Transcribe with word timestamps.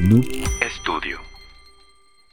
Noob 0.00 0.24
Estudio. 0.62 1.18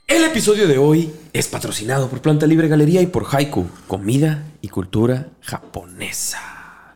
El 0.08 0.24
episodio 0.24 0.70
de 0.70 0.78
hoy 0.78 1.12
es 1.33 1.50
patrocinado 1.50 2.09
por 2.09 2.22
Planta 2.22 2.48
Libre 2.48 2.70
Galería 2.70 3.01
y 3.01 3.08
por 3.08 3.25
Haiku, 3.30 3.66
comida 3.90 4.46
y 4.62 4.70
cultura 4.70 5.32
japonesa. 5.42 6.95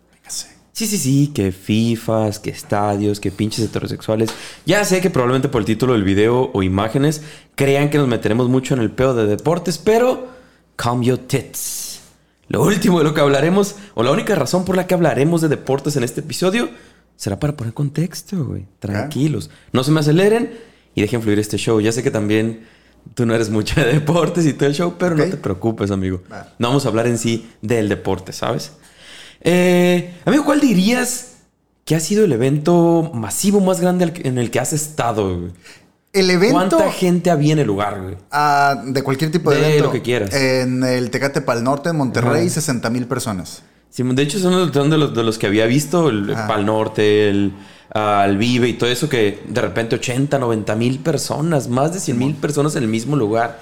Sí, 0.71 0.88
sí, 0.88 0.97
sí, 0.97 1.31
que 1.36 1.52
FIFAs, 1.52 2.39
que 2.39 2.52
estadios, 2.52 3.20
que 3.20 3.31
pinches 3.31 3.65
heterosexuales. 3.65 4.34
Ya 4.66 4.86
sé 4.86 5.02
que 5.02 5.10
probablemente 5.10 5.50
por 5.50 5.60
el 5.60 5.66
título 5.66 5.92
del 5.92 6.05
video 6.05 6.50
o 6.54 6.64
imágenes 6.64 7.22
crean 7.56 7.90
que 7.90 7.98
nos 7.98 8.08
meteremos 8.08 8.48
mucho 8.48 8.74
en 8.74 8.80
el 8.80 8.92
peo 8.92 9.14
de 9.14 9.26
deportes, 9.26 9.78
pero 9.78 10.30
calm 10.78 11.04
your 11.04 11.18
tits. 11.18 12.00
Lo 12.48 12.64
último 12.64 13.00
de 13.00 13.04
lo 13.04 13.14
que 13.14 13.20
hablaremos, 13.20 13.76
o 13.94 14.04
la 14.04 14.12
única 14.12 14.36
razón 14.36 14.64
por 14.64 14.78
la 14.78 14.88
que 14.88 14.94
hablaremos 14.94 15.42
de 15.42 15.50
deportes 15.50 15.98
en 15.98 16.04
este 16.04 16.22
episodio, 16.22 16.70
será 17.22 17.38
para 17.38 17.56
poner 17.56 17.76
contexto, 17.76 18.44
güey. 18.46 18.66
Tranquilos. 18.80 19.52
No 19.71 19.84
se 19.84 19.92
me 19.92 20.00
aceleren 20.00 20.57
y 20.96 21.02
dejen 21.02 21.21
fluir 21.21 21.38
este 21.38 21.56
show. 21.57 21.79
Ya 21.79 21.92
sé 21.92 22.02
que 22.02 22.10
también 22.10 22.66
tú 23.14 23.28
no 23.28 23.36
eres 23.36 23.52
mucho 23.52 23.79
de 23.79 23.86
deportes 23.93 24.43
y 24.48 24.54
todo 24.54 24.68
el 24.68 24.74
show, 24.74 24.96
pero 24.98 25.16
no 25.16 25.26
te 25.26 25.38
preocupes, 25.38 25.92
amigo. 25.92 26.24
No 26.57 26.70
vamos 26.70 26.84
a 26.86 26.89
hablar 26.89 27.06
en 27.06 27.20
sí 27.20 27.48
del 27.62 27.89
deporte, 27.89 28.34
¿sabes? 28.34 28.71
Eh, 29.42 30.15
amigo, 30.26 30.46
¿cuál 30.46 30.62
dirías 30.62 31.34
que 31.86 31.93
ha 31.93 32.00
sido 32.00 32.26
el 32.26 32.31
evento 32.31 33.12
masivo 33.14 33.59
más 33.59 33.80
grande 33.80 34.12
en 34.23 34.40
el 34.40 34.50
que 34.50 34.59
has 34.59 34.73
estado? 34.73 35.42
Güey? 35.42 35.52
El 36.14 36.28
evento. 36.31 36.56
¿Cuánta 36.56 36.92
gente 36.92 37.30
había 37.30 37.53
en 37.53 37.59
el 37.59 37.67
lugar, 37.67 38.02
güey? 38.02 38.17
Ah, 38.31 38.81
de 38.84 39.03
cualquier 39.03 39.30
tipo 39.30 39.52
de, 39.52 39.58
de 39.58 39.67
evento. 39.67 39.86
lo 39.86 39.92
que 39.92 40.02
quieras. 40.02 40.34
En 40.34 40.84
el 40.84 41.12
Tecate 41.12 41.42
Pal 41.42 41.64
Norte, 41.64 41.90
en 41.90 41.98
Monterrey, 41.98 42.50
60 42.50 42.90
mil 42.90 43.06
personas. 43.06 43.62
Sí, 43.91 44.03
de 44.03 44.23
hecho, 44.23 44.39
son 44.39 44.89
de 44.89 44.97
los, 44.97 45.13
de 45.13 45.23
los 45.23 45.38
que 45.38 45.47
había 45.47 45.66
visto, 45.66 46.08
el 46.08 46.33
Pal 46.47 46.66
Norte, 46.66 47.30
el, 47.30 47.52
uh, 47.94 48.38
Vive 48.38 48.69
y 48.69 48.73
todo 48.73 48.89
eso, 48.89 49.09
que 49.09 49.44
de 49.45 49.59
repente 49.59 49.97
80, 49.97 50.39
90 50.39 50.75
mil 50.77 51.00
personas, 51.00 51.67
más 51.67 51.94
de 51.94 52.00
100 52.00 52.17
mil 52.17 52.36
personas 52.36 52.78
en 52.78 52.83
el 52.83 52.89
mismo 52.89 53.17
lugar. 53.17 53.59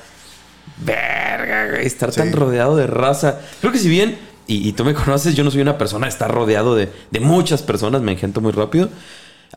Verga, 0.85 1.79
estar 1.81 2.11
tan 2.11 2.31
rodeado 2.31 2.77
de 2.77 2.85
raza. 2.85 3.39
Creo 3.59 3.73
que 3.73 3.79
si 3.79 3.89
bien, 3.89 4.19
y, 4.45 4.71
tú 4.73 4.85
me 4.85 4.93
conoces, 4.93 5.33
yo 5.33 5.43
no 5.43 5.49
soy 5.49 5.61
una 5.61 5.79
persona, 5.79 6.07
estar 6.07 6.31
rodeado 6.31 6.75
de, 6.75 6.89
de 7.09 7.19
muchas 7.19 7.63
personas, 7.63 8.03
me 8.03 8.11
engento 8.11 8.39
muy 8.39 8.51
rápido. 8.51 8.89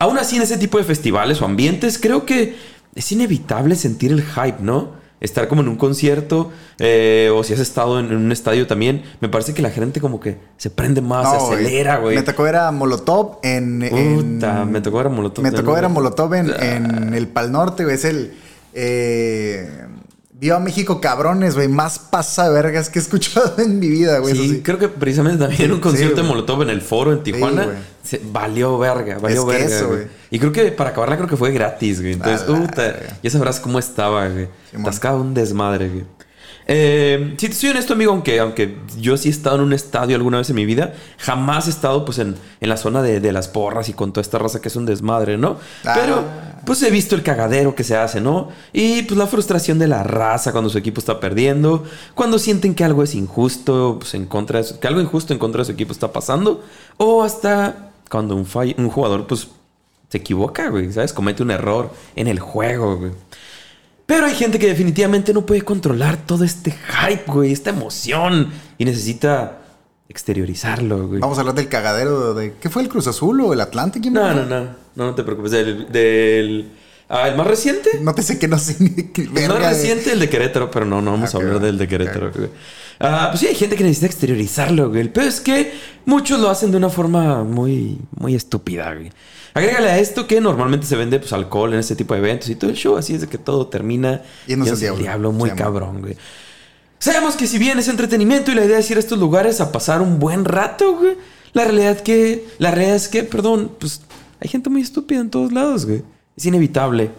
Aún 0.00 0.16
así, 0.16 0.36
en 0.36 0.42
ese 0.42 0.56
tipo 0.56 0.78
de 0.78 0.84
festivales 0.84 1.42
o 1.42 1.44
ambientes, 1.44 1.98
creo 1.98 2.24
que 2.24 2.56
es 2.94 3.12
inevitable 3.12 3.76
sentir 3.76 4.10
el 4.10 4.22
hype, 4.22 4.62
¿no? 4.62 5.01
Estar 5.22 5.48
como 5.48 5.62
en 5.62 5.68
un 5.68 5.76
concierto 5.76 6.50
eh, 6.78 7.30
o 7.34 7.42
si 7.44 7.54
has 7.54 7.60
estado 7.60 7.98
en, 8.00 8.14
un 8.14 8.32
estadio 8.32 8.66
también, 8.66 9.02
me 9.20 9.28
parece 9.28 9.54
que 9.54 9.62
la 9.62 9.70
gente 9.70 10.00
como 10.00 10.20
que 10.20 10.38
se 10.58 10.68
prende 10.68 11.00
más, 11.00 11.30
se 11.30 11.36
acelera, 11.36 11.96
güey. 11.98 12.16
Me 12.16 12.22
tocó 12.22 12.42
ver 12.42 12.56
a 12.56 12.70
Molotov 12.72 13.38
en... 13.42 13.88
Puta, 13.88 14.64
me 14.64 14.80
tocó 14.80 14.98
ver 14.98 15.06
a 15.06 15.10
Molotov. 15.10 15.44
Me 15.44 15.52
tocó 15.52 15.72
ver 15.72 15.84
a 15.84 15.88
Molotov 15.88 16.34
en, 16.34 16.50
en 16.50 17.14
el 17.14 17.28
Pal 17.28 17.50
Norte, 17.52 17.84
güey. 17.84 17.94
Es 17.94 18.04
el... 18.04 18.34
Eh, 18.74 19.68
Viva 20.42 20.58
México, 20.58 21.00
cabrones, 21.00 21.54
güey. 21.54 21.68
Más 21.68 22.00
pasa 22.00 22.48
vergas 22.48 22.90
que 22.90 22.98
he 22.98 23.02
escuchado 23.02 23.54
en 23.58 23.78
mi 23.78 23.88
vida, 23.88 24.18
güey. 24.18 24.34
Sí, 24.34 24.60
creo 24.60 24.76
que 24.76 24.88
precisamente 24.88 25.38
también 25.38 25.62
en 25.62 25.72
un 25.74 25.80
concierto 25.80 26.20
de 26.20 26.26
Molotov 26.26 26.62
en 26.62 26.70
el 26.70 26.82
foro 26.82 27.12
en 27.12 27.22
Tijuana. 27.22 27.68
valió 28.24 28.76
verga, 28.76 29.18
valió 29.20 29.46
verga. 29.46 29.82
güey. 29.82 30.08
Y 30.32 30.40
creo 30.40 30.50
que 30.50 30.72
para 30.72 30.90
acabarla 30.90 31.16
creo 31.16 31.28
que 31.28 31.36
fue 31.36 31.52
gratis, 31.52 32.00
güey. 32.00 32.14
Entonces, 32.14 32.42
puta, 32.42 32.98
ya 33.22 33.30
sabrás 33.30 33.60
cómo 33.60 33.78
estaba, 33.78 34.26
güey. 34.26 34.48
Tascaba 34.84 35.20
un 35.20 35.32
desmadre, 35.32 35.88
güey. 35.88 36.04
Eh, 36.66 37.34
si 37.38 37.48
te 37.48 37.54
soy 37.54 37.70
honesto, 37.70 37.94
amigo, 37.94 38.12
aunque, 38.12 38.38
aunque 38.38 38.76
yo 38.98 39.16
sí 39.16 39.28
he 39.28 39.30
estado 39.30 39.56
en 39.56 39.62
un 39.62 39.72
estadio 39.72 40.16
alguna 40.16 40.38
vez 40.38 40.50
en 40.50 40.56
mi 40.56 40.64
vida, 40.64 40.94
jamás 41.18 41.66
he 41.66 41.70
estado 41.70 42.04
pues 42.04 42.18
en, 42.18 42.36
la 42.60 42.76
zona 42.76 43.02
de, 43.02 43.32
las 43.32 43.48
porras 43.48 43.88
y 43.88 43.92
con 43.92 44.12
toda 44.12 44.22
esta 44.22 44.38
raza 44.38 44.60
que 44.60 44.68
es 44.68 44.76
un 44.76 44.86
desmadre, 44.86 45.38
¿no? 45.38 45.56
Ah. 45.84 45.94
Pero 45.94 46.24
pues 46.64 46.82
he 46.82 46.90
visto 46.90 47.14
el 47.14 47.22
cagadero 47.22 47.74
que 47.74 47.84
se 47.84 47.96
hace, 47.96 48.20
¿no? 48.20 48.48
Y 48.72 49.02
pues 49.02 49.18
la 49.18 49.26
frustración 49.26 49.78
de 49.78 49.88
la 49.88 50.02
raza 50.02 50.52
cuando 50.52 50.70
su 50.70 50.78
equipo 50.78 51.00
está 51.00 51.18
perdiendo, 51.18 51.84
cuando 52.14 52.38
sienten 52.38 52.74
que 52.74 52.84
algo 52.84 53.02
es 53.02 53.14
injusto, 53.14 53.96
pues 53.98 54.14
en 54.14 54.26
contra 54.26 54.58
de 54.58 54.64
su, 54.64 54.78
que 54.78 54.86
algo 54.86 55.00
injusto 55.00 55.32
en 55.32 55.38
contra 55.38 55.60
de 55.60 55.64
su 55.66 55.72
equipo 55.72 55.92
está 55.92 56.12
pasando, 56.12 56.62
o 56.96 57.24
hasta 57.24 57.90
cuando 58.08 58.36
un, 58.36 58.46
un 58.76 58.90
jugador 58.90 59.26
pues 59.26 59.48
se 60.08 60.18
equivoca, 60.18 60.68
güey, 60.68 60.92
¿sabes? 60.92 61.12
Comete 61.12 61.42
un 61.42 61.50
error 61.50 61.90
en 62.14 62.28
el 62.28 62.38
juego, 62.38 62.98
güey. 62.98 63.12
Pero 64.06 64.26
hay 64.26 64.34
gente 64.34 64.58
que 64.58 64.66
definitivamente 64.66 65.32
no 65.32 65.46
puede 65.46 65.62
controlar 65.62 66.16
todo 66.26 66.44
este 66.44 66.72
hype, 66.72 67.24
güey, 67.26 67.52
esta 67.52 67.70
emoción. 67.70 68.50
Y 68.78 68.84
necesita 68.84 69.58
exteriorizarlo, 70.08 71.08
güey. 71.08 71.20
Vamos 71.20 71.38
a 71.38 71.40
hablar 71.40 71.54
del 71.54 71.68
cagadero 71.68 72.34
de... 72.34 72.54
¿Qué 72.60 72.68
fue 72.68 72.82
el 72.82 72.88
Cruz 72.88 73.06
Azul 73.06 73.40
o 73.40 73.52
el 73.52 73.60
Atlante? 73.60 74.00
¿Quién 74.00 74.14
no, 74.14 74.34
no, 74.34 74.44
no, 74.44 74.60
no, 74.60 74.74
no 74.94 75.14
te 75.14 75.22
preocupes. 75.22 75.52
Del... 75.52 76.70
Ah, 77.08 77.28
¿el 77.28 77.36
más 77.36 77.46
reciente? 77.46 78.00
No 78.00 78.14
te 78.14 78.22
sé 78.22 78.38
que 78.38 78.48
no 78.48 78.58
sé 78.58 78.76
El 79.14 79.48
más 79.48 79.58
reciente, 79.58 80.12
el 80.12 80.20
de 80.20 80.30
Querétaro, 80.30 80.70
pero 80.70 80.86
no, 80.86 81.02
no 81.02 81.12
vamos 81.12 81.34
a 81.34 81.38
hablar 81.38 81.60
del 81.60 81.76
de 81.76 81.86
Querétaro, 81.86 82.32
güey. 82.32 82.48
Ah, 83.00 83.28
pues 83.30 83.40
sí, 83.40 83.46
hay 83.48 83.54
gente 83.54 83.76
que 83.76 83.82
necesita 83.84 84.06
exteriorizarlo, 84.06 84.88
güey. 84.88 85.08
Pero 85.12 85.26
es 85.26 85.40
que 85.40 85.74
muchos 86.06 86.40
lo 86.40 86.48
hacen 86.48 86.70
de 86.70 86.76
una 86.76 86.88
forma 86.88 87.44
muy, 87.44 87.98
muy 88.16 88.34
estúpida, 88.34 88.94
güey. 88.94 89.10
Agrégale 89.54 89.90
a 89.90 89.98
esto 89.98 90.26
que 90.26 90.40
normalmente 90.40 90.86
se 90.86 90.96
vende 90.96 91.18
pues, 91.18 91.32
alcohol 91.32 91.72
en 91.74 91.80
este 91.80 91.94
tipo 91.94 92.14
de 92.14 92.20
eventos 92.20 92.48
y 92.48 92.54
todo 92.54 92.70
el 92.70 92.76
show, 92.76 92.96
así 92.96 93.14
es 93.14 93.20
de 93.20 93.28
que 93.28 93.38
todo 93.38 93.66
termina 93.66 94.22
y 94.46 94.54
el 94.54 94.62
diablo. 94.62 94.96
diablo 94.96 95.32
muy 95.32 95.50
cabrón, 95.50 96.00
güey. 96.00 96.16
Sabemos 96.98 97.34
que 97.34 97.46
si 97.46 97.58
bien 97.58 97.78
es 97.78 97.88
entretenimiento 97.88 98.52
y 98.52 98.54
la 98.54 98.64
idea 98.64 98.78
es 98.78 98.90
ir 98.90 98.96
a 98.96 99.00
estos 99.00 99.18
lugares 99.18 99.60
a 99.60 99.72
pasar 99.72 100.00
un 100.00 100.18
buen 100.18 100.44
rato, 100.44 100.96
güey, 100.96 101.16
la 101.52 101.64
realidad 101.64 102.00
que, 102.00 102.46
la 102.58 102.70
realidad 102.70 102.96
es 102.96 103.08
que, 103.08 103.24
perdón, 103.24 103.72
pues 103.78 104.02
hay 104.40 104.48
gente 104.48 104.70
muy 104.70 104.82
estúpida 104.82 105.20
en 105.20 105.28
todos 105.28 105.52
lados, 105.52 105.84
güey. 105.84 106.02
Es 106.36 106.46
inevitable. 106.46 107.10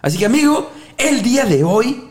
Así 0.00 0.16
que, 0.16 0.26
amigo, 0.26 0.70
el 0.96 1.22
día 1.22 1.44
de 1.44 1.64
hoy 1.64 2.04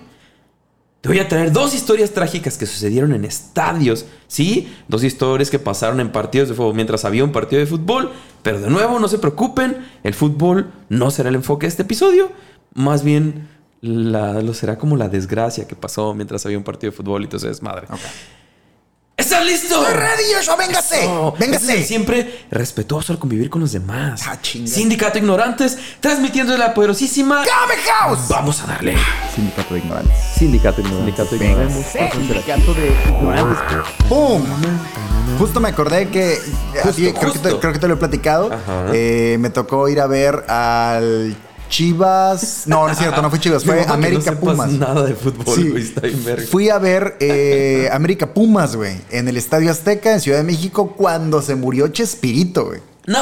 voy 1.07 1.19
a 1.19 1.27
traer 1.27 1.51
dos 1.51 1.73
historias 1.73 2.11
trágicas 2.11 2.57
que 2.57 2.65
sucedieron 2.65 3.13
en 3.13 3.25
estadios, 3.25 4.05
¿sí? 4.27 4.73
Dos 4.87 5.03
historias 5.03 5.49
que 5.49 5.59
pasaron 5.59 5.99
en 5.99 6.11
partidos 6.11 6.49
de 6.49 6.55
fútbol 6.55 6.75
mientras 6.75 7.05
había 7.05 7.23
un 7.23 7.31
partido 7.31 7.59
de 7.59 7.65
fútbol. 7.65 8.11
Pero 8.41 8.59
de 8.59 8.69
nuevo, 8.69 8.99
no 8.99 9.07
se 9.07 9.19
preocupen, 9.19 9.77
el 10.03 10.13
fútbol 10.13 10.71
no 10.89 11.11
será 11.11 11.29
el 11.29 11.35
enfoque 11.35 11.65
de 11.65 11.69
este 11.69 11.83
episodio. 11.83 12.31
Más 12.73 13.03
bien, 13.03 13.47
lo 13.81 14.53
será 14.53 14.77
como 14.77 14.97
la 14.97 15.09
desgracia 15.09 15.67
que 15.67 15.75
pasó 15.75 16.13
mientras 16.13 16.45
había 16.45 16.57
un 16.57 16.63
partido 16.63 16.91
de 16.91 16.97
fútbol 16.97 17.23
y 17.23 17.27
todo 17.27 17.49
es 17.49 17.61
madre. 17.61 17.87
¿Estás 19.25 19.43
listo? 19.43 19.81
¡Estoy 19.81 19.93
ready, 19.95 20.23
Joshua! 20.35 20.55
¡Véngase! 20.55 21.09
¡Véngase! 21.39 21.83
siempre 21.83 22.45
respetuoso 22.51 23.11
al 23.11 23.17
convivir 23.17 23.49
con 23.49 23.59
los 23.59 23.71
demás. 23.71 24.21
Ah, 24.27 24.37
Sindicato 24.43 25.17
Ignorantes, 25.17 25.79
transmitiendo 25.99 26.55
la 26.55 26.75
poderosísima... 26.75 27.37
¡Game 27.37 27.81
House! 27.87 28.27
Vamos 28.29 28.61
a 28.61 28.67
darle. 28.67 28.95
Sindicato 29.33 29.73
de 29.73 29.79
Ignorantes. 29.79 30.15
Sindicato 30.37 30.81
de 30.83 30.87
Ignorantes. 30.89 31.85
Sindicato 32.13 32.73
de 32.75 32.87
Ignorantes. 33.09 33.57
¡Pum! 34.07 34.43
Justo 35.39 35.59
me 35.59 35.69
acordé 35.69 36.07
que... 36.09 36.37
creo, 36.71 36.93
Que 36.93 37.39
te, 37.39 37.57
creo, 37.57 37.73
Que 37.73 37.79
te, 37.79 37.87
lo 37.87 37.95
he 37.95 37.97
platicado. 37.97 38.51
Eh, 38.93 39.37
me 39.39 39.49
tocó 39.49 39.89
ir 39.89 40.01
a 40.01 40.05
ver 40.05 40.45
al 40.47 41.35
Chivas. 41.75 42.63
No, 42.67 42.85
no 42.85 42.93
es 42.93 42.97
cierto, 42.97 43.21
no 43.21 43.29
fue 43.29 43.37
Chivas, 43.37 43.65
fue 43.65 43.83
América 43.89 44.31
no 44.31 44.39
Pumas. 44.39 44.71
nada 44.71 45.03
de 45.03 45.13
fútbol, 45.13 45.71
güey. 45.71 45.83
Fui 46.45 46.69
a 46.69 46.77
ver 46.77 47.17
eh, 47.19 47.89
América 47.91 48.33
Pumas, 48.33 48.77
güey, 48.77 48.95
en 49.11 49.27
el 49.27 49.35
Estadio 49.35 49.69
Azteca, 49.69 50.13
en 50.13 50.21
Ciudad 50.21 50.37
de 50.37 50.45
México, 50.45 50.93
cuando 50.95 51.41
se 51.41 51.55
murió 51.55 51.89
Chespirito, 51.89 52.67
güey. 52.67 52.79
No, 53.07 53.19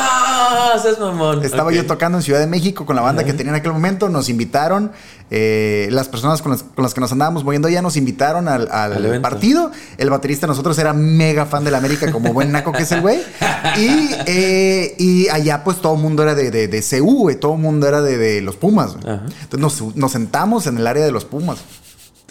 seas 0.82 1.00
mamón. 1.00 1.44
Estaba 1.44 1.72
yo 1.72 1.86
tocando 1.88 2.20
en 2.20 2.24
Ciudad 2.24 2.40
de 2.40 2.48
México 2.48 2.86
con 2.86 2.96
la 2.96 3.02
banda 3.02 3.24
que 3.24 3.34
tenía 3.34 3.52
en 3.52 3.58
aquel 3.58 3.74
momento. 3.74 4.08
Nos 4.08 4.30
invitaron. 4.30 4.92
Eh, 5.36 5.88
las 5.90 6.10
personas 6.10 6.44
con 6.44 6.52
las, 6.52 6.94
que 6.94 7.02
nos 7.02 7.12
andábamos 7.12 7.44
moviendo 7.44 7.68
ya 7.68 7.82
nos 7.82 7.98
invitaron 7.98 8.48
al, 8.48 8.68
partido. 9.20 9.72
El 9.98 10.12
baterista 10.12 10.46
de 10.46 10.52
nosotros 10.52 10.78
era 10.78 10.94
mega 10.94 11.48
fan 11.48 11.64
de 11.64 11.72
la 11.72 11.80
América, 11.80 12.12
como 12.12 12.34
buen 12.34 12.52
naco 12.52 12.72
que 12.72 12.84
es 12.84 12.92
el 12.92 13.02
güey. 13.02 13.20
Y, 13.76 14.12
eh, 14.28 14.96
y 15.00 15.30
allá, 15.30 15.64
pues 15.64 15.82
todo 15.82 15.96
el 15.96 16.02
mundo 16.02 16.22
era 16.22 16.36
de, 16.36 16.52
de, 16.52 16.68
de 16.68 16.84
CU, 16.84 17.22
güey. 17.22 17.38
Todo 17.38 17.54
el 17.56 17.60
mundo 17.60 17.88
era 17.88 18.04
de, 18.04 18.42
los 18.42 18.58
Pumas. 18.58 18.94
Entonces 18.94 19.60
nos, 19.60 19.96
nos, 19.96 20.12
sentamos 20.12 20.68
en 20.68 20.78
el 20.78 20.86
área 20.86 21.04
de 21.04 21.12
los 21.12 21.26
Pumas. 21.26 21.58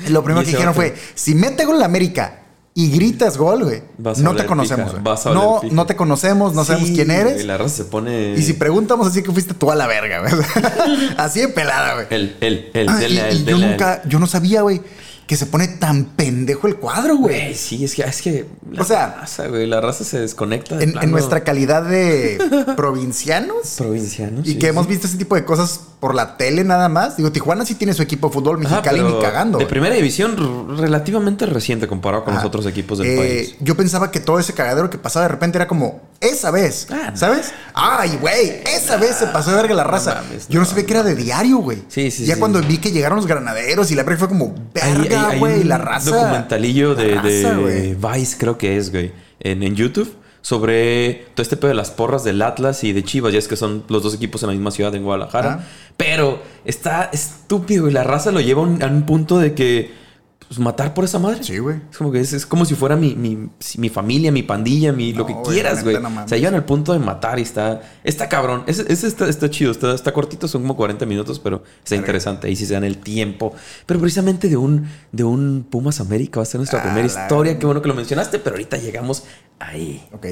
Lo 0.08 0.22
primero 0.22 0.44
que 0.44 0.52
dijeron 0.52 0.72
fue: 0.72 0.94
si 1.16 1.34
mete 1.34 1.64
gol 1.64 1.80
la 1.80 1.86
América 1.86 2.41
y 2.74 2.90
gritas 2.90 3.36
gol, 3.36 3.64
güey. 3.64 3.82
No 4.18 4.34
te 4.34 4.46
conocemos. 4.46 4.94
No, 5.26 5.60
no 5.70 5.86
te 5.86 5.94
conocemos, 5.94 6.54
no 6.54 6.64
sabemos 6.64 6.90
quién 6.90 7.10
eres. 7.10 7.42
Y 7.42 7.46
la 7.46 7.58
raza 7.58 7.76
se 7.76 7.84
pone. 7.84 8.34
Y 8.34 8.42
si 8.42 8.54
preguntamos 8.54 9.06
así 9.06 9.22
que 9.22 9.30
fuiste 9.30 9.52
tú 9.52 9.70
a 9.70 9.74
la 9.74 9.86
verga, 9.86 10.20
güey. 10.20 10.32
así 11.18 11.40
de 11.40 11.48
pelada, 11.48 11.94
güey. 11.94 12.06
El, 12.10 12.36
el, 12.40 12.70
el, 12.72 12.88
ah, 12.88 13.02
y, 13.06 13.44
yo 13.44 13.58
nunca, 13.58 14.02
yo 14.06 14.18
no 14.18 14.26
sabía, 14.26 14.62
güey. 14.62 14.80
Que 15.26 15.36
se 15.36 15.46
pone 15.46 15.68
tan 15.68 16.04
pendejo 16.04 16.66
el 16.66 16.76
cuadro, 16.76 17.16
güey. 17.16 17.54
Sí, 17.54 17.84
es 17.84 17.94
que, 17.94 18.02
es 18.02 18.22
que 18.22 18.46
la 18.70 18.82
o 18.82 18.84
sea, 18.84 19.16
raza, 19.20 19.48
güey, 19.48 19.66
la 19.66 19.80
raza 19.80 20.04
se 20.04 20.20
desconecta. 20.20 20.82
en, 20.82 21.10
nuestra 21.10 21.44
calidad 21.44 21.82
de 21.82 22.38
provincianos. 22.76 23.74
Provincianos. 23.78 24.46
Y 24.46 24.58
que 24.58 24.68
hemos 24.68 24.86
visto 24.86 25.06
ese 25.06 25.16
tipo 25.16 25.34
de 25.34 25.44
cosas 25.44 25.80
por 26.02 26.16
la 26.16 26.36
tele 26.36 26.64
nada 26.64 26.88
más. 26.88 27.16
Digo, 27.16 27.30
Tijuana 27.30 27.64
sí 27.64 27.76
tiene 27.76 27.94
su 27.94 28.02
equipo 28.02 28.26
de 28.26 28.34
fútbol 28.34 28.58
mexicano 28.58 29.08
ni 29.08 29.22
cagando. 29.22 29.58
De 29.58 29.66
primera 29.66 29.94
división 29.94 30.76
relativamente 30.76 31.46
reciente 31.46 31.86
comparado 31.86 32.24
con 32.24 32.34
los 32.34 32.44
otros 32.44 32.66
equipos 32.66 32.98
del 32.98 33.06
eh, 33.06 33.16
país. 33.16 33.56
Yo 33.60 33.76
pensaba 33.76 34.10
que 34.10 34.18
todo 34.18 34.40
ese 34.40 34.52
cagadero 34.52 34.90
que 34.90 34.98
pasaba 34.98 35.26
de 35.26 35.28
repente 35.28 35.58
era 35.58 35.68
como 35.68 36.00
esa 36.20 36.50
vez, 36.50 36.86
ah, 36.90 37.12
¿sabes? 37.14 37.52
Ay, 37.74 38.18
güey, 38.20 38.62
esa 38.64 38.96
vez 38.96 39.16
se 39.16 39.26
pasó 39.28 39.50
de 39.50 39.56
verga 39.56 39.74
la 39.74 39.84
raza. 39.84 40.22
yo 40.48 40.60
no 40.60 40.66
sabía 40.66 40.86
que 40.86 40.92
era 40.92 41.02
de 41.02 41.14
diario, 41.14 41.58
güey. 41.58 41.82
Sí, 41.88 42.10
sí, 42.10 42.24
Ya 42.24 42.36
cuando 42.36 42.60
vi 42.62 42.78
que 42.78 42.90
llegaron 42.90 43.16
los 43.16 43.26
granaderos 43.26 43.90
y 43.90 43.94
la 43.94 44.04
pre 44.04 44.16
fue 44.16 44.28
como, 44.28 44.54
verga, 44.72 45.11
güey, 45.38 45.64
la 45.64 45.78
raza. 45.78 46.16
documentalillo 46.16 46.94
de, 46.94 47.96
Vice, 47.96 48.36
creo 48.38 48.58
que 48.58 48.76
es, 48.76 48.90
güey, 48.90 49.12
en, 49.40 49.62
en 49.62 49.74
YouTube 49.74 50.16
sobre 50.42 51.26
todo 51.34 51.42
este 51.42 51.56
pedo 51.56 51.68
de 51.68 51.74
las 51.74 51.92
porras 51.92 52.24
del 52.24 52.42
Atlas 52.42 52.82
y 52.82 52.92
de 52.92 53.04
Chivas, 53.04 53.32
ya 53.32 53.38
es 53.38 53.46
que 53.46 53.56
son 53.56 53.84
los 53.88 54.02
dos 54.02 54.12
equipos 54.12 54.42
en 54.42 54.48
la 54.48 54.52
misma 54.54 54.72
ciudad 54.72 54.92
en 54.94 55.04
Guadalajara. 55.04 55.64
Pero 55.96 56.42
está 56.64 57.08
estúpido 57.12 57.88
y 57.88 57.92
la 57.92 58.02
raza 58.02 58.32
lo 58.32 58.40
lleva 58.40 58.62
a 58.62 58.64
un 58.64 59.06
punto 59.06 59.38
de 59.38 59.54
que 59.54 60.01
pues, 60.48 60.58
matar 60.58 60.94
por 60.94 61.04
esa 61.04 61.18
madre. 61.18 61.42
Sí, 61.42 61.58
güey. 61.58 61.78
Es 61.90 61.96
como 61.96 62.12
que 62.12 62.20
es, 62.20 62.46
como 62.46 62.64
si 62.64 62.74
fuera 62.74 62.96
mi, 62.96 63.14
mi, 63.14 63.88
familia, 63.88 64.30
mi 64.30 64.42
pandilla, 64.42 64.92
mi 64.92 65.12
lo 65.12 65.26
que 65.26 65.34
quieras, 65.44 65.82
güey. 65.82 65.96
o 65.96 66.28
sea, 66.28 66.38
llegan 66.38 66.54
al 66.54 66.64
punto 66.64 66.92
de 66.92 66.98
matar 66.98 67.38
y 67.38 67.42
está. 67.42 67.80
Está 68.04 68.28
cabrón. 68.28 68.64
Ese, 68.66 68.90
está, 68.92 69.28
está, 69.28 69.50
chido, 69.50 69.72
está, 69.72 69.94
está, 69.94 70.12
cortito, 70.12 70.48
son 70.48 70.62
como 70.62 70.76
40 70.76 71.06
minutos, 71.06 71.38
pero 71.38 71.62
está 71.82 71.96
interesante. 71.96 72.48
Ahí 72.48 72.56
sí 72.56 72.66
se 72.66 72.74
dan 72.74 72.84
el 72.84 72.98
tiempo. 72.98 73.54
Pero 73.86 74.00
precisamente 74.00 74.48
de 74.48 74.56
un, 74.56 74.88
de 75.10 75.24
un 75.24 75.66
Pumas 75.68 76.00
América 76.00 76.40
va 76.40 76.42
a 76.42 76.46
ser 76.46 76.58
nuestra 76.58 76.82
primera 76.82 77.06
historia. 77.06 77.58
Qué 77.58 77.66
bueno 77.66 77.80
que 77.80 77.88
lo 77.88 77.94
mencionaste, 77.94 78.38
pero 78.38 78.56
ahorita 78.56 78.76
llegamos 78.76 79.24
ahí. 79.58 80.06
Ok. 80.12 80.26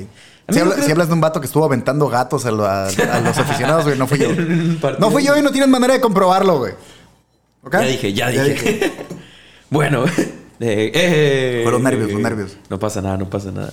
Si, 0.48 0.58
hablas 0.58 1.08
de 1.08 1.14
un 1.14 1.20
vato 1.20 1.40
que 1.40 1.46
estuvo 1.46 1.64
aventando 1.64 2.08
gatos 2.08 2.44
a, 2.44 2.50
los 2.50 2.68
aficionados, 3.38 3.84
güey, 3.84 3.96
no 3.96 4.06
fui 4.06 4.18
yo. 4.18 4.28
no 4.98 5.10
fui 5.10 5.24
yo 5.24 5.36
y 5.36 5.42
no 5.42 5.50
tienes 5.52 5.68
manera 5.68 5.94
de 5.94 6.00
comprobarlo, 6.00 6.58
güey. 6.58 6.72
Ya 7.70 7.80
dije, 7.80 8.12
ya, 8.12 8.28
dije. 8.30 8.92
Bueno, 9.70 10.05
eh, 10.61 10.90
eh, 10.93 11.61
Fueron 11.62 11.84
nervios, 11.84 12.11
los 12.11 12.20
nervios. 12.20 12.56
No 12.69 12.78
pasa 12.78 13.00
nada, 13.00 13.17
no 13.17 13.31
pasa 13.31 13.52
nada. 13.52 13.72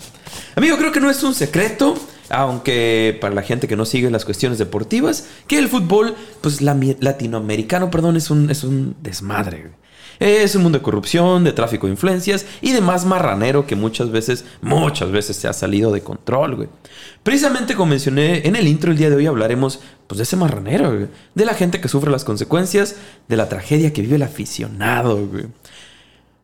Amigo, 0.55 0.77
creo 0.77 0.91
que 0.91 0.99
no 0.99 1.09
es 1.09 1.23
un 1.23 1.33
secreto, 1.33 1.95
aunque 2.29 3.17
para 3.19 3.33
la 3.33 3.41
gente 3.41 3.67
que 3.67 3.75
no 3.75 3.83
sigue 3.83 4.09
las 4.11 4.23
cuestiones 4.23 4.59
deportivas, 4.59 5.27
que 5.47 5.57
el 5.57 5.67
fútbol, 5.69 6.15
pues 6.41 6.61
latinoamericano, 6.61 7.89
perdón, 7.89 8.15
es 8.15 8.29
un, 8.29 8.51
es 8.51 8.63
un 8.63 8.95
desmadre. 9.01 9.71
Es 10.19 10.55
un 10.55 10.63
mundo 10.63 10.79
de 10.79 10.83
corrupción, 10.83 11.43
de 11.43 11.51
tráfico 11.51 11.85
de 11.85 11.93
influencias 11.93 12.45
y 12.61 12.71
de 12.71 12.81
más 12.81 13.05
marranero 13.05 13.67
que 13.67 13.75
muchas 13.75 14.09
veces, 14.09 14.45
muchas 14.61 15.11
veces 15.11 15.37
se 15.37 15.47
ha 15.47 15.53
salido 15.53 15.91
de 15.91 16.01
control, 16.01 16.55
güey. 16.55 16.69
Precisamente 17.21 17.75
como 17.75 17.91
mencioné 17.91 18.47
en 18.47 18.55
el 18.55 18.67
intro 18.67 18.91
el 18.91 18.97
día 18.97 19.11
de 19.11 19.15
hoy 19.15 19.27
hablaremos 19.27 19.79
pues 20.07 20.17
de 20.17 20.23
ese 20.23 20.35
marranero, 20.35 20.91
güey. 20.91 21.07
De 21.35 21.45
la 21.45 21.53
gente 21.53 21.79
que 21.79 21.87
sufre 21.87 22.09
las 22.09 22.23
consecuencias 22.23 22.95
de 23.27 23.37
la 23.37 23.47
tragedia 23.47 23.93
que 23.93 24.01
vive 24.01 24.15
el 24.15 24.23
aficionado, 24.23 25.23
güey. 25.27 25.45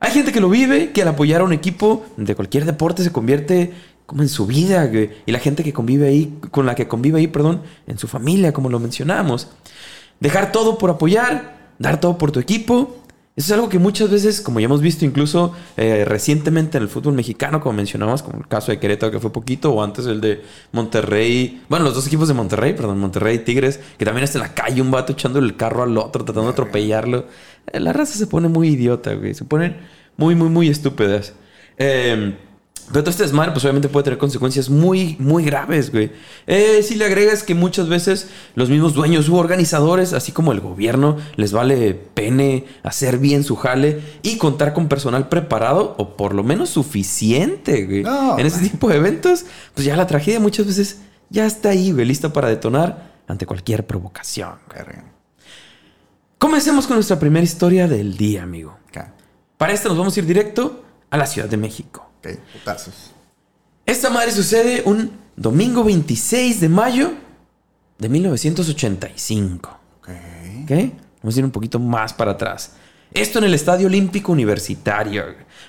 Hay 0.03 0.11
gente 0.11 0.33
que 0.33 0.41
lo 0.41 0.50
vive, 0.50 0.91
que 0.91 1.01
al 1.01 1.07
apoyar 1.07 1.39
a 1.39 1.45
un 1.45 1.53
equipo 1.53 2.05
de 2.17 2.35
cualquier 2.35 2.65
deporte 2.65 3.05
se 3.05 3.13
convierte 3.13 3.71
como 4.05 4.21
en 4.21 4.27
su 4.27 4.45
vida, 4.45 4.91
Y 5.25 5.31
la 5.31 5.39
gente 5.39 5.63
que 5.63 5.71
convive 5.71 6.09
ahí, 6.09 6.38
con 6.51 6.65
la 6.65 6.75
que 6.75 6.89
convive 6.89 7.19
ahí, 7.19 7.27
perdón, 7.27 7.61
en 7.88 7.97
su 7.97 8.09
familia, 8.09 8.51
como 8.51 8.69
lo 8.69 8.81
mencionamos. 8.81 9.47
Dejar 10.19 10.51
todo 10.51 10.77
por 10.77 10.89
apoyar, 10.89 11.71
dar 11.79 12.01
todo 12.01 12.17
por 12.17 12.33
tu 12.33 12.41
equipo. 12.41 12.97
Eso 13.35 13.47
es 13.47 13.51
algo 13.51 13.68
que 13.68 13.80
muchas 13.80 14.12
veces, 14.12 14.41
como 14.41 14.59
ya 14.59 14.65
hemos 14.65 14.81
visto 14.81 15.06
incluso 15.06 15.53
eh, 15.75 16.06
recientemente 16.06 16.77
en 16.77 16.83
el 16.83 16.89
fútbol 16.89 17.15
mexicano, 17.15 17.62
como 17.62 17.74
mencionamos, 17.74 18.21
como 18.21 18.38
el 18.38 18.47
caso 18.47 18.71
de 18.71 18.77
Querétaro 18.77 19.12
que 19.12 19.19
fue 19.19 19.33
poquito, 19.33 19.74
o 19.74 19.81
antes 19.83 20.06
el 20.06 20.21
de 20.21 20.44
Monterrey, 20.71 21.63
bueno, 21.68 21.85
los 21.85 21.95
dos 21.95 22.06
equipos 22.06 22.27
de 22.27 22.35
Monterrey, 22.35 22.74
perdón, 22.74 23.00
Monterrey 23.00 23.38
y 23.38 23.39
Tigres, 23.39 23.80
que 23.97 24.06
también 24.06 24.24
está 24.24 24.38
en 24.38 24.44
la 24.44 24.53
calle 24.53 24.81
un 24.83 24.91
vato 24.91 25.13
echando 25.13 25.39
el 25.39 25.56
carro 25.56 25.81
al 25.81 25.97
otro, 25.97 26.24
tratando 26.24 26.44
de 26.44 26.53
atropellarlo. 26.53 27.25
Eh, 27.71 27.80
la 27.80 27.91
raza 27.91 28.19
se 28.19 28.27
pone 28.27 28.50
muy 28.50 28.69
idiota, 28.69 29.15
güey. 29.15 29.33
Se 29.33 29.45
ponen 29.45 29.77
muy, 30.15 30.36
muy, 30.36 30.50
muy 30.50 30.69
estúpidas. 30.69 31.33
Eh, 31.77 32.36
pero 32.91 33.03
todo 33.03 33.12
este 33.12 33.24
desmadre, 33.24 33.51
pues 33.51 33.63
obviamente 33.63 33.89
puede 33.89 34.03
tener 34.03 34.19
consecuencias 34.19 34.69
muy, 34.69 35.15
muy 35.19 35.44
graves, 35.44 35.91
güey. 35.91 36.12
Eh, 36.47 36.81
si 36.83 36.95
le 36.95 37.06
agregas 37.06 37.44
que 37.44 37.56
muchas 37.56 37.88
veces 37.89 38.27
los 38.56 38.69
mismos 38.69 38.94
dueños 38.94 39.30
u 39.30 39.35
organizadores, 39.35 40.13
así 40.13 40.31
como 40.31 40.51
el 40.51 40.59
gobierno, 40.59 41.18
les 41.35 41.51
vale 41.51 41.94
pene 41.94 42.65
hacer 42.83 43.18
bien 43.18 43.44
su 43.44 43.56
jale 43.56 44.01
y 44.21 44.38
contar 44.38 44.74
con 44.74 44.88
personal 44.88 45.30
preparado 45.30 45.95
o 45.97 46.18
por 46.18 46.33
lo 46.33 46.44
menos 46.44 46.69
suficiente, 46.69 47.85
güey. 47.85 48.03
en 48.38 48.45
ese 48.45 48.68
tipo 48.69 48.89
de 48.89 48.97
eventos, 48.97 49.45
pues 49.74 49.86
ya 49.86 49.95
la 49.95 50.07
tragedia 50.07 50.39
muchas 50.39 50.68
veces 50.68 51.01
ya 51.29 51.45
está 51.45 51.69
ahí, 51.69 51.91
güey, 51.91 52.06
lista 52.06 52.31
para 52.33 52.50
detonar 52.50 53.13
ante 53.27 53.45
cualquier 53.45 53.86
provocación. 53.88 54.56
Comencemos 56.38 56.88
con 56.88 56.97
nuestra 56.97 57.18
primera 57.19 57.44
historia 57.44 57.88
del 57.88 58.18
día, 58.18 58.44
amigo. 58.44 58.77
Para 59.57 59.71
esta 59.71 59.88
nos 59.88 59.97
vamos 59.97 60.15
a 60.15 60.19
ir 60.19 60.25
directo 60.25 60.83
a 61.09 61.18
la 61.18 61.25
Ciudad 61.25 61.47
de 61.47 61.56
México. 61.56 62.12
Ok, 62.23 62.37
putazos. 62.53 63.11
Esta 63.85 64.09
madre 64.09 64.31
sucede 64.31 64.83
un 64.85 65.11
domingo 65.35 65.83
26 65.83 66.61
de 66.61 66.69
mayo 66.69 67.13
de 67.97 68.07
1985. 68.07 69.79
Ok. 69.99 70.09
Ok. 70.63 70.71
Vamos 71.21 71.35
a 71.35 71.39
ir 71.39 71.45
un 71.45 71.51
poquito 71.51 71.79
más 71.79 72.13
para 72.13 72.31
atrás. 72.31 72.73
Esto 73.13 73.39
en 73.39 73.45
el 73.45 73.53
Estadio 73.53 73.87
Olímpico 73.87 74.31
Universitario. 74.31 75.23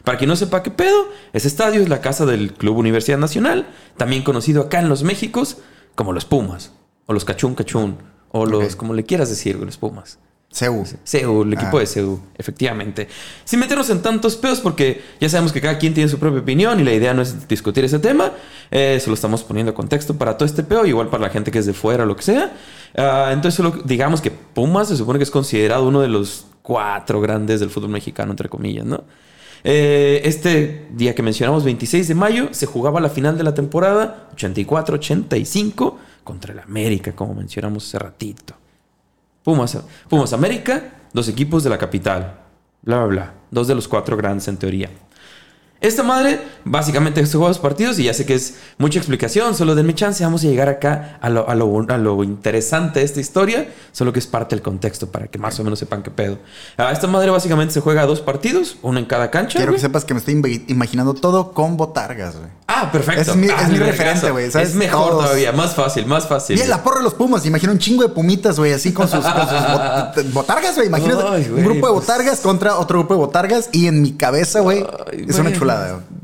Para 0.04 0.16
quien 0.16 0.28
no 0.28 0.36
sepa 0.36 0.62
qué 0.62 0.70
pedo, 0.70 1.08
ese 1.32 1.48
estadio 1.48 1.82
es 1.82 1.88
la 1.88 2.00
casa 2.00 2.24
del 2.24 2.54
Club 2.54 2.78
Universidad 2.78 3.18
Nacional, 3.18 3.68
también 3.96 4.22
conocido 4.22 4.62
acá 4.62 4.80
en 4.80 4.88
los 4.88 5.02
Méxicos 5.02 5.58
como 5.94 6.12
los 6.12 6.24
Pumas, 6.24 6.72
o 7.06 7.12
los 7.12 7.24
Cachún 7.24 7.54
Cachún, 7.54 7.98
o 8.30 8.46
los, 8.46 8.76
como 8.76 8.94
le 8.94 9.04
quieras 9.04 9.28
decir, 9.28 9.56
los 9.56 9.76
Pumas. 9.76 10.18
CEU. 10.54 10.84
CEU, 11.02 11.42
el 11.42 11.52
equipo 11.52 11.78
ah. 11.78 11.80
de 11.80 11.86
CEU, 11.86 12.20
efectivamente. 12.38 13.08
Sin 13.44 13.58
meternos 13.58 13.90
en 13.90 14.02
tantos 14.02 14.36
pedos, 14.36 14.60
porque 14.60 15.02
ya 15.20 15.28
sabemos 15.28 15.52
que 15.52 15.60
cada 15.60 15.78
quien 15.78 15.94
tiene 15.94 16.08
su 16.08 16.18
propia 16.20 16.40
opinión 16.40 16.78
y 16.78 16.84
la 16.84 16.92
idea 16.92 17.12
no 17.12 17.22
es 17.22 17.48
discutir 17.48 17.84
ese 17.84 17.98
tema. 17.98 18.30
Eh, 18.70 18.98
se 19.00 19.08
lo 19.08 19.14
estamos 19.14 19.42
poniendo 19.42 19.72
a 19.72 19.74
contexto 19.74 20.16
para 20.16 20.36
todo 20.36 20.46
este 20.46 20.62
peo, 20.62 20.86
igual 20.86 21.08
para 21.08 21.24
la 21.24 21.30
gente 21.30 21.50
que 21.50 21.58
es 21.58 21.66
de 21.66 21.72
fuera 21.72 22.04
o 22.04 22.06
lo 22.06 22.14
que 22.14 22.22
sea. 22.22 22.52
Ah, 22.96 23.30
entonces, 23.32 23.56
solo 23.56 23.82
digamos 23.84 24.20
que 24.20 24.30
Pumas 24.30 24.86
se 24.86 24.96
supone 24.96 25.18
que 25.18 25.24
es 25.24 25.30
considerado 25.32 25.88
uno 25.88 26.00
de 26.00 26.08
los 26.08 26.46
cuatro 26.62 27.20
grandes 27.20 27.58
del 27.58 27.70
fútbol 27.70 27.90
mexicano, 27.90 28.30
entre 28.30 28.48
comillas, 28.48 28.84
¿no? 28.84 29.02
Eh, 29.64 30.20
este 30.24 30.86
día 30.92 31.16
que 31.16 31.22
mencionamos, 31.22 31.64
26 31.64 32.06
de 32.06 32.14
mayo, 32.14 32.48
se 32.52 32.66
jugaba 32.66 33.00
la 33.00 33.08
final 33.08 33.36
de 33.36 33.42
la 33.42 33.54
temporada, 33.54 34.28
84-85, 34.36 35.96
contra 36.22 36.52
el 36.52 36.60
América, 36.60 37.12
como 37.12 37.34
mencionamos 37.34 37.88
hace 37.88 37.98
ratito. 37.98 38.54
Pumas, 39.44 39.78
Pumas 40.08 40.32
América, 40.32 40.94
dos 41.12 41.28
equipos 41.28 41.62
de 41.62 41.70
la 41.70 41.78
capital. 41.78 42.40
Bla, 42.82 42.96
bla, 42.96 43.06
bla. 43.06 43.34
Dos 43.50 43.68
de 43.68 43.74
los 43.74 43.86
cuatro 43.86 44.16
grandes 44.16 44.48
en 44.48 44.56
teoría. 44.56 44.90
Esta 45.84 46.02
madre 46.02 46.40
básicamente 46.64 47.26
se 47.26 47.32
juega 47.32 47.48
dos 47.48 47.58
partidos 47.58 47.98
y 47.98 48.04
ya 48.04 48.14
sé 48.14 48.24
que 48.24 48.32
es 48.32 48.54
mucha 48.78 48.98
explicación, 48.98 49.54
solo 49.54 49.74
denme 49.74 49.94
chance, 49.94 50.24
vamos 50.24 50.42
a 50.42 50.46
llegar 50.46 50.70
acá 50.70 51.18
a 51.20 51.28
lo, 51.28 51.46
a 51.46 51.54
lo, 51.54 52.24
interesante 52.24 53.00
de 53.00 53.04
esta 53.04 53.20
historia, 53.20 53.68
solo 53.92 54.10
que 54.10 54.18
es 54.18 54.26
parte 54.26 54.56
del 54.56 54.62
contexto 54.62 55.08
para 55.08 55.26
que 55.26 55.38
más 55.38 55.60
o 55.60 55.62
menos 55.64 55.78
sepan 55.78 56.02
qué 56.02 56.10
pedo. 56.10 56.38
Ah, 56.78 56.90
esta 56.90 57.06
madre 57.06 57.30
básicamente 57.30 57.74
se 57.74 57.80
juega 57.82 58.06
dos 58.06 58.22
partidos, 58.22 58.78
uno 58.80 58.98
en 58.98 59.04
cada 59.04 59.30
cancha. 59.30 59.58
Quiero 59.58 59.74
que 59.74 59.78
sepas 59.78 60.06
que 60.06 60.14
me 60.14 60.20
estoy 60.20 60.64
imaginando 60.68 61.12
todo 61.12 61.52
con 61.52 61.76
botargas, 61.76 62.36
güey. 62.36 62.48
Ah, 62.66 62.90
perfecto. 62.90 63.32
Es 63.32 63.36
mi, 63.36 63.48
ah, 63.50 63.68
referente, 63.68 64.30
güey. 64.30 64.46
Es 64.46 64.74
mejor 64.74 65.10
todavía, 65.10 65.52
más 65.52 65.74
fácil, 65.74 66.06
más 66.06 66.26
fácil. 66.26 66.58
Y 66.58 66.66
la 66.66 66.82
porra 66.82 67.00
de 67.00 67.04
los 67.04 67.12
Pumas, 67.12 67.44
imagino 67.44 67.72
un 67.72 67.78
chingo 67.78 68.02
de 68.02 68.08
pumitas, 68.08 68.58
güey, 68.58 68.72
así 68.72 68.94
con 68.94 69.06
sus, 69.06 69.22
botargas, 70.32 70.76
güey. 70.76 70.86
Imagínate 70.86 71.50
un 71.50 71.62
grupo 71.62 71.74
de 71.74 71.80
pues. 71.80 71.92
botargas 71.92 72.40
contra 72.40 72.78
otro 72.78 73.00
grupo 73.00 73.12
de 73.12 73.18
botargas 73.18 73.68
y 73.70 73.86
en 73.86 74.00
mi 74.00 74.12
cabeza, 74.12 74.60
güey, 74.60 74.82
es 75.12 75.38
una 75.38 75.52
chulada. 75.52 75.73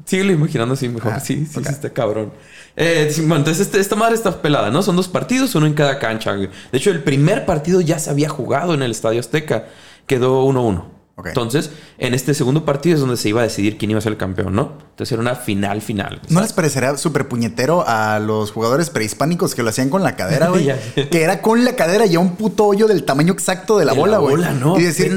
Sigue 0.05 0.33
imaginando 0.33 0.75
así 0.75 0.89
mejor. 0.89 1.13
Ah, 1.13 1.21
sí, 1.21 1.47
sí, 1.47 1.61
está 1.61 1.91
cabrón. 1.91 2.33
Eh, 2.77 3.13
bueno, 3.19 3.37
entonces 3.37 3.67
este, 3.67 3.79
esta 3.79 3.97
madre 3.97 4.15
está 4.15 4.41
pelada, 4.41 4.71
¿no? 4.71 4.83
Son 4.83 4.97
dos 4.97 5.09
partidos, 5.09 5.55
uno 5.55 5.67
en 5.67 5.75
cada 5.75 5.99
cancha. 5.99 6.35
De 6.35 6.49
hecho, 6.73 6.91
el 6.91 7.03
primer 7.03 7.47
partido 7.47 7.81
ya 7.81 7.99
se 7.99 8.11
había 8.11 8.29
jugado 8.29 8.75
en 8.75 8.83
el 8.83 8.91
Estadio 8.91 9.21
Azteca. 9.21 9.67
Quedó 10.07 10.45
1-1. 10.47 11.00
Entonces, 11.29 11.71
en 11.99 12.15
este 12.15 12.35
segundo 12.35 12.65
partido 12.65 12.95
es 12.95 13.01
donde 13.01 13.17
se 13.17 13.29
iba 13.29 13.41
a 13.41 13.45
decidir 13.45 13.79
quién 13.79 13.91
iba 13.91 13.99
a 13.99 14.01
ser 14.01 14.13
el 14.13 14.19
campeón, 14.19 14.55
¿no? 14.55 14.73
Entonces 14.91 15.13
era 15.13 15.21
una 15.21 15.35
final 15.35 15.83
final. 15.83 16.21
¿No 16.29 16.41
les 16.41 16.53
parecerá 16.53 16.97
súper 16.97 17.29
puñetero 17.29 17.85
a 17.87 18.19
los 18.19 18.51
jugadores 18.53 18.91
prehispánicos 18.91 19.55
que 19.55 19.63
lo 19.63 19.71
hacían 19.71 19.91
con 19.91 20.03
la 20.03 20.17
cadera, 20.17 20.49
güey? 20.49 20.71
que 21.11 21.23
era 21.23 21.43
con 21.43 21.65
la 21.65 21.77
cadera 21.77 22.07
ya 22.07 22.19
un 22.19 22.37
puto 22.37 22.67
hoyo 22.67 22.87
del 22.87 23.05
tamaño 23.05 23.33
exacto 23.33 23.79
de 23.79 23.85
la 23.85 23.93
bola, 23.93 24.19
güey. 24.19 24.37
¿no? 24.59 24.79
Y, 24.79 24.83
decir, 24.83 25.15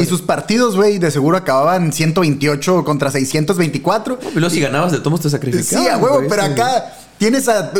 y 0.00 0.04
sus 0.04 0.22
partidos, 0.22 0.76
güey, 0.76 0.98
de 0.98 1.10
seguro 1.10 1.36
acababan 1.36 1.92
128 1.92 2.84
contra 2.84 3.10
624. 3.10 4.18
y 4.34 4.38
luego 4.38 4.50
si 4.50 4.60
ganabas 4.60 4.92
de 4.92 5.00
todos 5.00 5.20
te 5.20 5.30
sacrificabas. 5.30 5.84
Sí, 5.84 5.88
a 5.88 5.98
huevo, 5.98 6.22
pero 6.28 6.42
acá 6.42 6.92
tienes 7.18 7.48
a 7.48 7.72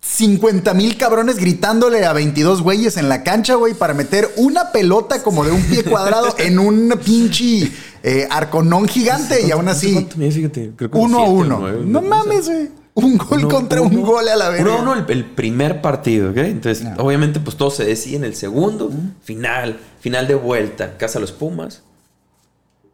50 0.00 0.74
mil 0.74 0.96
cabrones 0.96 1.36
gritándole 1.36 2.04
a 2.04 2.12
22 2.12 2.62
güeyes 2.62 2.96
en 2.96 3.08
la 3.08 3.22
cancha, 3.22 3.54
güey, 3.54 3.74
para 3.74 3.94
meter 3.94 4.32
una 4.36 4.72
pelota 4.72 5.22
como 5.22 5.44
de 5.44 5.52
un 5.52 5.62
pie 5.62 5.84
cuadrado 5.84 6.34
en 6.38 6.58
un 6.58 6.98
pinche 7.04 7.70
eh, 8.02 8.26
arconón 8.30 8.88
gigante 8.88 9.46
y 9.46 9.50
aún 9.50 9.68
así. 9.68 10.08
Fíjate, 10.16 10.72
uno 10.92 11.18
a 11.20 11.24
uno. 11.24 11.68
no 11.84 12.02
mames, 12.02 12.48
güey. 12.48 12.68
Un 12.94 13.16
gol 13.16 13.48
contra 13.48 13.80
un 13.80 14.02
gol 14.02 14.28
a 14.28 14.34
la 14.34 14.48
vez. 14.48 14.60
Uno 14.60 14.72
a 14.72 14.82
uno 14.82 15.06
el, 15.08 15.24
primer 15.24 15.80
partido, 15.80 16.30
¿ok? 16.30 16.38
Entonces, 16.38 16.84
obviamente, 16.96 17.38
pues 17.38 17.56
todo 17.56 17.70
se 17.70 17.84
decide 17.84 18.16
en 18.16 18.24
el 18.24 18.34
segundo, 18.34 18.90
final, 19.22 19.78
final 20.00 20.26
de 20.26 20.34
vuelta, 20.34 20.96
Casa 20.96 21.20
Los 21.20 21.30
Pumas. 21.30 21.82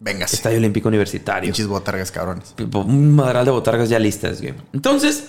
Venga. 0.01 0.27
Estadio 0.27 0.59
Olímpico 0.59 0.89
Universitario. 0.89 1.49
Pinches 1.49 1.67
botargas, 1.67 2.11
cabrones. 2.11 2.55
Un 2.75 3.13
madral 3.13 3.47
de 3.47 3.51
botargas 3.51 3.89
ya 3.89 3.99
listas, 3.99 4.43
güey. 4.43 4.53
Entonces, 4.75 5.25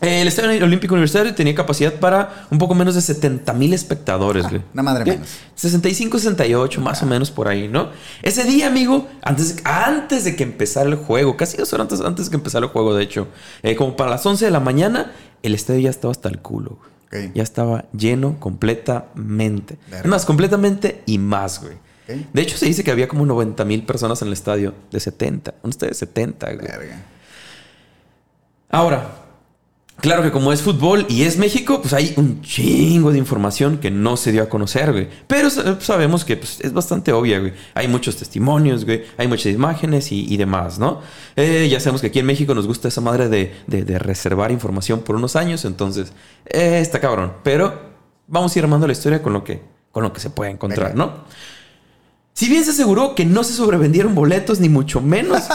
el 0.00 0.28
Estadio 0.28 0.64
Olímpico 0.64 0.94
Universitario 0.94 1.34
tenía 1.34 1.54
capacidad 1.54 1.94
para 1.94 2.46
un 2.50 2.58
poco 2.58 2.74
menos 2.74 2.94
de 2.94 3.00
70 3.00 3.52
mil 3.54 3.72
espectadores, 3.72 4.44
ah, 4.46 4.50
güey. 4.50 4.62
una 4.72 4.82
madre 4.82 5.04
menos. 5.04 5.28
65, 5.54 6.18
68, 6.18 6.80
más 6.80 7.02
o 7.02 7.06
menos 7.06 7.30
por 7.30 7.48
ahí, 7.48 7.68
¿no? 7.68 7.90
Ese 8.22 8.44
día, 8.44 8.68
amigo, 8.68 9.08
antes, 9.22 9.56
antes 9.64 10.24
de 10.24 10.36
que 10.36 10.44
empezara 10.44 10.88
el 10.88 10.96
juego, 10.96 11.36
casi 11.36 11.56
dos 11.56 11.72
horas 11.72 11.84
antes, 11.84 12.00
antes 12.00 12.26
de 12.26 12.30
que 12.30 12.36
empezara 12.36 12.66
el 12.66 12.72
juego, 12.72 12.94
de 12.94 13.02
hecho, 13.02 13.28
eh, 13.62 13.74
como 13.76 13.96
para 13.96 14.10
las 14.10 14.24
11 14.24 14.44
de 14.44 14.50
la 14.50 14.60
mañana, 14.60 15.12
el 15.42 15.54
estadio 15.54 15.80
ya 15.80 15.90
estaba 15.90 16.12
hasta 16.12 16.28
el 16.28 16.38
culo, 16.38 16.78
güey. 17.10 17.32
Ya 17.34 17.42
estaba 17.42 17.86
lleno 17.92 18.38
completamente. 18.38 19.78
Más, 20.04 20.26
completamente 20.26 21.02
y 21.06 21.18
más, 21.18 21.60
güey. 21.62 21.74
De 22.32 22.42
hecho, 22.42 22.56
se 22.56 22.66
dice 22.66 22.84
que 22.84 22.90
había 22.90 23.08
como 23.08 23.26
90 23.26 23.64
mil 23.64 23.84
personas 23.84 24.22
en 24.22 24.28
el 24.28 24.34
estadio 24.34 24.74
de 24.90 25.00
70. 25.00 25.54
Un 25.62 25.70
estadio 25.70 25.90
de 25.90 25.94
70, 25.94 26.46
güey. 26.54 26.66
Verga. 26.66 27.02
Ahora, 28.70 29.27
Claro 30.00 30.22
que 30.22 30.30
como 30.30 30.52
es 30.52 30.62
fútbol 30.62 31.06
y 31.08 31.24
es 31.24 31.38
México, 31.38 31.80
pues 31.80 31.92
hay 31.92 32.14
un 32.16 32.40
chingo 32.40 33.10
de 33.10 33.18
información 33.18 33.78
que 33.78 33.90
no 33.90 34.16
se 34.16 34.30
dio 34.30 34.44
a 34.44 34.48
conocer, 34.48 34.92
güey. 34.92 35.08
Pero 35.26 35.50
sabemos 35.50 36.24
que 36.24 36.36
pues, 36.36 36.60
es 36.60 36.72
bastante 36.72 37.12
obvia, 37.12 37.40
güey. 37.40 37.52
Hay 37.74 37.88
muchos 37.88 38.16
testimonios, 38.16 38.84
güey. 38.84 39.02
Hay 39.16 39.26
muchas 39.26 39.52
imágenes 39.52 40.12
y, 40.12 40.36
demás, 40.36 40.78
¿no? 40.78 41.00
Eh, 41.34 41.68
ya 41.68 41.80
sabemos 41.80 42.00
que 42.00 42.08
aquí 42.08 42.20
en 42.20 42.26
México 42.26 42.54
nos 42.54 42.68
gusta 42.68 42.86
esa 42.86 43.00
madre 43.00 43.28
de, 43.28 43.98
reservar 43.98 44.52
información 44.52 45.00
por 45.00 45.16
unos 45.16 45.34
años. 45.34 45.64
Entonces, 45.64 46.12
eh, 46.46 46.78
está 46.80 47.00
cabrón. 47.00 47.32
Pero 47.42 47.74
vamos 48.28 48.54
a 48.54 48.58
ir 48.60 48.64
armando 48.64 48.86
la 48.86 48.92
historia 48.92 49.20
con 49.20 49.32
lo 49.32 49.42
que, 49.42 49.62
con 49.90 50.04
lo 50.04 50.12
que 50.12 50.20
se 50.20 50.30
puede 50.30 50.52
encontrar, 50.52 50.94
¿no? 50.94 51.24
Si 52.34 52.48
bien 52.48 52.64
se 52.64 52.70
aseguró 52.70 53.16
que 53.16 53.24
no 53.24 53.42
se 53.42 53.52
sobrevendieron 53.52 54.14
boletos, 54.14 54.60
ni 54.60 54.68
mucho 54.68 55.00
menos. 55.00 55.42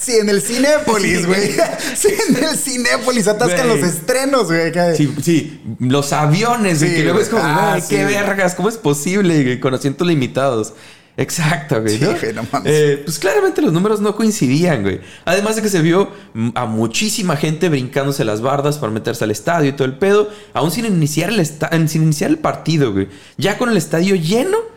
sí, 0.00 0.16
en 0.16 0.28
el 0.28 0.42
Cinépolis, 0.42 1.26
güey. 1.26 1.50
Sí, 1.96 2.08
en 2.28 2.42
el 2.42 2.56
Cinépolis 2.56 3.28
atascan 3.28 3.68
los 3.68 3.80
estrenos, 3.80 4.46
güey. 4.46 4.72
Sí, 4.96 5.14
sí, 5.22 5.60
los 5.78 6.12
aviones, 6.12 6.80
güey. 6.80 6.96
que 6.96 7.02
luego 7.04 7.20
es 7.20 7.28
como, 7.28 7.42
ah, 7.44 7.78
qué 7.88 8.04
vergas, 8.04 8.54
¿cómo 8.54 8.68
es 8.68 8.76
posible? 8.76 9.60
Con 9.60 9.74
asientos 9.74 10.06
limitados. 10.06 10.74
Exacto, 11.16 11.82
güey. 11.82 11.98
¿no? 11.98 12.14
Eh, 12.64 13.02
pues 13.04 13.18
claramente 13.18 13.60
los 13.60 13.72
números 13.72 14.00
no 14.00 14.16
coincidían, 14.16 14.82
güey. 14.82 15.00
Además 15.26 15.56
de 15.56 15.62
que 15.62 15.68
se 15.68 15.82
vio 15.82 16.10
a 16.54 16.64
muchísima 16.64 17.36
gente 17.36 17.68
brincándose 17.68 18.24
las 18.24 18.40
bardas 18.40 18.78
para 18.78 18.90
meterse 18.90 19.24
al 19.24 19.30
estadio 19.30 19.68
y 19.68 19.72
todo 19.72 19.86
el 19.86 19.98
pedo, 19.98 20.30
aún 20.54 20.70
sin 20.70 20.86
iniciar 20.86 21.30
el, 21.30 21.88
sin 21.88 22.04
iniciar 22.04 22.30
el 22.30 22.38
partido, 22.38 22.92
güey. 22.92 23.08
Ya 23.36 23.58
con 23.58 23.68
el 23.68 23.76
estadio 23.76 24.14
lleno 24.14 24.69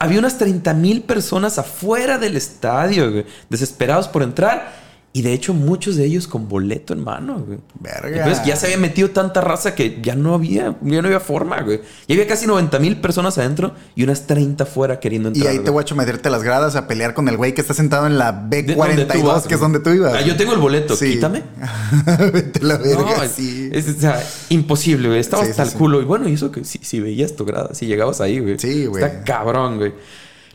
había 0.00 0.18
unas 0.18 0.38
30 0.38 0.72
mil 0.74 1.02
personas 1.02 1.58
afuera 1.58 2.16
del 2.16 2.34
estadio, 2.34 3.24
desesperados 3.50 4.08
por 4.08 4.22
entrar. 4.22 4.72
Y 5.12 5.22
de 5.22 5.32
hecho, 5.32 5.54
muchos 5.54 5.96
de 5.96 6.04
ellos 6.04 6.28
con 6.28 6.48
boleto 6.48 6.92
en 6.92 7.02
mano, 7.02 7.44
güey. 7.44 7.58
Verga. 7.80 8.16
Entonces 8.16 8.44
ya 8.44 8.54
se 8.54 8.66
había 8.66 8.78
metido 8.78 9.10
tanta 9.10 9.40
raza 9.40 9.74
que 9.74 10.00
ya 10.00 10.14
no 10.14 10.34
había, 10.34 10.76
ya 10.82 11.02
no 11.02 11.08
había 11.08 11.18
forma, 11.18 11.60
güey. 11.62 11.80
Y 12.06 12.12
había 12.12 12.28
casi 12.28 12.46
90 12.46 12.78
mil 12.78 13.00
personas 13.00 13.36
adentro 13.36 13.74
y 13.96 14.04
unas 14.04 14.28
30 14.28 14.66
fuera 14.66 15.00
queriendo 15.00 15.30
entrar. 15.30 15.52
Y 15.52 15.58
ahí 15.58 15.64
te 15.64 15.70
voy 15.70 15.84
a 15.90 15.94
meterte 15.96 16.30
las 16.30 16.44
gradas 16.44 16.76
a 16.76 16.86
pelear 16.86 17.14
con 17.14 17.28
el 17.28 17.36
güey 17.36 17.54
que 17.54 17.60
está 17.60 17.74
sentado 17.74 18.06
en 18.06 18.18
la 18.18 18.48
B42, 18.48 19.46
que 19.46 19.54
es 19.54 19.60
donde 19.60 19.80
tú 19.80 19.90
ibas. 19.90 20.14
Ah, 20.14 20.20
yo 20.20 20.36
tengo 20.36 20.52
el 20.52 20.60
boleto, 20.60 20.96
quítame. 20.96 21.42
Vete 22.32 22.62
la 22.62 22.76
verga, 22.76 23.28
sí. 23.28 23.68
Es, 23.72 23.88
o 23.88 24.00
sea, 24.00 24.22
imposible, 24.48 25.08
güey. 25.08 25.18
Estabas 25.18 25.48
hasta 25.48 25.64
el 25.64 25.72
culo. 25.72 26.00
Y 26.00 26.04
bueno, 26.04 26.28
y 26.28 26.34
eso 26.34 26.52
que 26.52 26.64
si, 26.64 26.78
si 26.78 27.00
veías 27.00 27.34
tu 27.34 27.44
grada, 27.44 27.74
si 27.74 27.86
llegabas 27.86 28.20
ahí, 28.20 28.38
güey. 28.38 28.60
Sí, 28.60 28.86
güey. 28.86 29.02
Está 29.02 29.24
cabrón, 29.24 29.78
güey. 29.78 29.92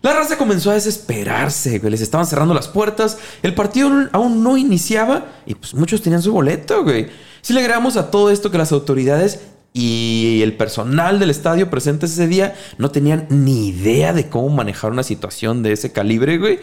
La 0.06 0.14
raza 0.14 0.38
comenzó 0.38 0.70
a 0.70 0.76
desesperarse, 0.76 1.80
güey. 1.80 1.90
Les 1.90 2.02
estaban 2.02 2.28
cerrando 2.28 2.54
las 2.54 2.68
puertas. 2.68 3.18
El 3.42 3.56
partido 3.56 3.90
aún 4.12 4.44
no 4.44 4.56
iniciaba 4.56 5.26
y 5.48 5.56
pues 5.56 5.74
muchos 5.74 6.04
tenían 6.04 6.22
su 6.22 6.32
boleto, 6.32 6.84
güey. 6.84 7.08
Si 7.42 7.54
le 7.54 7.62
agregamos 7.62 7.98
a 7.98 8.12
todo 8.12 8.30
esto 8.30 8.52
que 8.52 8.60
las 8.60 8.72
autoridades 8.72 9.40
y 9.74 10.42
el 10.44 10.54
personal 10.54 11.18
del 11.18 11.32
estadio 11.32 11.72
presentes 11.72 12.12
ese 12.12 12.28
día 12.28 12.54
no 12.78 12.92
tenían 12.92 13.26
ni 13.32 13.70
idea 13.70 14.14
de 14.14 14.30
cómo 14.30 14.50
manejar 14.50 14.92
una 14.92 15.02
situación 15.02 15.64
de 15.64 15.72
ese 15.72 15.92
calibre, 15.92 16.38
güey. 16.38 16.60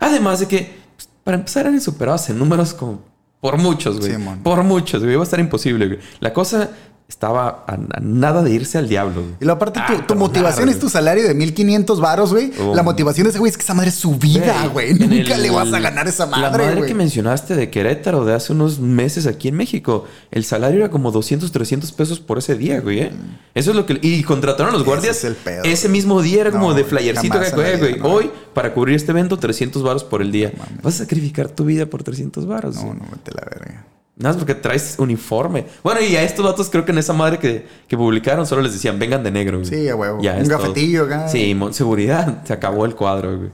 Además 0.00 0.40
de 0.40 0.48
que, 0.48 0.74
pues, 0.96 1.08
para 1.22 1.36
empezar, 1.36 1.66
eran 1.66 1.80
superados 1.80 2.28
en 2.28 2.40
números 2.40 2.74
como 2.74 3.04
por 3.40 3.56
muchos, 3.56 4.00
güey. 4.00 4.16
por 4.42 4.64
muchos, 4.64 5.00
güey. 5.00 5.12
Iba 5.12 5.22
a 5.22 5.24
estar 5.24 5.38
imposible, 5.38 5.86
güey. 5.86 6.00
La 6.18 6.32
cosa 6.32 6.70
estaba 7.10 7.64
a, 7.66 7.76
nada 8.00 8.42
de 8.42 8.52
irse 8.52 8.78
al 8.78 8.88
diablo. 8.88 9.22
Y 9.40 9.44
lo 9.44 9.52
aparte, 9.52 9.80
tu, 10.06 10.14
ah, 10.14 10.16
motivación 10.16 10.68
es 10.68 10.78
tu 10.78 10.88
salario 10.88 11.26
de 11.26 11.34
1500 11.34 12.00
varos, 12.00 12.32
güey. 12.32 12.52
Oh. 12.60 12.74
La 12.74 12.84
motivación 12.84 13.24
de 13.24 13.30
ese 13.30 13.40
güey 13.40 13.50
es 13.50 13.56
que 13.56 13.64
esa 13.64 13.74
madre 13.74 13.90
es 13.90 13.96
su 13.96 14.14
vida, 14.14 14.68
güey. 14.72 14.94
Nunca 14.94 15.36
le 15.36 15.50
vas 15.50 15.72
a 15.72 15.80
ganar 15.80 16.06
esa 16.06 16.26
madre. 16.26 16.42
La 16.42 16.50
madre 16.50 16.86
que 16.86 16.94
mencionaste 16.94 17.56
de 17.56 17.68
Querétaro 17.68 18.24
de 18.24 18.34
hace 18.34 18.52
unos 18.52 18.78
meses 18.78 19.26
aquí 19.26 19.48
en 19.48 19.56
México, 19.56 20.04
el 20.30 20.44
salario 20.44 20.78
era 20.78 20.90
como 20.90 21.10
200, 21.10 21.50
300 21.50 21.90
pesos 21.92 22.20
por 22.20 22.38
ese 22.38 22.54
día, 22.54 22.80
güey. 22.80 23.00
¿eh? 23.00 23.12
Eso 23.54 23.70
es 23.70 23.76
lo 23.76 23.86
que. 23.86 23.98
Y 24.00 24.22
contrataron 24.22 24.72
a 24.72 24.78
los 24.78 24.84
guardias. 24.84 25.26
Ese, 25.64 25.88
mismo 25.88 26.22
día 26.22 26.42
era 26.42 26.50
como 26.52 26.74
de 26.74 26.84
flyercito 26.84 27.40
que, 27.40 27.50
güey, 27.50 28.00
hoy 28.02 28.30
para 28.54 28.72
cubrir 28.72 28.94
este 28.94 29.10
evento, 29.10 29.36
300 29.36 29.82
varos 29.82 30.04
por 30.04 30.22
el 30.22 30.30
día. 30.30 30.52
¿Vas 30.82 30.94
a 30.94 30.98
sacrificar 30.98 31.48
tu 31.48 31.64
vida 31.64 31.86
por 31.86 32.04
300 32.04 32.46
varos? 32.46 32.76
No, 32.76 32.94
no, 32.94 33.04
vete 33.10 33.32
la 33.34 33.44
verga. 33.50 33.84
Nada 34.20 34.34
más 34.34 34.36
porque 34.36 34.54
traes 34.54 34.96
uniforme. 34.98 35.64
Bueno, 35.82 36.02
y 36.02 36.14
a 36.14 36.22
estos 36.22 36.44
datos 36.44 36.68
creo 36.68 36.84
que 36.84 36.92
en 36.92 36.98
esa 36.98 37.14
madre 37.14 37.38
que, 37.38 37.96
publicaron 37.96 38.46
solo 38.46 38.60
les 38.60 38.74
decían, 38.74 38.98
vengan 38.98 39.24
de 39.24 39.30
negro. 39.30 39.64
Sí, 39.64 39.88
a 39.88 39.96
huevo. 39.96 40.18
un 40.18 40.48
gafetillo 40.48 41.04
acá. 41.04 41.26
Sí, 41.26 41.58
seguridad. 41.70 42.42
Se 42.44 42.52
acabó 42.52 42.84
el 42.84 42.94
cuadro, 42.94 43.38
güey. 43.38 43.50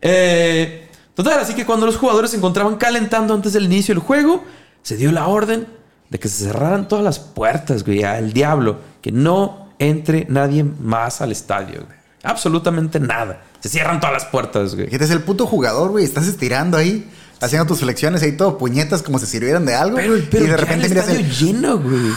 Eh, 0.00 0.88
total, 1.12 1.40
así 1.40 1.52
que 1.52 1.66
cuando 1.66 1.84
los 1.84 1.98
jugadores 1.98 2.30
se 2.30 2.38
encontraban 2.38 2.76
calentando 2.76 3.34
antes 3.34 3.52
del 3.52 3.64
inicio 3.64 3.94
del 3.94 4.02
juego, 4.02 4.42
se 4.80 4.96
dio 4.96 5.12
la 5.12 5.26
orden 5.26 5.66
de 6.08 6.18
que 6.18 6.28
se 6.28 6.46
cerraran 6.46 6.88
todas 6.88 7.04
las 7.04 7.18
puertas, 7.18 7.84
güey, 7.84 8.02
al 8.02 8.32
diablo. 8.32 8.78
Que 9.02 9.12
no 9.12 9.68
entre 9.78 10.26
nadie 10.30 10.64
más 10.64 11.20
al 11.20 11.30
estadio, 11.30 11.84
güey. 11.84 11.98
Absolutamente 12.22 13.00
nada. 13.00 13.42
Se 13.60 13.68
cierran 13.68 14.00
todas 14.00 14.14
las 14.14 14.24
puertas, 14.24 14.74
güey. 14.74 14.88
Este 14.90 15.04
es 15.04 15.10
el 15.10 15.20
puto 15.20 15.46
jugador, 15.46 15.90
güey. 15.90 16.06
Estás 16.06 16.26
estirando 16.26 16.78
ahí 16.78 17.06
haciendo 17.40 17.66
tus 17.66 17.80
flexiones 17.80 18.22
ahí 18.22 18.32
todo 18.32 18.58
puñetas 18.58 19.02
como 19.02 19.18
si 19.18 19.26
sirvieran 19.26 19.64
de 19.64 19.74
algo. 19.74 19.96
Pero, 19.96 20.14
pero 20.30 20.44
y 20.44 20.48
de 20.48 20.56
repente 20.56 20.88
miras 20.88 21.08
el 21.08 21.30
lleno, 21.30 21.78
güey. 21.78 22.12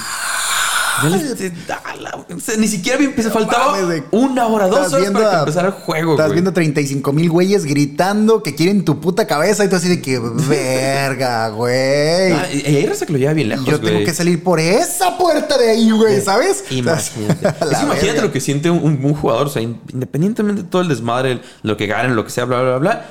ni 2.58 2.68
siquiera 2.68 3.00
me 3.00 3.06
empezó, 3.06 3.32
faltaba 3.32 3.75
una 4.12 4.48
hora, 4.48 4.68
dos 4.68 4.94
horas 4.94 5.12
para 5.12 5.30
que 5.30 5.38
empezara 5.39 5.68
el 5.70 5.74
juego. 5.74 6.12
Estás 6.13 6.32
viendo 6.32 6.53
35 6.53 7.13
mil 7.13 7.30
güeyes 7.30 7.65
gritando 7.65 8.44
que 8.44 8.53
quieren 8.53 8.86
tu 8.86 9.00
puta 9.00 9.25
cabeza 9.25 9.65
y 9.65 9.70
tú 9.70 9.75
así 9.77 9.89
de 9.89 10.01
que 10.01 10.20
verga, 10.50 11.50
güey. 11.50 12.32
Ah, 12.34 12.48
y 12.51 12.75
ahí 12.75 12.89
que 13.06 13.13
lo 13.13 13.18
lleva 13.18 13.34
bien 13.34 13.50
lejos. 13.50 13.65
Yo 13.65 13.80
tengo 13.80 14.03
que 14.06 14.13
salir 14.13 14.44
por 14.44 14.60
esa 14.60 15.18
puerta 15.18 15.58
de 15.58 15.72
ahí, 15.72 15.89
güey, 15.92 16.22
¿sabes? 16.22 16.65
Imagínate. 16.70 17.50
imagínate 17.84 18.22
lo 18.22 18.32
que 18.32 18.39
siente 18.39 18.70
un, 18.70 19.03
un, 19.03 19.13
jugador, 19.13 19.48
o 19.48 19.50
sea, 19.50 19.62
independientemente 19.62 20.63
de 20.63 20.70
todo 20.70 20.82
el 20.82 20.88
desmadre, 20.89 21.42
lo 21.63 21.75
que 21.77 21.88
ganen, 21.88 22.15
lo 22.15 22.24
que 22.24 22.32
sea, 22.32 22.46
bla, 22.46 22.62
bla, 22.62 22.77
bla 22.77 23.06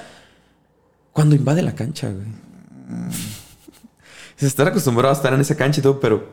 cuando 1.12 1.34
invade 1.34 1.62
la 1.62 1.74
cancha, 1.74 2.10
güey. 2.10 2.26
Se 4.36 4.46
está 4.46 4.66
acostumbrado 4.66 5.14
a 5.14 5.16
estar 5.16 5.32
en 5.32 5.40
esa 5.40 5.56
cancha 5.56 5.80
y 5.80 5.82
todo, 5.82 6.00
pero 6.00 6.28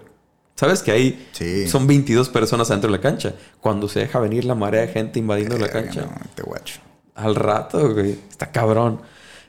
sabes 0.56 0.82
que 0.82 0.92
ahí 0.92 1.30
son 1.70 1.86
22 1.86 2.30
personas 2.30 2.70
dentro 2.70 2.90
de 2.90 2.98
la 2.98 3.02
cancha. 3.02 3.36
Cuando 3.62 3.88
se 3.88 4.00
deja 4.00 4.20
venir 4.20 4.46
la 4.46 4.56
marea 4.56 4.82
de 4.82 4.88
gente 4.88 5.20
invadiendo 5.20 5.60
la 5.60 5.70
cancha. 5.70 6.08
te 6.34 6.42
guacho. 6.42 6.80
Al 7.14 7.36
rato, 7.36 7.94
güey. 7.94 8.18
Está 8.30 8.52
cabrón. 8.52 9.02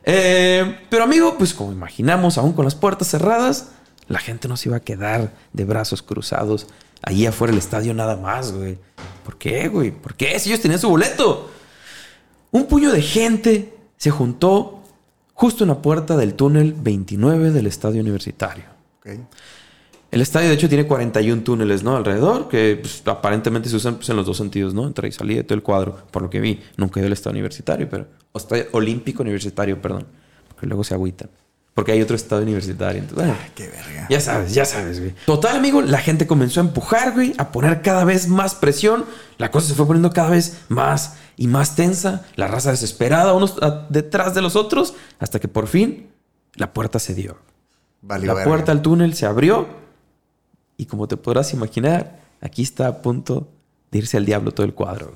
Eh, 0.04 0.78
pero 0.90 1.04
amigo, 1.04 1.36
pues 1.38 1.54
como 1.54 1.72
imaginamos, 1.72 2.36
aún 2.36 2.52
con 2.52 2.66
las 2.66 2.74
puertas 2.74 3.08
cerradas, 3.08 3.70
la 4.08 4.18
gente 4.18 4.46
no 4.46 4.58
se 4.58 4.68
iba 4.68 4.76
a 4.76 4.80
quedar 4.80 5.32
de 5.54 5.64
brazos 5.64 6.02
cruzados 6.02 6.66
allí 7.02 7.26
afuera 7.26 7.52
del 7.52 7.58
estadio 7.58 7.94
nada 7.94 8.16
más, 8.16 8.52
güey. 8.52 8.78
¿Por 9.24 9.38
qué, 9.38 9.68
güey? 9.68 9.90
¿Por 9.90 10.14
qué? 10.14 10.38
Si 10.38 10.50
ellos 10.50 10.60
tenían 10.60 10.80
su 10.80 10.88
boleto. 10.88 11.50
Un 12.50 12.66
puño 12.66 12.92
de 12.92 13.00
gente 13.00 13.74
se 13.96 14.10
juntó 14.10 14.79
justo 15.40 15.64
en 15.64 15.68
la 15.68 15.80
puerta 15.80 16.18
del 16.18 16.34
túnel 16.34 16.74
29 16.74 17.50
del 17.50 17.66
estadio 17.66 18.02
universitario. 18.02 18.64
El 20.10 20.20
estadio, 20.20 20.48
de 20.48 20.54
hecho, 20.54 20.68
tiene 20.68 20.86
41 20.86 21.42
túneles, 21.42 21.82
¿no? 21.82 21.96
Alrededor, 21.96 22.46
que 22.46 22.76
pues, 22.78 23.02
aparentemente 23.06 23.70
se 23.70 23.76
usan 23.76 23.94
pues, 23.94 24.10
en 24.10 24.16
los 24.16 24.26
dos 24.26 24.36
sentidos, 24.36 24.74
¿no? 24.74 24.86
Entra 24.86 25.08
y 25.08 25.12
salida 25.12 25.38
de 25.38 25.44
todo 25.44 25.54
el 25.54 25.62
cuadro, 25.62 25.96
por 26.10 26.20
lo 26.20 26.28
que 26.28 26.40
vi. 26.40 26.60
Nunca 26.76 27.00
he 27.00 27.02
ido 27.02 27.06
al 27.06 27.14
estadio 27.14 27.32
universitario, 27.32 27.88
pero... 27.88 28.06
O 28.32 28.38
estadio 28.38 28.66
olímpico 28.72 29.22
universitario, 29.22 29.80
perdón. 29.80 30.04
Porque 30.46 30.66
luego 30.66 30.84
se 30.84 30.92
agüitan. 30.92 31.30
Porque 31.74 31.92
hay 31.92 32.02
otro 32.02 32.16
estado 32.16 32.42
universitario. 32.42 33.00
Entonces, 33.00 33.34
Ay, 33.40 33.50
qué 33.54 33.68
verga. 33.68 34.06
Ya 34.10 34.20
sabes, 34.20 34.52
ya 34.54 34.64
sabes, 34.64 34.98
güey. 34.98 35.14
Total, 35.24 35.56
amigo, 35.56 35.82
la 35.82 35.98
gente 35.98 36.26
comenzó 36.26 36.60
a 36.60 36.64
empujar, 36.64 37.12
güey, 37.14 37.32
a 37.38 37.52
poner 37.52 37.80
cada 37.80 38.04
vez 38.04 38.28
más 38.28 38.54
presión. 38.54 39.04
La 39.38 39.50
cosa 39.50 39.68
se 39.68 39.74
fue 39.74 39.86
poniendo 39.86 40.10
cada 40.10 40.30
vez 40.30 40.62
más 40.68 41.14
y 41.36 41.46
más 41.46 41.76
tensa. 41.76 42.26
La 42.34 42.48
raza 42.48 42.70
desesperada, 42.70 43.32
unos 43.34 43.56
detrás 43.88 44.34
de 44.34 44.42
los 44.42 44.56
otros, 44.56 44.94
hasta 45.18 45.38
que 45.38 45.48
por 45.48 45.68
fin 45.68 46.10
la 46.56 46.72
puerta 46.72 46.98
se 46.98 47.14
dio. 47.14 47.38
la 48.02 48.44
puerta 48.44 48.72
al 48.72 48.82
túnel 48.82 49.14
se 49.14 49.26
abrió. 49.26 49.68
Y 50.76 50.86
como 50.86 51.06
te 51.06 51.16
podrás 51.16 51.52
imaginar, 51.52 52.20
aquí 52.40 52.62
está 52.62 52.88
a 52.88 53.02
punto 53.02 53.48
de 53.90 53.98
irse 53.98 54.16
al 54.16 54.24
diablo 54.24 54.52
todo 54.52 54.66
el 54.66 54.74
cuadro. 54.74 55.14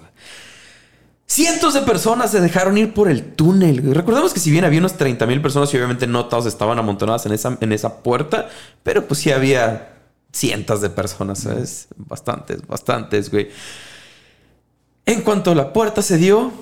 Cientos 1.27 1.73
de 1.73 1.81
personas 1.81 2.31
se 2.31 2.41
dejaron 2.41 2.77
ir 2.77 2.93
por 2.93 3.09
el 3.09 3.35
túnel. 3.35 3.95
Recordemos 3.95 4.35
que 4.35 4.41
si 4.41 4.51
bien 4.51 4.65
había 4.65 4.79
unos 4.79 4.95
30 4.95 5.27
mil 5.27 5.41
personas 5.41 5.73
y 5.73 5.77
obviamente 5.79 6.07
no 6.07 6.27
todas 6.27 6.47
estaban 6.47 6.79
amontonadas 6.79 7.25
en 7.27 7.33
esa, 7.33 7.57
en 7.61 7.73
esa 7.73 8.03
puerta, 8.03 8.49
pero 8.83 9.07
pues 9.07 9.21
sí 9.21 9.33
había 9.33 9.95
cientos 10.33 10.81
de 10.83 10.91
personas, 10.91 11.41
¿sabes? 11.41 11.89
Bastantes, 11.97 12.67
bastantes, 12.67 13.31
güey. 13.31 13.49
En 15.07 15.23
cuanto 15.23 15.55
la 15.55 15.73
puerta 15.73 16.03
se 16.03 16.19
dio, 16.19 16.53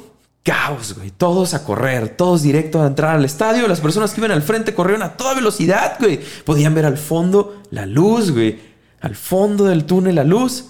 caos, 0.45 0.95
güey. 0.95 1.11
Todos 1.11 1.55
a 1.55 1.65
correr, 1.65 2.17
todos 2.17 2.43
directo 2.43 2.83
a 2.83 2.87
entrar 2.87 3.17
al 3.17 3.25
estadio. 3.25 3.67
Las 3.67 3.81
personas 3.81 4.13
que 4.13 4.21
iban 4.21 4.31
al 4.31 4.43
frente 4.43 4.75
corrieron 4.75 5.03
a 5.03 5.17
toda 5.17 5.35
velocidad, 5.35 5.97
güey. 5.99 6.21
Podían 6.45 6.75
ver 6.75 6.87
al 6.87 6.99
fondo 6.99 7.63
la 7.71 7.85
luz, 7.85 8.31
güey. 8.31 8.61
Al 9.01 9.17
fondo 9.17 9.65
del 9.65 9.85
túnel 9.85 10.15
la 10.15 10.25
luz 10.25 10.67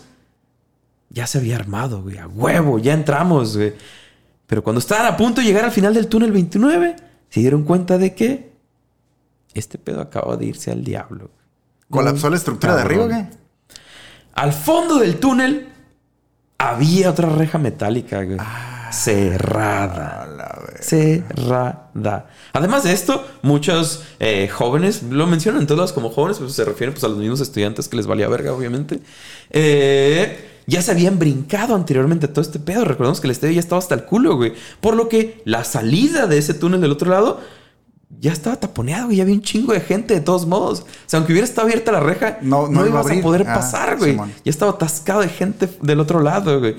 ya 1.12 1.26
se 1.26 1.38
había 1.38 1.56
armado, 1.56 2.02
güey, 2.02 2.18
a 2.18 2.26
huevo, 2.26 2.78
ya 2.78 2.94
entramos, 2.94 3.56
güey. 3.56 3.74
Pero 4.46 4.62
cuando 4.62 4.80
estaban 4.80 5.06
a 5.06 5.16
punto 5.16 5.40
de 5.40 5.46
llegar 5.46 5.64
al 5.64 5.70
final 5.70 5.94
del 5.94 6.08
túnel 6.08 6.32
29, 6.32 6.96
se 7.28 7.40
dieron 7.40 7.64
cuenta 7.64 7.98
de 7.98 8.14
que 8.14 8.52
este 9.54 9.78
pedo 9.78 10.00
acaba 10.00 10.36
de 10.36 10.46
irse 10.46 10.70
al 10.70 10.84
diablo. 10.84 11.30
¿Colapsó 11.90 12.30
la 12.30 12.36
estructura 12.36 12.76
de 12.76 12.82
arriba, 12.82 13.06
güey? 13.06 13.26
Al 14.34 14.52
fondo 14.52 14.98
del 14.98 15.16
túnel 15.18 15.68
había 16.58 17.10
otra 17.10 17.28
reja 17.28 17.58
metálica, 17.58 18.22
güey. 18.22 18.38
Ah, 18.40 18.90
cerrada. 18.92 20.26
cerrada. 20.80 22.26
Además 22.54 22.84
de 22.84 22.92
esto, 22.92 23.26
muchos 23.42 24.04
eh, 24.20 24.48
jóvenes, 24.48 25.02
lo 25.02 25.26
mencionan 25.26 25.66
todos 25.66 25.92
como 25.92 26.10
jóvenes, 26.10 26.38
pues 26.38 26.52
se 26.54 26.64
refieren 26.64 26.94
pues, 26.94 27.04
a 27.04 27.08
los 27.08 27.18
mismos 27.18 27.40
estudiantes 27.40 27.88
que 27.88 27.96
les 27.96 28.06
valía 28.06 28.28
verga, 28.28 28.52
obviamente. 28.52 29.00
Eh, 29.50 30.51
ya 30.66 30.82
se 30.82 30.90
habían 30.90 31.18
brincado 31.18 31.74
anteriormente 31.74 32.28
todo 32.28 32.40
este 32.40 32.58
pedo. 32.58 32.84
Recordemos 32.84 33.20
que 33.20 33.26
el 33.26 33.32
estadio 33.32 33.54
ya 33.54 33.60
estaba 33.60 33.78
hasta 33.78 33.94
el 33.94 34.04
culo, 34.04 34.36
güey. 34.36 34.52
Por 34.80 34.96
lo 34.96 35.08
que 35.08 35.42
la 35.44 35.64
salida 35.64 36.26
de 36.26 36.38
ese 36.38 36.54
túnel 36.54 36.80
del 36.80 36.92
otro 36.92 37.10
lado 37.10 37.40
ya 38.20 38.32
estaba 38.32 38.56
taponeado, 38.56 39.06
güey. 39.06 39.16
Ya 39.16 39.24
había 39.24 39.34
un 39.34 39.42
chingo 39.42 39.72
de 39.72 39.80
gente 39.80 40.14
de 40.14 40.20
todos 40.20 40.46
modos. 40.46 40.80
O 40.80 40.86
sea, 41.06 41.18
aunque 41.18 41.32
hubiera 41.32 41.46
estado 41.46 41.66
abierta 41.66 41.92
la 41.92 42.00
reja, 42.00 42.38
no, 42.42 42.68
no, 42.68 42.86
ibas 42.86 43.10
a, 43.10 43.20
poder 43.20 43.44
ah, 43.48 43.54
pasar, 43.54 43.98
güey. 43.98 44.16
ya 44.16 44.24
estaba 44.44 44.72
atascado 44.72 45.20
de 45.22 45.28
gente 45.28 45.68
del 45.80 46.00
otro 46.00 46.20
lado, 46.20 46.60
güey. 46.60 46.76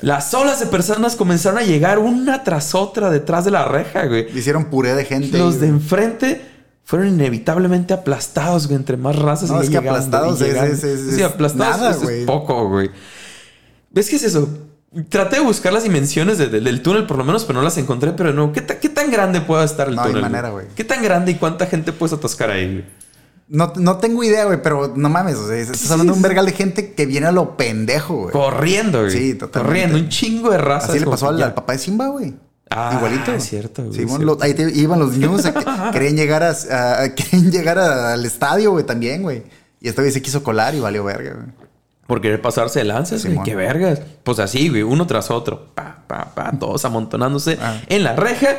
Las 0.00 0.32
olas 0.32 0.60
de 0.60 0.66
personas 0.66 1.16
comenzaron 1.16 1.58
a 1.58 1.62
llegar 1.62 1.98
una 1.98 2.44
tras 2.44 2.74
otra 2.74 3.10
detrás 3.10 3.44
de 3.44 3.50
la 3.50 3.64
reja, 3.64 4.06
güey. 4.06 4.28
Hicieron 4.36 4.66
puré 4.66 4.94
de 4.94 5.04
gente. 5.04 5.36
Los 5.36 5.60
de 5.60 5.66
enfrente 5.66 6.57
fueron 6.88 7.08
inevitablemente 7.08 7.92
aplastados, 7.92 8.66
güey, 8.66 8.76
entre 8.76 8.96
más 8.96 9.14
razas. 9.14 9.50
No, 9.50 9.60
es 9.60 9.68
que 9.68 9.76
aplastados 9.76 10.40
es, 10.40 11.14
Sí, 11.14 11.22
aplastados 11.22 12.02
es, 12.02 12.24
poco, 12.24 12.66
güey. 12.66 12.90
¿Ves 13.90 14.08
qué 14.08 14.16
es 14.16 14.22
eso? 14.22 14.48
Traté 15.10 15.36
de 15.36 15.42
buscar 15.42 15.70
las 15.70 15.82
dimensiones 15.82 16.38
del 16.38 16.80
túnel, 16.80 17.06
por 17.06 17.18
lo 17.18 17.24
menos, 17.24 17.44
pero 17.44 17.58
no 17.58 17.62
las 17.62 17.76
encontré. 17.76 18.12
Pero 18.12 18.32
no, 18.32 18.54
¿qué, 18.54 18.64
qué 18.64 18.88
tan 18.88 19.10
grande 19.10 19.42
puede 19.42 19.66
estar 19.66 19.86
el 19.86 19.96
túnel? 19.96 20.12
No 20.12 20.16
hay 20.16 20.22
manera, 20.22 20.48
güey. 20.48 20.64
¿Qué 20.74 20.82
tan 20.82 21.02
grande 21.02 21.32
y 21.32 21.34
cuánta 21.34 21.66
gente 21.66 21.92
puedes 21.92 22.14
atascar 22.14 22.52
ahí, 22.52 22.72
güey? 22.72 22.84
No, 23.48 23.74
no 23.76 23.98
tengo 23.98 24.24
idea, 24.24 24.46
güey, 24.46 24.62
pero 24.62 24.94
no 24.96 25.10
mames. 25.10 25.36
O 25.36 25.46
sea, 25.46 25.58
estás 25.58 25.90
hablando 25.90 26.14
de 26.14 26.16
un 26.16 26.22
vergal 26.22 26.46
de 26.46 26.52
gente 26.52 26.94
que 26.94 27.04
viene 27.04 27.26
a 27.26 27.32
lo 27.32 27.58
pendejo, 27.58 28.16
güey. 28.16 28.32
Corriendo, 28.32 29.00
güey. 29.00 29.10
Sí, 29.10 29.34
totalmente. 29.34 29.68
Corriendo, 29.68 29.98
un 29.98 30.08
chingo 30.08 30.50
de 30.52 30.56
razas. 30.56 30.88
Así 30.88 31.00
le 31.00 31.06
pasó 31.06 31.28
al, 31.28 31.42
al, 31.42 31.52
papá 31.52 31.74
de 31.74 31.80
Simba, 31.80 32.08
güey. 32.08 32.47
Ah, 32.70 32.92
Igualito. 32.96 33.32
Es 33.32 33.44
cierto, 33.44 33.84
güey. 33.84 34.06
ahí 34.40 34.54
iban 34.74 34.98
los 34.98 35.16
niños 35.16 35.42
querían 35.92 36.16
llegar 36.16 36.42
a, 36.42 37.14
querían 37.14 37.50
llegar 37.50 37.78
al 37.78 38.24
estadio, 38.24 38.72
güey, 38.72 38.84
también, 38.84 39.22
güey. 39.22 39.42
Y 39.80 39.88
esta 39.88 40.02
vez 40.02 40.14
se 40.14 40.22
quiso 40.22 40.42
colar 40.42 40.74
y 40.74 40.80
valió 40.80 41.04
verga, 41.04 41.34
güey. 41.34 41.68
Por 42.06 42.20
querer 42.22 42.40
pasarse 42.40 42.78
de 42.78 42.86
lanzas, 42.86 43.24
güey. 43.24 43.38
Qué 43.44 43.54
vergas. 43.54 44.00
Pues 44.24 44.38
así, 44.38 44.68
güey, 44.70 44.82
uno 44.82 45.06
tras 45.06 45.30
otro. 45.30 45.74
Pa, 45.74 46.04
pa, 46.06 46.34
pa, 46.34 46.52
todos 46.58 46.84
amontonándose 46.84 47.58
ah. 47.60 47.80
en 47.86 48.02
la 48.02 48.16
reja. 48.16 48.50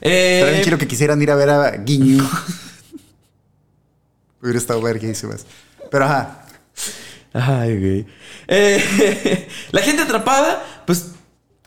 Eh... 0.00 0.40
Pero 0.40 0.52
bien 0.52 0.64
chido 0.64 0.78
que 0.78 0.88
quisieran 0.88 1.20
ir 1.20 1.30
a 1.30 1.34
ver 1.34 1.50
a 1.50 1.70
Guiño. 1.72 2.24
Hubiera 4.42 4.58
estado 4.58 4.80
verguísimas. 4.82 5.46
Pero 5.90 6.04
ajá. 6.04 6.46
Ay, 7.32 7.78
güey. 7.78 8.06
Eh, 8.48 9.48
la 9.70 9.80
gente 9.82 10.02
atrapada, 10.02 10.62
pues 10.86 11.11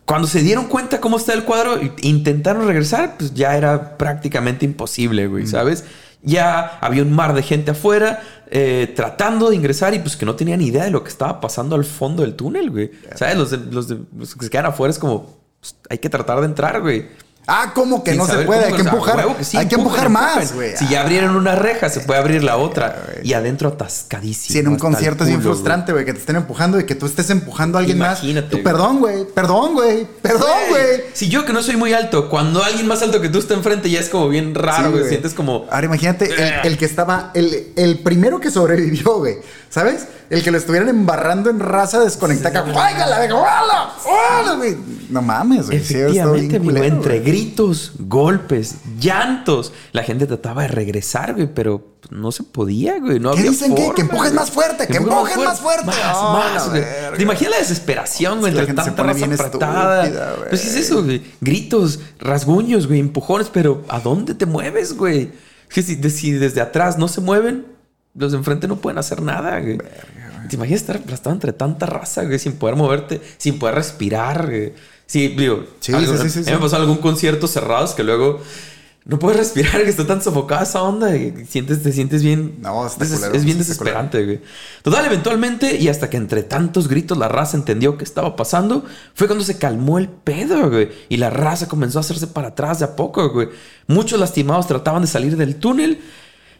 cuando 0.05 0.27
se 0.27 0.41
dieron 0.41 0.67
cuenta 0.67 1.01
cómo 1.01 1.17
está 1.17 1.33
el 1.33 1.43
cuadro, 1.43 1.79
intentaron 2.01 2.67
regresar, 2.67 3.15
pues 3.17 3.33
ya 3.33 3.57
era 3.57 3.97
prácticamente 3.97 4.63
imposible, 4.63 5.27
güey, 5.27 5.47
¿sabes? 5.47 5.83
Ya 6.21 6.77
había 6.79 7.01
un 7.01 7.11
mar 7.11 7.33
de 7.33 7.41
gente 7.41 7.71
afuera 7.71 8.21
eh, 8.51 8.91
tratando 8.95 9.49
de 9.49 9.55
ingresar 9.55 9.93
y 9.93 9.99
pues 9.99 10.15
que 10.15 10.25
no 10.25 10.35
tenían 10.35 10.61
idea 10.61 10.83
de 10.83 10.91
lo 10.91 11.03
que 11.03 11.09
estaba 11.09 11.41
pasando 11.41 11.75
al 11.75 11.85
fondo 11.85 12.21
del 12.21 12.35
túnel, 12.35 12.69
güey. 12.69 12.91
¿Sabes? 13.15 13.37
Los, 13.37 13.51
los, 13.51 13.89
los 14.15 14.35
que 14.35 14.45
se 14.45 14.51
quedan 14.51 14.67
afuera 14.67 14.91
es 14.91 14.99
como, 14.99 15.39
pues, 15.59 15.75
hay 15.89 15.97
que 15.97 16.09
tratar 16.09 16.39
de 16.39 16.45
entrar, 16.45 16.81
güey. 16.81 17.07
Ah, 17.47 17.71
¿cómo 17.75 18.03
que 18.03 18.15
no 18.15 18.25
se 18.25 18.39
puede? 18.39 18.65
Hay 18.65 18.73
que 18.73 18.81
empujar. 18.81 19.25
hay 19.53 19.67
que 19.67 19.75
empujar 19.75 20.09
más, 20.09 20.53
güey. 20.53 20.75
Si 20.77 20.87
ya 20.87 21.01
abrieron 21.01 21.35
una 21.35 21.55
reja, 21.55 21.89
se 21.89 22.01
puede 22.01 22.19
abrir 22.19 22.43
la 22.43 22.57
otra. 22.57 23.05
y 23.23 23.33
adentro 23.33 23.69
atascadísimo. 23.69 24.53
Si 24.53 24.59
en 24.59 24.67
un 24.67 24.77
concierto 24.77 25.23
es 25.23 25.29
bien 25.29 25.41
frustrante, 25.41 25.91
güey, 25.91 26.05
que 26.05 26.13
te 26.13 26.19
estén 26.19 26.35
empujando 26.35 26.79
y 26.79 26.85
que 26.85 26.95
tú 26.95 27.05
estés 27.05 27.29
empujando 27.29 27.77
a 27.77 27.81
alguien 27.81 27.97
Imagínate, 27.97 28.55
más. 28.55 28.63
perdón, 28.63 28.99
güey. 28.99 29.25
Perdón, 29.25 29.73
güey. 29.73 30.07
Perdón, 30.21 30.57
güey. 30.69 31.03
Si 31.13 31.29
yo 31.29 31.45
que 31.45 31.53
no 31.53 31.61
soy 31.61 31.77
muy 31.77 31.93
alto, 31.93 32.29
cuando 32.29 32.63
alguien 32.63 32.87
más 32.87 33.01
alto 33.01 33.21
que 33.21 33.29
tú 33.29 33.39
está 33.39 33.53
enfrente 33.53 33.89
ya 33.89 33.99
es 33.99 34.09
como 34.09 34.29
bien 34.29 34.55
raro, 34.55 34.91
güey. 34.91 35.07
Sientes 35.07 35.33
como. 35.33 35.65
Ahora 35.71 35.85
imagínate 35.85 36.25
el, 36.25 36.71
el, 36.71 36.77
que 36.77 36.85
estaba, 36.85 37.31
el, 37.33 37.71
el 37.75 37.99
primero 37.99 38.39
que 38.39 38.51
sobrevivió, 38.51 39.17
güey. 39.17 39.37
¿Sabes? 39.69 40.07
El 40.29 40.41
que 40.41 40.51
lo 40.51 40.57
estuvieran 40.57 40.87
embarrando 40.89 41.49
en 41.49 41.59
raza 41.59 41.99
desconectada. 41.99 42.61
güey! 44.57 44.77
No 45.09 45.21
mames, 45.21 45.67
güey. 45.67 45.77
Efectivamente, 45.77 46.55
amigo, 46.57 46.83
entre 46.83 47.19
gritos, 47.35 47.93
golpes, 47.99 48.77
llantos, 48.99 49.73
la 49.91 50.03
gente 50.03 50.25
trataba 50.25 50.63
de 50.63 50.69
regresar, 50.69 51.33
güey, 51.33 51.47
pero 51.53 51.95
no 52.09 52.31
se 52.31 52.43
podía, 52.43 52.99
güey. 52.99 53.19
No 53.19 53.33
¿Qué 53.33 53.43
dicen 53.43 53.75
que, 53.75 53.91
que 53.95 54.01
empujes 54.01 54.33
más 54.33 54.51
fuerte, 54.51 54.87
que, 54.87 54.97
empujen 54.97 55.43
más 55.43 55.59
fuerte. 55.59 55.85
Más, 55.85 55.97
más, 55.97 56.69
güey. 56.69 56.83
¿Te 57.17 57.23
imaginas 57.23 57.51
la 57.51 57.59
desesperación, 57.59 58.39
güey? 58.39 58.57
entre 58.57 58.73
tanta 58.73 59.03
raza 59.03 59.25
apretada. 59.25 60.35
Pues 60.49 60.65
es 60.65 60.75
eso, 60.75 61.03
güey. 61.03 61.21
Gritos, 61.41 61.99
rasguños, 62.19 62.87
güey, 62.87 62.99
empujones, 62.99 63.49
pero 63.51 63.83
¿a 63.89 63.99
dónde 63.99 64.33
te 64.33 64.45
mueves, 64.45 64.95
güey? 64.95 65.31
Que 65.69 65.81
si, 65.81 66.01
si 66.09 66.31
desde 66.31 66.61
atrás 66.61 66.97
no 66.97 67.07
se 67.07 67.21
mueven, 67.21 67.65
los 68.13 68.31
de 68.31 68.37
enfrente 68.37 68.67
no 68.67 68.77
pueden 68.77 68.97
hacer 68.97 69.21
nada, 69.21 69.59
güey. 69.59 69.77
¿Te 70.49 70.55
imaginas 70.55 70.81
estar 70.81 70.97
aplastado 70.97 71.33
entre 71.33 71.53
tanta 71.53 71.85
raza, 71.85 72.23
güey, 72.23 72.39
sin 72.39 72.53
poder 72.53 72.75
moverte, 72.75 73.19
sin 73.37 73.57
poder 73.57 73.75
respirar, 73.75 74.45
güey? 74.45 74.73
Sí, 75.07 75.29
digo, 75.29 75.65
sí, 75.79 75.93
sí, 76.29 76.43
sí, 76.43 76.51
me 76.51 76.57
pasó 76.57 76.77
algún 76.77 76.97
concierto 76.97 77.47
cerrados 77.47 77.93
que 77.93 78.03
luego 78.03 78.41
no 79.05 79.19
puedes 79.19 79.37
respirar, 79.37 79.71
que 79.83 79.89
está 79.89 80.07
tan 80.07 80.21
sofocada 80.21 80.63
esa 80.63 80.81
onda 80.81 81.15
y 81.15 81.45
sientes, 81.45 81.83
te 81.83 81.91
sientes 81.91 82.23
bien. 82.23 82.57
No, 82.61 82.87
está 82.87 83.05
es, 83.05 83.11
es 83.11 83.45
bien 83.45 83.59
desesperante, 83.59 84.25
güey. 84.25 84.41
Total, 84.81 85.05
eventualmente, 85.05 85.75
y 85.75 85.89
hasta 85.89 86.09
que 86.09 86.17
entre 86.17 86.41
tantos 86.41 86.87
gritos 86.87 87.17
la 87.17 87.27
raza 87.27 87.55
entendió 87.55 87.97
qué 87.97 88.03
estaba 88.03 88.35
pasando, 88.35 88.83
fue 89.13 89.27
cuando 89.27 89.45
se 89.45 89.59
calmó 89.59 89.99
el 89.99 90.09
pedo, 90.09 90.69
güey. 90.69 90.89
Y 91.07 91.17
la 91.17 91.29
raza 91.29 91.67
comenzó 91.67 91.99
a 91.99 92.01
hacerse 92.01 92.27
para 92.27 92.49
atrás 92.49 92.79
de 92.79 92.85
a 92.85 92.95
poco, 92.95 93.29
güey. 93.29 93.49
Muchos 93.85 94.19
lastimados 94.19 94.65
trataban 94.65 95.03
de 95.03 95.07
salir 95.07 95.37
del 95.37 95.57
túnel 95.57 96.01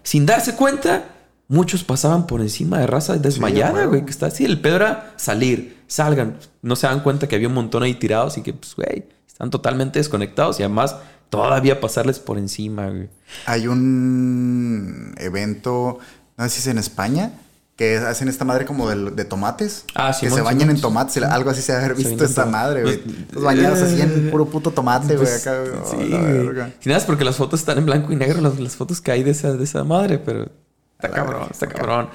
sin 0.04 0.28
darse 0.28 0.56
cuenta 0.56 1.10
muchos 1.48 1.84
pasaban 1.84 2.28
por 2.28 2.42
encima 2.42 2.80
de 2.80 2.88
raza 2.88 3.18
desmayada, 3.18 3.86
güey, 3.86 4.06
que 4.06 4.12
está 4.12 4.28
así. 4.28 4.46
El 4.46 4.62
pedo 4.62 4.78
era 4.78 5.14
salir, 5.18 5.75
salgan. 5.88 6.38
No 6.62 6.76
se 6.76 6.88
dan 6.88 7.02
cuenta 7.02 7.28
que 7.28 7.36
había 7.36 7.48
un 7.48 7.54
montón 7.54 7.84
ahí 7.84 7.96
tirados 7.96 8.38
y 8.38 8.42
que, 8.42 8.54
pues, 8.54 8.76
güey, 8.76 9.06
están 9.28 9.50
totalmente 9.50 10.00
desconectados 10.00 10.60
y 10.60 10.64
además 10.64 10.96
todavía 11.30 11.80
pasarles 11.82 12.20
por 12.20 12.38
encima, 12.38 12.88
güey. 12.90 13.10
Hay 13.46 13.68
un 13.68 15.14
evento, 15.18 16.00
no 16.38 16.44
sé 16.46 16.50
si 16.50 16.60
es 16.60 16.68
en 16.68 16.78
España, 16.78 17.32
que 17.76 17.98
hacen 17.98 18.30
esta 18.30 18.46
madre 18.46 18.66
como 18.66 18.90
de, 18.90 19.26
tomates. 19.26 19.86
Ah, 19.96 20.14
sí. 20.14 20.28
Que 20.28 20.32
se 20.32 20.42
bañan 20.42 20.70
en 20.70 20.80
tomates. 20.80 21.22
Algo 21.24 21.50
así 21.50 21.62
se 21.62 21.74
ha 21.74 21.88
visto 21.90 22.24
esta 22.24 22.46
madre, 22.46 22.84
güey. 22.84 23.04
Los 23.32 23.44
bañados 23.44 23.82
así 23.82 24.00
en 24.00 24.32
puro 24.32 24.46
puto 24.46 24.72
tomate, 24.72 25.18
güey. 25.18 25.28
Pues, 25.28 25.46
acá, 25.46 25.62
sí, 25.90 26.10
güey. 26.10 26.74
Si 26.80 26.88
nada 26.90 27.00
es 27.00 27.06
porque 27.06 27.26
las 27.26 27.36
fotos 27.36 27.60
están 27.60 27.78
en 27.78 27.86
blanco 27.86 28.14
y 28.14 28.16
negro, 28.16 28.40
las, 28.40 28.60
las 28.60 28.76
fotos 28.76 29.02
que 29.02 29.12
hay 29.12 29.24
de 29.24 29.32
esa, 29.32 29.54
de 29.54 29.64
esa 29.64 29.84
madre, 29.84 30.20
pero 30.20 30.50
Está 30.96 31.12
cabrón, 31.12 31.48
está 31.52 31.68
cabrón. 31.68 32.10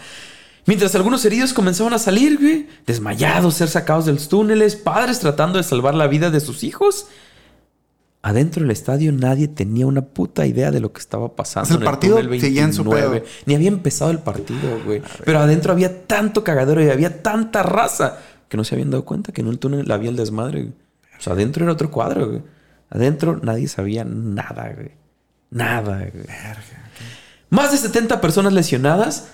Mientras 0.66 0.94
algunos 0.94 1.24
heridos 1.24 1.52
comenzaban 1.52 1.92
a 1.94 1.98
salir, 1.98 2.38
güey, 2.38 2.68
desmayados, 2.86 3.54
ser 3.54 3.68
sacados 3.68 4.06
de 4.06 4.12
los 4.12 4.28
túneles, 4.28 4.76
padres 4.76 5.20
tratando 5.20 5.58
de 5.58 5.64
salvar 5.64 5.94
la 5.94 6.06
vida 6.06 6.30
de 6.30 6.40
sus 6.40 6.62
hijos. 6.64 7.06
Adentro 8.22 8.62
del 8.62 8.70
estadio 8.70 9.12
nadie 9.12 9.48
tenía 9.48 9.86
una 9.86 10.02
puta 10.02 10.46
idea 10.46 10.70
de 10.70 10.80
lo 10.80 10.92
que 10.92 11.00
estaba 11.00 11.34
pasando. 11.34 11.68
Pues 11.68 11.78
el 11.78 11.84
partido 11.84 12.18
seguía 12.38 12.64
en 12.64 12.74
su 12.74 12.84
pedo. 12.84 13.22
Ni 13.46 13.54
había 13.54 13.68
empezado 13.68 14.10
el 14.10 14.18
partido, 14.18 14.78
güey. 14.84 15.02
Pero 15.24 15.38
adentro 15.38 15.72
había 15.72 16.06
tanto 16.06 16.44
cagadero 16.44 16.82
y 16.84 16.90
había 16.90 17.22
tanta 17.22 17.62
raza 17.62 18.18
que 18.48 18.58
no 18.58 18.64
se 18.64 18.74
habían 18.74 18.90
dado 18.90 19.06
cuenta 19.06 19.32
que 19.32 19.40
en 19.40 19.46
un 19.46 19.56
túnel 19.56 19.90
había 19.90 20.10
el 20.10 20.16
desmadre. 20.16 20.62
Güey. 20.64 20.74
O 21.18 21.22
sea, 21.22 21.32
adentro 21.32 21.64
era 21.64 21.72
otro 21.72 21.90
cuadro, 21.90 22.28
güey. 22.28 22.42
Adentro 22.90 23.40
nadie 23.42 23.68
sabía 23.68 24.04
nada, 24.04 24.70
güey. 24.74 24.90
Nada, 25.50 26.10
güey. 26.12 26.26
Más 27.48 27.72
de 27.72 27.78
70 27.78 28.20
personas 28.20 28.52
lesionadas 28.52 29.28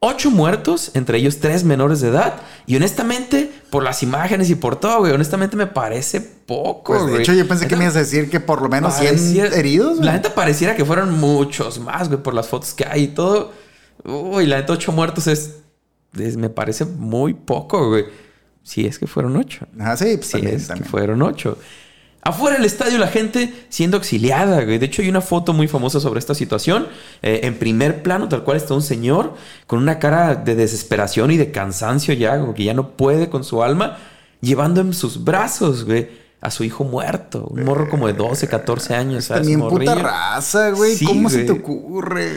ocho 0.00 0.30
muertos, 0.30 0.90
entre 0.94 1.18
ellos 1.18 1.38
tres 1.38 1.62
menores 1.62 2.00
de 2.00 2.08
edad. 2.08 2.40
Y 2.66 2.76
honestamente, 2.76 3.52
por 3.70 3.84
las 3.84 4.02
imágenes 4.02 4.50
y 4.50 4.54
por 4.54 4.76
todo, 4.76 5.00
güey, 5.00 5.12
honestamente 5.12 5.56
me 5.56 5.66
parece 5.66 6.20
poco, 6.20 6.94
pues, 6.98 7.06
de 7.12 7.18
hecho, 7.20 7.34
yo 7.34 7.46
pensé 7.46 7.68
que 7.68 7.76
me 7.76 7.84
ibas 7.84 7.96
a 7.96 8.00
decir 8.00 8.30
que 8.30 8.40
por 8.40 8.62
lo 8.62 8.68
menos 8.68 8.94
100 8.94 9.52
heridos. 9.52 9.98
La 10.00 10.12
neta 10.12 10.34
pareciera 10.34 10.74
que 10.74 10.84
fueron 10.84 11.18
muchos 11.20 11.78
más, 11.78 12.08
güey, 12.08 12.22
por 12.22 12.34
las 12.34 12.48
fotos 12.48 12.74
que 12.74 12.84
hay 12.86 13.04
y 13.04 13.08
todo. 13.08 13.52
Uy, 14.04 14.46
la 14.46 14.56
neta, 14.56 14.72
ocho 14.72 14.90
muertos 14.90 15.26
es, 15.26 15.58
me 16.12 16.48
parece 16.48 16.86
muy 16.86 17.34
poco, 17.34 17.90
güey. 17.90 18.06
Si 18.62 18.86
es 18.86 18.98
que 18.98 19.06
fueron 19.06 19.36
ocho. 19.36 19.66
Ah, 19.78 19.96
sí, 19.96 20.16
pues 20.16 20.28
si 20.28 20.46
es 20.46 20.68
que 20.68 20.84
fueron 20.84 21.22
ocho. 21.22 21.58
Afuera 22.22 22.56
del 22.56 22.66
estadio 22.66 22.98
la 22.98 23.08
gente 23.08 23.52
siendo 23.70 23.96
auxiliada, 23.96 24.62
güey. 24.64 24.78
De 24.78 24.86
hecho 24.86 25.00
hay 25.00 25.08
una 25.08 25.22
foto 25.22 25.54
muy 25.54 25.68
famosa 25.68 26.00
sobre 26.00 26.18
esta 26.18 26.34
situación. 26.34 26.86
Eh, 27.22 27.40
en 27.44 27.58
primer 27.58 28.02
plano, 28.02 28.28
tal 28.28 28.44
cual 28.44 28.58
está 28.58 28.74
un 28.74 28.82
señor 28.82 29.34
con 29.66 29.78
una 29.78 29.98
cara 29.98 30.34
de 30.34 30.54
desesperación 30.54 31.30
y 31.30 31.38
de 31.38 31.50
cansancio 31.50 32.12
ya, 32.12 32.38
que 32.54 32.64
ya 32.64 32.74
no 32.74 32.90
puede 32.90 33.30
con 33.30 33.42
su 33.42 33.62
alma, 33.62 33.96
llevando 34.42 34.82
en 34.82 34.92
sus 34.92 35.24
brazos, 35.24 35.84
güey, 35.84 36.08
a 36.40 36.50
su 36.50 36.64
hijo 36.64 36.84
muerto. 36.84 37.46
Un 37.50 37.64
morro 37.64 37.88
como 37.90 38.06
de 38.06 38.14
12, 38.14 38.48
14 38.48 38.94
años. 38.94 39.24
¿sabes? 39.26 39.42
También 39.42 39.68
puta 39.68 39.94
raza, 39.94 40.70
güey. 40.70 40.98
¿Cómo 41.04 41.28
se 41.28 41.44
te 41.44 41.52
ocurre? 41.52 42.32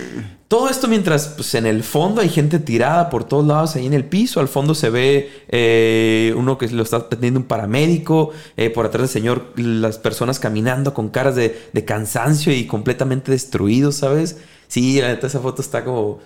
Todo 0.49 0.69
esto 0.69 0.87
mientras 0.87 1.29
pues, 1.29 1.55
en 1.55 1.65
el 1.65 1.83
fondo 1.83 2.21
hay 2.21 2.29
gente 2.29 2.59
tirada 2.59 3.09
por 3.09 3.23
todos 3.23 3.47
lados 3.47 3.75
ahí 3.75 3.87
en 3.87 3.93
el 3.93 4.05
piso. 4.05 4.39
Al 4.39 4.49
fondo 4.49 4.75
se 4.75 4.89
ve 4.89 5.31
eh, 5.47 6.33
uno 6.37 6.57
que 6.57 6.67
lo 6.67 6.83
está 6.83 6.97
atendiendo 6.97 7.39
un 7.39 7.45
paramédico. 7.45 8.31
Eh, 8.57 8.69
por 8.69 8.85
atrás 8.85 9.03
del 9.03 9.09
señor, 9.09 9.53
las 9.55 9.97
personas 9.97 10.39
caminando 10.39 10.93
con 10.93 11.09
caras 11.09 11.35
de, 11.35 11.85
cansancio 11.85 12.53
y 12.53 12.67
completamente 12.67 13.31
destruidos, 13.31 13.95
¿sabes? 13.95 14.37
Sí, 14.67 14.99
la 14.99 15.07
neta, 15.07 15.27
esa 15.27 15.39
foto 15.39 15.61
está 15.61 15.83
como... 15.83 16.19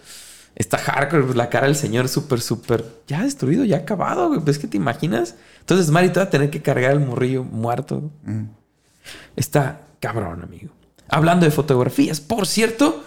Está 0.57 0.79
hardcore, 0.79 1.35
la 1.35 1.49
cara 1.49 1.67
del 1.67 1.75
señor 1.75 2.09
súper, 2.09 2.41
súper... 2.41 2.83
Ya 3.07 3.21
destruido, 3.21 3.63
ya 3.63 3.77
acabado, 3.77 4.29
güey. 4.29 4.41
¿Ves 4.43 4.57
que 4.57 4.67
te 4.67 4.75
imaginas? 4.75 5.35
Entonces 5.59 5.91
Marito 5.91 6.19
va 6.19 6.25
a 6.25 6.29
tener 6.31 6.49
que 6.49 6.63
cargar 6.63 6.93
el 6.93 6.99
morrillo 6.99 7.43
muerto. 7.43 8.09
Mm. 8.23 8.45
Está 9.35 9.81
cabrón, 9.99 10.41
amigo. 10.41 10.71
Hablando 11.09 11.45
de 11.45 11.51
fotografías, 11.51 12.19
por 12.19 12.47
cierto, 12.47 13.03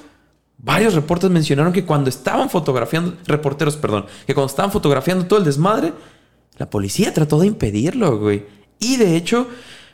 varios 0.59 0.95
reportes 0.95 1.29
mencionaron 1.29 1.73
que 1.73 1.85
cuando 1.85 2.09
estaban 2.09 2.51
fotografiando, 2.51 3.17
reporteros, 3.27 3.77
perdón, 3.77 4.07
que 4.29 4.35
cuando 4.35 4.49
estaban 4.49 4.71
fotografiando 4.71 5.27
todo 5.27 5.41
el 5.41 5.45
desmadre, 5.45 5.93
la 6.57 6.71
policía 6.71 7.13
trató 7.13 7.41
de 7.41 7.49
impedirlo, 7.49 8.17
güey. 8.21 8.47
Y 8.79 8.97
de 8.97 9.17
hecho, 9.17 9.49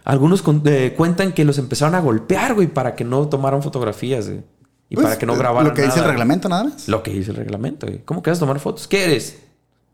algunos 0.05 0.45
eh, 0.67 0.93
cuentan 0.95 1.33
que 1.33 1.47
los 1.47 1.57
empezaron 1.57 1.95
a 1.95 2.01
golpear, 2.01 2.53
güey, 2.53 2.67
para 2.67 2.95
que 2.95 3.05
no 3.05 3.27
tomaran 3.29 3.63
fotografías, 3.63 4.29
güey. 4.29 4.43
Y 4.89 4.95
pues, 4.95 5.05
para 5.05 5.19
que 5.19 5.27
no 5.27 5.35
eh, 5.35 5.39
grabaran. 5.39 5.69
Lo 5.69 5.75
que 5.75 5.83
dice 5.83 5.99
el 5.99 6.05
reglamento, 6.05 6.49
nada 6.49 6.65
más. 6.65 6.89
Lo 6.89 7.03
que 7.03 7.13
dice 7.13 7.31
el 7.31 7.37
reglamento, 7.37 7.87
güey. 7.87 8.01
¿Cómo 8.05 8.23
que 8.23 8.31
vas 8.31 8.39
a 8.39 8.41
tomar 8.41 8.61
fotos? 8.61 8.87
¿Qué 8.87 9.05
eres? 9.05 9.39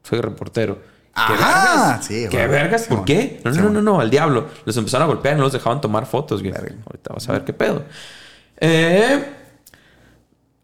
Soy 0.03 0.21
reportero. 0.21 0.79
¿Qué 1.15 1.33
vergas? 1.33 2.07
Sí, 2.07 2.27
¿Qué 2.31 2.47
vergas? 2.47 2.83
¿Por 2.85 3.05
qué? 3.05 3.41
No, 3.45 3.51
no, 3.53 3.71
no, 3.71 3.83
no, 3.83 4.01
al 4.01 4.11
diablo. 4.11 4.49
Les 4.65 4.77
empezaron 4.77 5.05
a 5.05 5.07
golpear 5.07 5.35
y 5.35 5.39
no 5.39 5.45
los 5.45 5.53
dejaban 5.53 5.81
tomar 5.81 6.07
fotos, 6.07 6.43
güey. 6.43 6.55
Ahorita 6.55 7.13
vas 7.13 7.29
a 7.29 7.33
ver 7.33 7.45
qué 7.45 7.53
pedo. 7.53 7.85
Eh, 8.59 9.23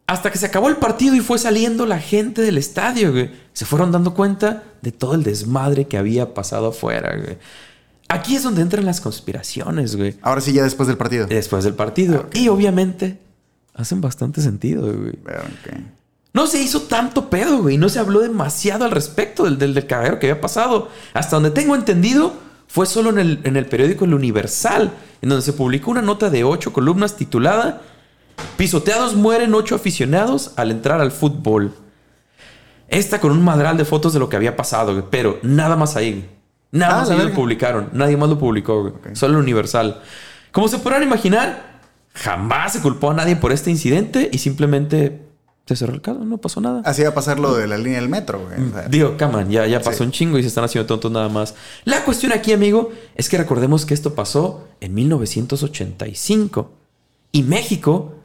hasta 0.07 0.31
que 0.31 0.39
se 0.39 0.47
acabó 0.47 0.69
el 0.69 0.77
partido 0.77 1.15
y 1.15 1.19
fue 1.19 1.37
saliendo 1.37 1.85
la 1.85 1.99
gente 1.99 2.41
del 2.41 2.57
estadio, 2.57 3.11
güey. 3.11 3.31
Se 3.53 3.65
fueron 3.65 3.91
dando 3.91 4.15
cuenta 4.15 4.63
de 4.81 4.91
todo 4.91 5.13
el 5.13 5.23
desmadre 5.23 5.85
que 5.85 5.97
había 5.97 6.33
pasado 6.33 6.69
afuera, 6.69 7.15
güey. 7.15 7.37
Aquí 8.07 8.35
es 8.35 8.41
donde 8.41 8.63
entran 8.63 8.85
las 8.85 9.01
conspiraciones, 9.01 9.95
güey. 9.95 10.17
Ahora 10.23 10.41
sí, 10.41 10.51
ya 10.51 10.63
después 10.63 10.87
del 10.87 10.97
partido. 10.97 11.27
Después 11.27 11.63
del 11.63 11.75
partido. 11.75 12.27
Y 12.33 12.47
obviamente 12.47 13.19
hacen 13.81 14.01
bastante 14.01 14.41
sentido, 14.41 14.81
güey. 14.81 15.17
No 16.33 16.47
se 16.47 16.61
hizo 16.61 16.83
tanto 16.83 17.29
pedo, 17.29 17.61
güey. 17.63 17.77
No 17.77 17.89
se 17.89 17.99
habló 17.99 18.19
demasiado 18.19 18.85
al 18.85 18.91
respecto 18.91 19.45
del, 19.45 19.57
del, 19.57 19.85
que 19.85 19.95
había 19.95 20.41
pasado. 20.41 20.89
Hasta 21.13 21.35
donde 21.35 21.51
tengo 21.51 21.75
entendido, 21.75 22.33
fue 22.67 22.85
solo 22.85 23.09
en 23.09 23.19
el, 23.19 23.39
en 23.43 23.57
el 23.57 23.65
periódico 23.65 24.05
El 24.05 24.13
Universal, 24.13 24.91
en 25.21 25.29
donde 25.29 25.43
se 25.43 25.53
publicó 25.53 25.91
una 25.91 26.01
nota 26.01 26.29
de 26.29 26.43
ocho 26.43 26.71
columnas 26.71 27.15
titulada 27.15 27.81
Pisoteados 28.57 29.15
mueren 29.15 29.53
ocho 29.53 29.75
aficionados 29.75 30.51
al 30.55 30.71
entrar 30.71 31.01
al 31.01 31.11
fútbol. 31.11 31.73
Esta 32.87 33.19
con 33.19 33.31
un 33.31 33.43
madral 33.43 33.77
de 33.77 33.85
fotos 33.85 34.13
de 34.13 34.19
lo 34.19 34.29
que 34.29 34.35
había 34.35 34.55
pasado, 34.55 34.93
güey. 34.93 35.05
Pero 35.09 35.39
nada 35.43 35.75
más 35.75 35.95
ahí. 35.95 36.29
Nada 36.71 36.95
ah, 36.95 36.99
más 36.99 37.09
ahí 37.09 37.19
lo 37.19 37.33
publicaron. 37.33 37.89
Nadie 37.93 38.17
más 38.17 38.29
lo 38.29 38.39
publicó, 38.39 38.81
güey. 38.81 39.15
Solo 39.15 39.35
el 39.35 39.43
Universal. 39.43 40.01
Como 40.51 40.67
se 40.67 40.79
podrán 40.79 41.03
imaginar, 41.03 41.68
jamás 42.13 42.73
se 42.73 42.81
culpó 42.81 43.11
a 43.11 43.13
nadie 43.13 43.35
por 43.35 43.51
este 43.51 43.69
incidente 43.69 44.29
y 44.31 44.37
simplemente 44.39 45.21
se 45.65 45.75
cerró 45.75 45.93
el 45.93 46.01
caso, 46.01 46.25
no 46.25 46.39
pasó 46.39 46.61
nada. 46.61 46.81
Así 46.83 47.03
va 47.03 47.09
a 47.09 47.13
pasar 47.13 47.39
lo 47.39 47.53
de 47.53 47.67
la 47.67 47.77
línea 47.77 47.99
del 47.99 48.09
metro, 48.09 48.41
güey. 48.43 48.59
Mm, 48.59 48.89
digo, 48.89 49.17
caman, 49.17 49.51
ya, 49.51 49.67
ya 49.67 49.79
pasó 49.81 50.03
un 50.03 50.11
chingo 50.11 50.39
y 50.39 50.41
se 50.41 50.47
están 50.47 50.63
haciendo 50.63 50.87
tontos 50.87 51.11
nada 51.11 51.29
más. 51.29 51.53
La 51.85 52.03
cuestión 52.03 52.31
aquí, 52.31 52.53
amigo, 52.53 52.91
es 53.15 53.29
que 53.29 53.37
recordemos 53.37 53.85
que 53.85 53.93
esto 53.93 54.15
pasó 54.15 54.67
en 54.81 54.95
1985 54.95 56.71
y 57.31 57.43
México 57.43 58.15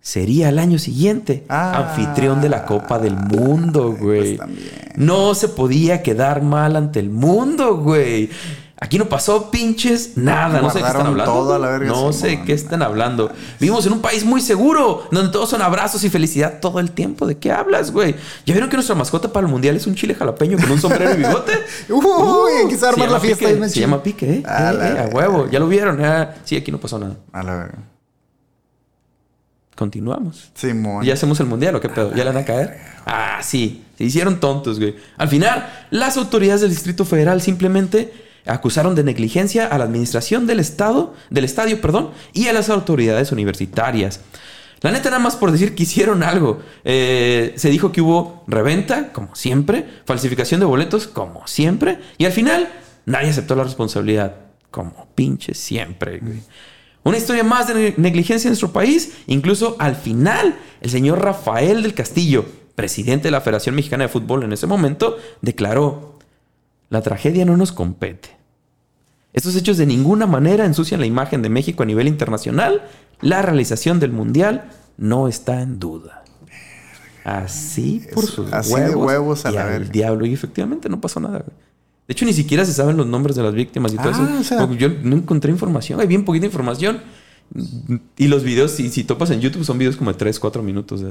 sería 0.00 0.48
el 0.48 0.58
año 0.58 0.78
siguiente 0.78 1.44
ah. 1.48 1.90
anfitrión 1.90 2.40
de 2.40 2.48
la 2.48 2.64
Copa 2.64 2.98
del 2.98 3.14
Mundo, 3.14 3.94
pues 4.00 4.38
güey. 4.38 4.38
no 4.96 5.34
se 5.34 5.48
podía 5.48 6.02
quedar 6.02 6.42
mal 6.42 6.74
ante 6.76 6.98
el 6.98 7.10
mundo, 7.10 7.76
güey. 7.76 8.30
Aquí 8.80 8.96
no 8.96 9.08
pasó 9.08 9.50
pinches 9.50 10.16
nada. 10.16 10.60
No 10.60 10.70
sé 10.70 10.78
qué 10.78 10.86
están 10.86 11.06
hablando. 11.06 11.58
no 11.86 12.12
sé 12.12 12.42
qué 12.42 12.52
están 12.52 12.82
hablando. 12.82 13.32
Vivimos 13.58 13.84
en 13.86 13.92
un 13.94 14.00
país 14.00 14.24
muy 14.24 14.40
seguro, 14.40 15.08
donde 15.10 15.32
todos 15.32 15.50
son 15.50 15.62
abrazos 15.62 16.04
y 16.04 16.10
felicidad 16.10 16.60
todo 16.60 16.78
el 16.78 16.92
tiempo. 16.92 17.26
¿De 17.26 17.36
qué 17.36 17.50
hablas, 17.50 17.90
güey? 17.90 18.14
¿Ya 18.46 18.54
vieron 18.54 18.70
que 18.70 18.76
nuestra 18.76 18.94
mascota 18.94 19.32
para 19.32 19.46
el 19.46 19.52
mundial 19.52 19.74
es 19.74 19.86
un 19.88 19.96
chile 19.96 20.14
jalapeño 20.14 20.58
con 20.58 20.70
un 20.70 20.80
sombrero 20.80 21.12
y 21.14 21.16
bigote? 21.16 21.52
Uy, 21.88 22.68
quizá 22.68 22.90
armar 22.90 23.10
la 23.10 23.18
fiesta. 23.18 23.68
se 23.68 23.80
llama 23.80 24.00
pique, 24.00 24.30
¿eh? 24.30 24.42
A, 24.46 24.72
eh, 24.72 24.76
eh, 24.80 24.98
a 25.00 25.14
huevo. 25.14 25.50
Ya 25.50 25.58
lo 25.58 25.66
vieron. 25.66 25.98
Sí, 26.44 26.56
aquí 26.56 26.70
no 26.70 26.78
pasó 26.78 27.00
nada. 27.00 27.16
A 27.32 27.42
la 27.42 27.56
verga. 27.56 27.78
Continuamos. 29.74 30.50
Sí, 30.54 30.72
¿Ya 31.02 31.14
hacemos 31.14 31.38
el 31.40 31.46
mundial 31.46 31.74
o 31.74 31.80
qué 31.80 31.88
pedo? 31.88 32.10
¿Ya 32.10 32.24
le 32.24 32.30
van 32.30 32.42
a 32.42 32.44
caer? 32.44 32.80
Ah, 33.06 33.38
sí. 33.42 33.84
Se 33.96 34.04
hicieron 34.04 34.38
tontos, 34.38 34.78
güey. 34.78 34.94
Al 35.16 35.28
final, 35.28 35.68
las 35.90 36.16
autoridades 36.16 36.60
del 36.60 36.70
Distrito 36.70 37.04
Federal 37.04 37.40
simplemente 37.42 38.27
acusaron 38.48 38.94
de 38.94 39.04
negligencia 39.04 39.66
a 39.66 39.78
la 39.78 39.84
administración 39.84 40.46
del 40.46 40.60
Estado, 40.60 41.14
del 41.30 41.44
estadio, 41.44 41.80
perdón, 41.80 42.10
y 42.32 42.48
a 42.48 42.52
las 42.52 42.70
autoridades 42.70 43.32
universitarias. 43.32 44.20
La 44.80 44.92
neta, 44.92 45.10
nada 45.10 45.22
más 45.22 45.36
por 45.36 45.50
decir 45.50 45.74
que 45.74 45.82
hicieron 45.82 46.22
algo. 46.22 46.60
Eh, 46.84 47.52
se 47.56 47.68
dijo 47.68 47.90
que 47.90 48.00
hubo 48.00 48.44
reventa, 48.46 49.12
como 49.12 49.34
siempre, 49.34 49.86
falsificación 50.04 50.60
de 50.60 50.66
boletos, 50.66 51.08
como 51.08 51.46
siempre, 51.46 51.98
y 52.16 52.26
al 52.26 52.32
final 52.32 52.68
nadie 53.04 53.30
aceptó 53.30 53.56
la 53.56 53.64
responsabilidad, 53.64 54.36
como 54.70 55.08
pinche 55.14 55.54
siempre. 55.54 56.20
Una 57.02 57.16
historia 57.16 57.42
más 57.42 57.66
de 57.68 57.94
negligencia 57.96 58.48
en 58.48 58.50
nuestro 58.50 58.72
país. 58.72 59.14
Incluso 59.26 59.76
al 59.78 59.96
final, 59.96 60.56
el 60.80 60.90
señor 60.90 61.22
Rafael 61.22 61.82
del 61.82 61.94
Castillo, 61.94 62.44
presidente 62.76 63.28
de 63.28 63.32
la 63.32 63.40
Federación 63.40 63.74
Mexicana 63.74 64.04
de 64.04 64.08
Fútbol 64.08 64.44
en 64.44 64.52
ese 64.52 64.66
momento, 64.68 65.18
declaró, 65.40 66.18
la 66.90 67.02
tragedia 67.02 67.44
no 67.44 67.56
nos 67.56 67.72
compete. 67.72 68.37
Estos 69.32 69.54
hechos 69.56 69.76
de 69.76 69.86
ninguna 69.86 70.26
manera 70.26 70.64
ensucian 70.64 71.00
la 71.00 71.06
imagen 71.06 71.42
de 71.42 71.48
México 71.48 71.82
a 71.82 71.86
nivel 71.86 72.08
internacional. 72.08 72.82
La 73.20 73.42
realización 73.42 74.00
del 74.00 74.12
Mundial 74.12 74.70
no 74.96 75.28
está 75.28 75.62
en 75.62 75.78
duda. 75.78 76.24
Así 77.24 78.02
por 78.14 78.24
sus 78.24 78.50
así 78.52 78.72
huevos, 78.72 78.90
de 78.90 78.96
huevos 78.96 79.46
a 79.46 79.50
la 79.50 79.78
diablo. 79.78 80.24
Y 80.24 80.32
efectivamente 80.32 80.88
no 80.88 81.00
pasó 81.00 81.20
nada. 81.20 81.44
De 82.08 82.12
hecho, 82.12 82.24
ni 82.24 82.32
siquiera 82.32 82.64
se 82.64 82.72
saben 82.72 82.96
los 82.96 83.06
nombres 83.06 83.36
de 83.36 83.42
las 83.42 83.52
víctimas 83.52 83.92
y 83.92 83.96
todo 83.96 84.12
ah, 84.14 84.38
eso. 84.40 84.72
yo 84.74 84.88
no 85.02 85.16
encontré 85.16 85.52
información. 85.52 86.00
Hay 86.00 86.06
bien 86.06 86.24
poquita 86.24 86.46
información. 86.46 87.02
Y 88.16 88.28
los 88.28 88.42
videos, 88.44 88.70
si, 88.70 88.88
si 88.88 89.04
topas 89.04 89.30
en 89.30 89.40
YouTube, 89.40 89.64
son 89.64 89.76
videos 89.76 89.96
como 89.96 90.12
de 90.12 90.18
3, 90.18 90.40
4 90.40 90.62
minutos. 90.62 91.02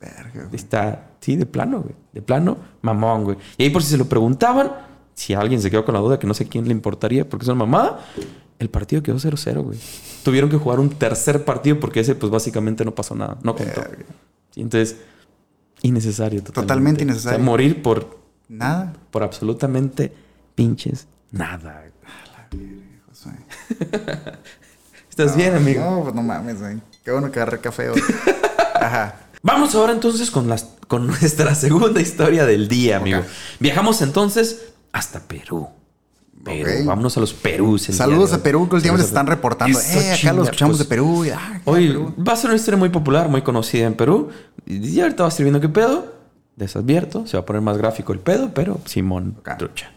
Verga, 0.00 0.48
Está, 0.52 1.10
sí, 1.20 1.36
de 1.36 1.44
plano, 1.44 1.82
güey. 1.82 1.94
De 2.12 2.22
plano, 2.22 2.56
mamón, 2.80 3.24
güey. 3.24 3.36
Y 3.58 3.64
ahí 3.64 3.70
por 3.70 3.82
si 3.82 3.90
se 3.90 3.98
lo 3.98 4.06
preguntaban, 4.06 4.72
si 5.14 5.34
alguien 5.34 5.60
se 5.60 5.70
quedó 5.70 5.84
con 5.84 5.94
la 5.94 6.00
duda 6.00 6.18
que 6.18 6.26
no 6.26 6.34
sé 6.34 6.46
quién 6.48 6.66
le 6.66 6.72
importaría 6.72 7.28
porque 7.28 7.44
es 7.44 7.48
una 7.48 7.58
mamada, 7.58 8.04
el 8.58 8.68
partido 8.70 9.02
quedó 9.02 9.16
0-0, 9.16 9.62
güey. 9.62 9.78
Tuvieron 10.22 10.50
que 10.50 10.56
jugar 10.56 10.80
un 10.80 10.90
tercer 10.90 11.44
partido 11.44 11.80
porque 11.80 12.00
ese, 12.00 12.14
pues 12.14 12.30
básicamente 12.30 12.84
no 12.84 12.94
pasó 12.94 13.14
nada, 13.14 13.38
no 13.42 13.54
contó. 13.54 13.82
entonces, 14.56 14.96
innecesario. 15.82 16.42
Totalmente, 16.42 16.66
totalmente 16.66 17.02
innecesario. 17.04 17.44
morir 17.44 17.82
por. 17.82 18.22
Nada. 18.48 18.92
Por 19.10 19.22
absolutamente 19.22 20.12
pinches 20.54 21.06
nada. 21.30 21.84
¿Estás 25.10 25.36
bien, 25.36 25.54
amigo? 25.54 25.80
No, 25.82 26.02
pues 26.02 26.14
no 26.14 26.22
mames, 26.22 26.60
güey. 26.60 26.80
Qué 27.04 27.10
bueno 27.12 27.30
que 27.30 27.40
agarré 27.40 27.60
café 27.60 27.90
hoy. 27.90 28.00
Ajá. 28.74 29.20
Vamos 29.42 29.74
ahora 29.74 29.92
entonces 29.92 30.30
con, 30.30 30.48
las, 30.48 30.70
con 30.88 31.06
nuestra 31.06 31.54
segunda 31.54 32.00
historia 32.00 32.46
del 32.46 32.66
día, 32.68 32.96
amigo. 32.96 33.22
Viajamos 33.60 34.00
entonces 34.02 34.73
hasta 34.94 35.20
Perú. 35.20 35.68
Perú. 36.44 36.84
Vámonos 36.84 37.16
a 37.16 37.20
los 37.20 37.32
Perú. 37.34 37.78
Saludos 37.78 38.32
a 38.32 38.42
Perú 38.42 38.68
que 38.68 38.76
últimamente 38.76 39.04
se 39.04 39.08
están 39.08 39.26
reportando. 39.26 39.78
eh, 39.78 40.12
acá 40.12 40.32
los 40.32 40.46
escuchamos 40.46 40.78
de 40.78 40.84
Perú. 40.84 41.24
Ah, 41.34 41.60
Hoy 41.64 41.88
va 42.26 42.32
a 42.34 42.36
ser 42.36 42.50
una 42.50 42.56
historia 42.56 42.78
muy 42.78 42.90
popular, 42.90 43.28
muy 43.28 43.42
conocida 43.42 43.86
en 43.86 43.94
Perú. 43.94 44.28
Y 44.66 45.00
ahorita 45.00 45.22
va 45.24 45.28
a 45.28 45.30
estar 45.30 45.42
viendo 45.44 45.60
qué 45.60 45.68
pedo. 45.68 46.14
Desadvierto. 46.56 47.26
Se 47.26 47.36
va 47.36 47.42
a 47.42 47.46
poner 47.46 47.62
más 47.62 47.76
gráfico 47.76 48.12
el 48.12 48.20
pedo, 48.20 48.52
pero 48.54 48.80
Simón 48.84 49.36
trucha. 49.58 49.90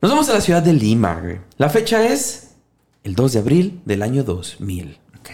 Nos 0.00 0.10
vamos 0.10 0.28
a 0.30 0.32
la 0.34 0.40
ciudad 0.40 0.62
de 0.62 0.72
Lima, 0.72 1.14
güey. 1.20 1.38
La 1.58 1.68
fecha 1.68 2.06
es 2.06 2.52
el 3.04 3.14
2 3.14 3.32
de 3.34 3.38
abril 3.40 3.80
del 3.84 4.02
año 4.02 4.24
2000. 4.24 4.98
Ok. 5.18 5.30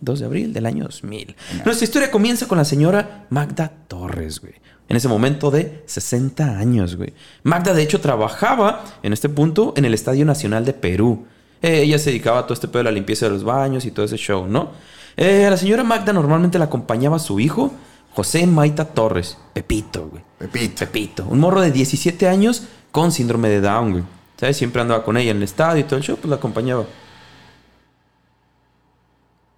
2 0.00 0.18
de 0.20 0.24
abril 0.26 0.52
del 0.52 0.66
año 0.66 0.84
2000. 0.84 1.36
Nuestra 1.64 1.84
historia 1.84 2.10
comienza 2.10 2.48
con 2.48 2.58
la 2.58 2.64
señora 2.64 3.26
Magda 3.30 3.70
Torres, 3.86 4.40
güey. 4.40 4.54
En 4.92 4.96
ese 4.96 5.08
momento 5.08 5.50
de 5.50 5.82
60 5.86 6.58
años, 6.58 6.96
güey. 6.96 7.14
Magda, 7.44 7.72
de 7.72 7.82
hecho, 7.82 8.02
trabajaba 8.02 8.84
en 9.02 9.14
este 9.14 9.30
punto 9.30 9.72
en 9.74 9.86
el 9.86 9.94
Estadio 9.94 10.26
Nacional 10.26 10.66
de 10.66 10.74
Perú. 10.74 11.24
Eh, 11.62 11.80
ella 11.80 11.98
se 11.98 12.10
dedicaba 12.10 12.40
a 12.40 12.42
todo 12.42 12.52
este 12.52 12.68
pedo 12.68 12.80
de 12.80 12.84
la 12.84 12.90
limpieza 12.90 13.24
de 13.24 13.32
los 13.32 13.42
baños 13.42 13.86
y 13.86 13.90
todo 13.90 14.04
ese 14.04 14.18
show, 14.18 14.46
¿no? 14.46 14.72
Eh, 15.16 15.46
a 15.46 15.50
la 15.50 15.56
señora 15.56 15.82
Magda 15.82 16.12
normalmente 16.12 16.58
la 16.58 16.66
acompañaba 16.66 17.18
su 17.18 17.40
hijo, 17.40 17.72
José 18.12 18.46
Maita 18.46 18.84
Torres. 18.84 19.38
Pepito, 19.54 20.08
güey. 20.10 20.22
Pepito. 20.36 20.80
Pepito. 20.80 21.26
Un 21.26 21.40
morro 21.40 21.62
de 21.62 21.70
17 21.70 22.28
años 22.28 22.64
con 22.90 23.12
síndrome 23.12 23.48
de 23.48 23.62
Down, 23.62 23.92
güey. 23.92 24.04
¿Sabes? 24.36 24.58
Siempre 24.58 24.82
andaba 24.82 25.04
con 25.04 25.16
ella 25.16 25.30
en 25.30 25.38
el 25.38 25.44
estadio 25.44 25.80
y 25.80 25.84
todo 25.84 25.96
el 25.96 26.02
show, 26.02 26.18
pues 26.20 26.28
la 26.28 26.36
acompañaba. 26.36 26.84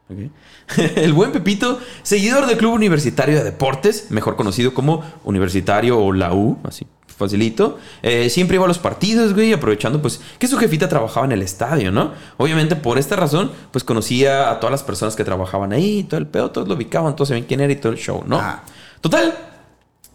el 0.97 1.13
buen 1.13 1.33
Pepito, 1.33 1.81
seguidor 2.03 2.47
del 2.47 2.59
Club 2.59 2.75
Universitario 2.75 3.37
de 3.37 3.45
Deportes, 3.45 4.11
mejor 4.11 4.37
conocido 4.37 4.75
como 4.75 5.03
Universitario 5.25 5.99
o 5.99 6.13
la 6.13 6.33
U, 6.35 6.59
así 6.65 6.87
facilito. 7.17 7.79
Eh, 8.03 8.29
siempre 8.29 8.57
iba 8.57 8.65
a 8.65 8.69
los 8.69 8.79
partidos, 8.79 9.35
güey, 9.35 9.53
aprovechando 9.53 10.03
pues 10.03 10.21
que 10.39 10.47
su 10.47 10.59
jefita 10.59 10.89
trabajaba 10.89 11.27
en 11.27 11.33
el 11.33 11.43
estadio, 11.43 11.93
¿no? 11.93 12.13
Obviamente 12.37 12.77
por 12.77 12.99
esta 12.99 13.17
razón, 13.17 13.53
pues 13.71 13.85
conocía 13.85 14.51
a 14.51 14.61
todas 14.61 14.73
las 14.73 14.83
personas 14.83 15.17
que 15.17 15.25
trabajaban 15.25 15.73
ahí, 15.73 16.05
todo 16.05 16.19
el 16.19 16.27
pedo, 16.27 16.51
todos 16.51 16.69
lo 16.69 16.75
ubicaban, 16.75 17.15
todos 17.17 17.29
sabían 17.29 17.47
quién 17.47 17.61
era 17.61 17.73
y 17.73 17.77
todo 17.77 17.93
el 17.93 17.99
show, 17.99 18.25
¿no? 18.27 18.39
Ah. 18.39 18.63
Total, 19.01 19.35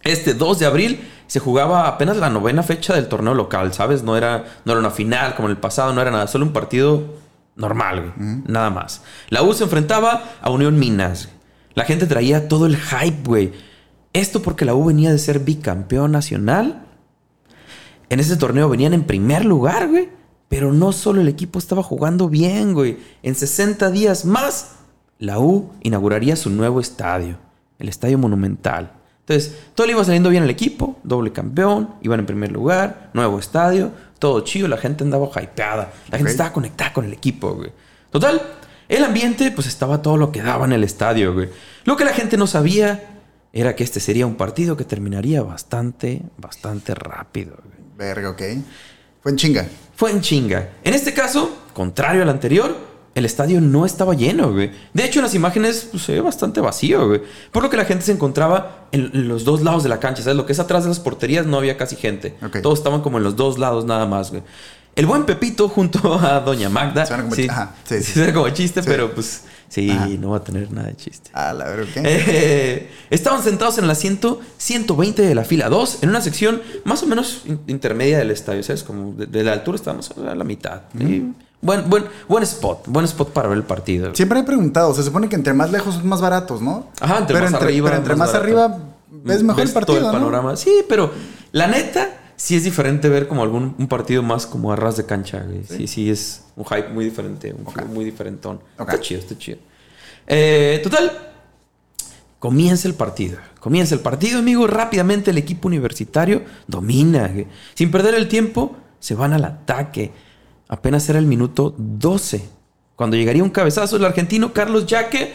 este 0.02 0.34
2 0.34 0.58
de 0.58 0.66
abril 0.66 1.08
se 1.26 1.40
jugaba 1.40 1.86
apenas 1.86 2.16
la 2.16 2.28
novena 2.28 2.62
fecha 2.62 2.94
del 2.94 3.08
torneo 3.08 3.34
local, 3.34 3.72
¿sabes? 3.72 4.02
No 4.02 4.16
era, 4.16 4.44
no 4.64 4.72
era 4.72 4.80
una 4.80 4.90
final 4.90 5.34
como 5.36 5.48
en 5.48 5.52
el 5.52 5.58
pasado, 5.58 5.92
no 5.92 6.02
era 6.02 6.10
nada, 6.10 6.26
solo 6.26 6.44
un 6.44 6.52
partido 6.52 7.04
normal, 7.60 8.12
güey. 8.16 8.42
Nada 8.46 8.70
más. 8.70 9.02
La 9.28 9.42
U 9.42 9.52
se 9.52 9.64
enfrentaba 9.64 10.24
a 10.40 10.50
Unión 10.50 10.78
Minas. 10.78 11.28
La 11.74 11.84
gente 11.84 12.06
traía 12.06 12.48
todo 12.48 12.66
el 12.66 12.76
hype, 12.76 13.22
güey. 13.24 13.52
Esto 14.12 14.42
porque 14.42 14.64
la 14.64 14.74
U 14.74 14.84
venía 14.84 15.12
de 15.12 15.18
ser 15.18 15.40
bicampeón 15.40 16.10
nacional. 16.10 16.86
En 18.08 18.18
ese 18.18 18.36
torneo 18.36 18.68
venían 18.68 18.92
en 18.94 19.04
primer 19.04 19.44
lugar, 19.44 19.88
güey. 19.88 20.08
Pero 20.48 20.72
no 20.72 20.90
solo 20.90 21.20
el 21.20 21.28
equipo 21.28 21.60
estaba 21.60 21.82
jugando 21.82 22.28
bien, 22.28 22.74
güey. 22.74 22.98
En 23.22 23.36
60 23.36 23.88
días 23.92 24.24
más, 24.24 24.72
la 25.20 25.38
U 25.38 25.70
inauguraría 25.82 26.34
su 26.34 26.50
nuevo 26.50 26.80
estadio, 26.80 27.38
el 27.78 27.88
Estadio 27.88 28.18
Monumental. 28.18 28.94
Entonces, 29.20 29.56
todo 29.76 29.86
le 29.86 29.92
iba 29.92 30.02
saliendo 30.02 30.28
bien 30.28 30.42
al 30.42 30.50
equipo, 30.50 30.98
doble 31.04 31.30
campeón, 31.30 31.90
iban 32.02 32.18
en 32.18 32.26
primer 32.26 32.50
lugar, 32.50 33.10
nuevo 33.14 33.38
estadio, 33.38 33.92
todo 34.20 34.42
chido, 34.42 34.68
la 34.68 34.76
gente 34.76 35.02
andaba 35.02 35.28
hypeada, 35.42 35.92
la 36.10 36.18
gente 36.18 36.30
estaba 36.30 36.52
conectada 36.52 36.92
con 36.92 37.04
el 37.04 37.12
equipo, 37.12 37.54
güey. 37.54 37.72
Total, 38.10 38.40
el 38.88 39.02
ambiente 39.02 39.50
pues 39.50 39.66
estaba 39.66 40.02
todo 40.02 40.16
lo 40.16 40.30
que 40.30 40.42
daba 40.42 40.66
en 40.66 40.72
el 40.72 40.84
estadio, 40.84 41.34
güey. 41.34 41.48
Lo 41.84 41.96
que 41.96 42.04
la 42.04 42.12
gente 42.12 42.36
no 42.36 42.46
sabía 42.46 43.18
era 43.52 43.74
que 43.74 43.82
este 43.82 43.98
sería 43.98 44.26
un 44.26 44.36
partido 44.36 44.76
que 44.76 44.84
terminaría 44.84 45.42
bastante, 45.42 46.22
bastante 46.36 46.94
rápido, 46.94 47.56
güey. 47.64 47.78
Verga, 47.96 48.30
ok. 48.30 48.42
Fue 49.22 49.32
en 49.32 49.36
chinga. 49.36 49.66
Fue 49.96 50.10
en 50.10 50.20
chinga. 50.20 50.68
En 50.84 50.94
este 50.94 51.12
caso, 51.12 51.64
contrario 51.72 52.22
al 52.22 52.28
anterior, 52.28 52.89
el 53.14 53.24
estadio 53.24 53.60
no 53.60 53.86
estaba 53.86 54.14
lleno, 54.14 54.52
güey. 54.52 54.70
De 54.94 55.04
hecho, 55.04 55.18
en 55.18 55.24
las 55.24 55.34
imágenes 55.34 55.88
pues, 55.90 56.04
se 56.04 56.12
ve 56.12 56.20
bastante 56.20 56.60
vacío, 56.60 57.08
güey. 57.08 57.22
Por 57.50 57.62
lo 57.62 57.70
que 57.70 57.76
la 57.76 57.84
gente 57.84 58.04
se 58.04 58.12
encontraba 58.12 58.86
en, 58.92 59.28
los 59.28 59.44
dos 59.44 59.62
lados 59.62 59.82
de 59.82 59.88
la 59.88 59.98
cancha. 59.98 60.22
¿Sabes? 60.22 60.36
Lo 60.36 60.46
que 60.46 60.52
es 60.52 60.60
atrás 60.60 60.84
de 60.84 60.90
las 60.90 61.00
porterías 61.00 61.46
no 61.46 61.58
había 61.58 61.76
casi 61.76 61.96
gente. 61.96 62.36
Todos 62.62 62.78
estaban 62.78 63.00
como 63.00 63.18
en 63.18 63.24
los 63.24 63.36
dos 63.36 63.58
lados 63.58 63.84
nada 63.84 64.06
más, 64.06 64.30
güey. 64.30 64.42
El 64.96 65.06
buen 65.06 65.24
Pepito 65.24 65.68
junto 65.68 66.14
a 66.20 66.40
Doña 66.40 66.68
Magda. 66.68 67.06
Suena 67.06 67.24
como, 67.24 67.34
sí, 67.34 67.48
sí, 67.84 68.02
sí, 68.02 68.32
como 68.32 68.48
chiste, 68.50 68.82
pero 68.82 69.12
pues 69.12 69.44
sí, 69.68 69.88
no 70.20 70.30
va 70.30 70.38
a 70.38 70.44
tener 70.44 70.70
nada 70.72 70.88
de 70.88 70.96
chiste. 70.96 71.30
Ah, 71.32 71.52
la 71.52 71.64
verdad, 71.64 71.86
¿qué? 71.92 72.02
Eh, 72.04 72.90
estaban 73.08 73.42
sentados 73.42 73.78
en 73.78 73.84
el 73.84 73.90
asiento 73.90 74.40
120 74.58 75.22
de 75.22 75.34
la 75.34 75.44
fila 75.44 75.68
2, 75.68 76.02
en 76.02 76.08
una 76.08 76.20
sección 76.20 76.60
más 76.84 77.02
o 77.02 77.06
menos 77.06 77.44
intermedia 77.66 78.18
del 78.18 78.30
estadio, 78.30 78.62
¿sabes? 78.62 78.82
Como 78.82 79.14
de, 79.14 79.44
la 79.44 79.52
altura 79.52 79.76
estábamos 79.76 80.10
a 80.10 80.34
la 80.34 80.44
mitad. 80.44 80.82
Buen, 81.62 81.90
buen, 81.90 82.04
buen 82.26 82.42
spot, 82.42 82.86
buen 82.86 83.04
spot 83.04 83.30
para 83.32 83.48
ver 83.48 83.58
el 83.58 83.64
partido. 83.64 84.14
Siempre 84.14 84.40
he 84.40 84.42
preguntado, 84.42 84.94
se 84.94 85.02
supone 85.02 85.28
que 85.28 85.36
entre 85.36 85.52
más 85.52 85.70
lejos 85.70 85.94
son 85.94 86.08
más 86.08 86.20
baratos, 86.22 86.62
¿no? 86.62 86.86
Ajá, 87.00 87.18
entre 87.18 87.38
más 87.38 87.54
arriba. 87.54 87.90
Pero 87.90 87.98
entre 87.98 88.16
más, 88.16 88.34
arriba 88.34 88.78
ves 89.10 89.42
mejor 89.42 89.62
el 89.62 89.70
partido. 89.70 89.98
Todo 89.98 90.08
el 90.08 90.12
panorama. 90.12 90.56
Sí, 90.56 90.84
pero 90.88 91.10
la 91.52 91.66
neta, 91.66 92.32
sí 92.36 92.56
es 92.56 92.64
diferente 92.64 93.10
ver 93.10 93.28
como 93.28 93.42
algún 93.42 93.74
un 93.78 93.88
partido 93.88 94.22
más 94.22 94.46
como 94.46 94.72
a 94.72 94.76
ras 94.76 94.96
de 94.96 95.04
cancha, 95.04 95.42
güey. 95.42 95.64
Sí, 95.64 95.86
sí, 95.86 96.08
es 96.08 96.44
un 96.56 96.64
hype 96.64 96.88
muy 96.88 97.04
diferente, 97.04 97.52
un 97.52 97.66
okay. 97.66 97.84
muy 97.84 98.06
diferentón. 98.06 98.60
Está 98.78 98.98
chido, 98.98 99.20
está 99.20 99.36
chido. 99.36 99.58
Eh, 100.26 100.80
total, 100.82 101.12
comienza 102.38 102.88
el 102.88 102.94
partido. 102.94 103.36
Comienza 103.58 103.94
el 103.94 104.00
partido, 104.00 104.38
amigo. 104.38 104.66
Rápidamente 104.66 105.30
el 105.30 105.36
equipo 105.36 105.68
universitario 105.68 106.42
domina. 106.66 107.30
Sin 107.74 107.90
perder 107.90 108.14
el 108.14 108.28
tiempo, 108.28 108.74
se 108.98 109.14
van 109.14 109.34
al 109.34 109.44
ataque. 109.44 110.10
Apenas 110.70 111.08
era 111.08 111.18
el 111.18 111.26
minuto 111.26 111.74
12, 111.76 112.48
cuando 112.94 113.16
llegaría 113.16 113.42
un 113.42 113.50
cabezazo 113.50 113.96
del 113.96 114.04
argentino 114.04 114.52
Carlos 114.52 114.86
Yaque, 114.86 115.34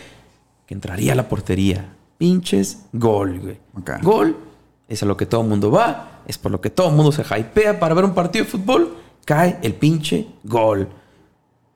que 0.66 0.74
entraría 0.74 1.12
a 1.12 1.16
la 1.16 1.28
portería. 1.28 1.94
Pinches 2.18 2.86
gol, 2.94 3.42
güey. 3.42 3.60
Gol 4.02 4.38
es 4.88 5.04
a 5.04 5.06
lo 5.06 5.18
que 5.18 5.26
todo 5.26 5.42
el 5.42 5.50
mundo 5.50 5.70
va, 5.70 6.22
es 6.26 6.38
por 6.38 6.54
lo 6.54 6.62
que 6.62 6.70
todo 6.70 6.88
el 6.88 6.96
mundo 6.96 7.12
se 7.12 7.24
hypea 7.24 7.82
para 7.82 7.94
ver 7.94 8.06
un 8.06 8.14
partido 8.14 8.46
de 8.46 8.52
fútbol. 8.52 8.96
Cae 9.26 9.60
el 9.62 9.74
pinche 9.74 10.26
gol. 10.46 10.88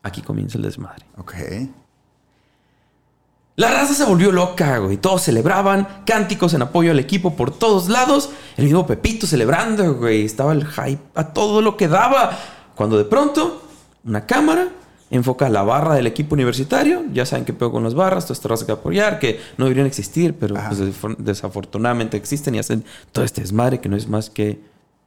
Aquí 0.03 0.21
comienza 0.21 0.57
el 0.57 0.63
desmadre. 0.63 1.05
Ok. 1.17 1.33
La 3.57 3.71
raza 3.71 3.93
se 3.93 4.05
volvió 4.05 4.31
loca, 4.31 4.77
güey. 4.77 4.95
Todos 4.95 5.23
celebraban, 5.23 6.03
cánticos 6.05 6.53
en 6.53 6.61
apoyo 6.61 6.91
al 6.91 6.99
equipo 6.99 7.35
por 7.35 7.51
todos 7.51 7.89
lados. 7.89 8.29
El 8.55 8.63
mismo 8.63 8.87
Pepito 8.87 9.27
celebrando, 9.27 9.95
güey. 9.95 10.23
Estaba 10.23 10.53
el 10.53 10.65
hype 10.65 11.03
a 11.13 11.33
todo 11.33 11.61
lo 11.61 11.75
que 11.75 11.89
daba. 11.89 12.39
Cuando 12.79 12.97
de 12.97 13.03
pronto, 13.03 13.61
una 14.05 14.25
cámara 14.25 14.69
enfoca 15.11 15.49
la 15.49 15.63
barra 15.63 15.95
del 15.95 16.07
equipo 16.07 16.35
universitario. 16.35 17.03
Ya 17.11 17.25
saben 17.25 17.43
que 17.43 17.51
pego 17.51 17.73
con 17.73 17.83
las 17.83 17.93
barras, 17.93 18.23
todas 18.23 18.37
estas 18.37 18.63
que 18.63 18.71
apoyar, 18.71 19.19
que 19.19 19.37
no 19.57 19.65
deberían 19.65 19.85
existir, 19.85 20.33
pero 20.39 20.55
pues, 20.55 21.17
desafortunadamente 21.17 22.15
existen 22.15 22.55
y 22.55 22.59
hacen 22.59 22.85
todo 23.11 23.25
este 23.25 23.41
desmadre 23.41 23.81
que 23.81 23.89
no 23.89 23.97
es 23.97 24.07
más 24.07 24.29
que 24.29 24.61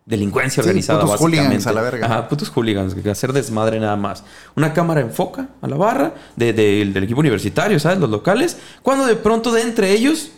delincuencia 0.05 0.61
organizada, 0.61 1.01
putos 1.01 1.19
hooligans 1.19 1.67
a 1.67 1.73
la 1.73 1.81
verga. 1.81 2.05
Ajá, 2.05 2.29
putos 2.29 2.51
hooligans, 2.51 2.95
que 2.95 3.09
hacer 3.09 3.33
desmadre 3.33 3.81
nada 3.81 3.97
más. 3.97 4.23
Una 4.55 4.75
cámara 4.75 5.01
enfoca 5.01 5.49
a 5.63 5.67
la 5.67 5.77
barra 5.77 6.13
del 6.37 6.95
equipo 6.95 7.21
universitario, 7.21 7.81
¿sabes? 7.81 7.99
Los 7.99 8.11
locales. 8.11 8.59
Cuando 8.83 9.07
de 9.07 9.17
pronto 9.17 9.51
de 9.51 9.63
entre 9.63 9.93
ellos, 9.93 10.31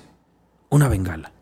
una 0.70 0.86
bengala. 0.86 1.33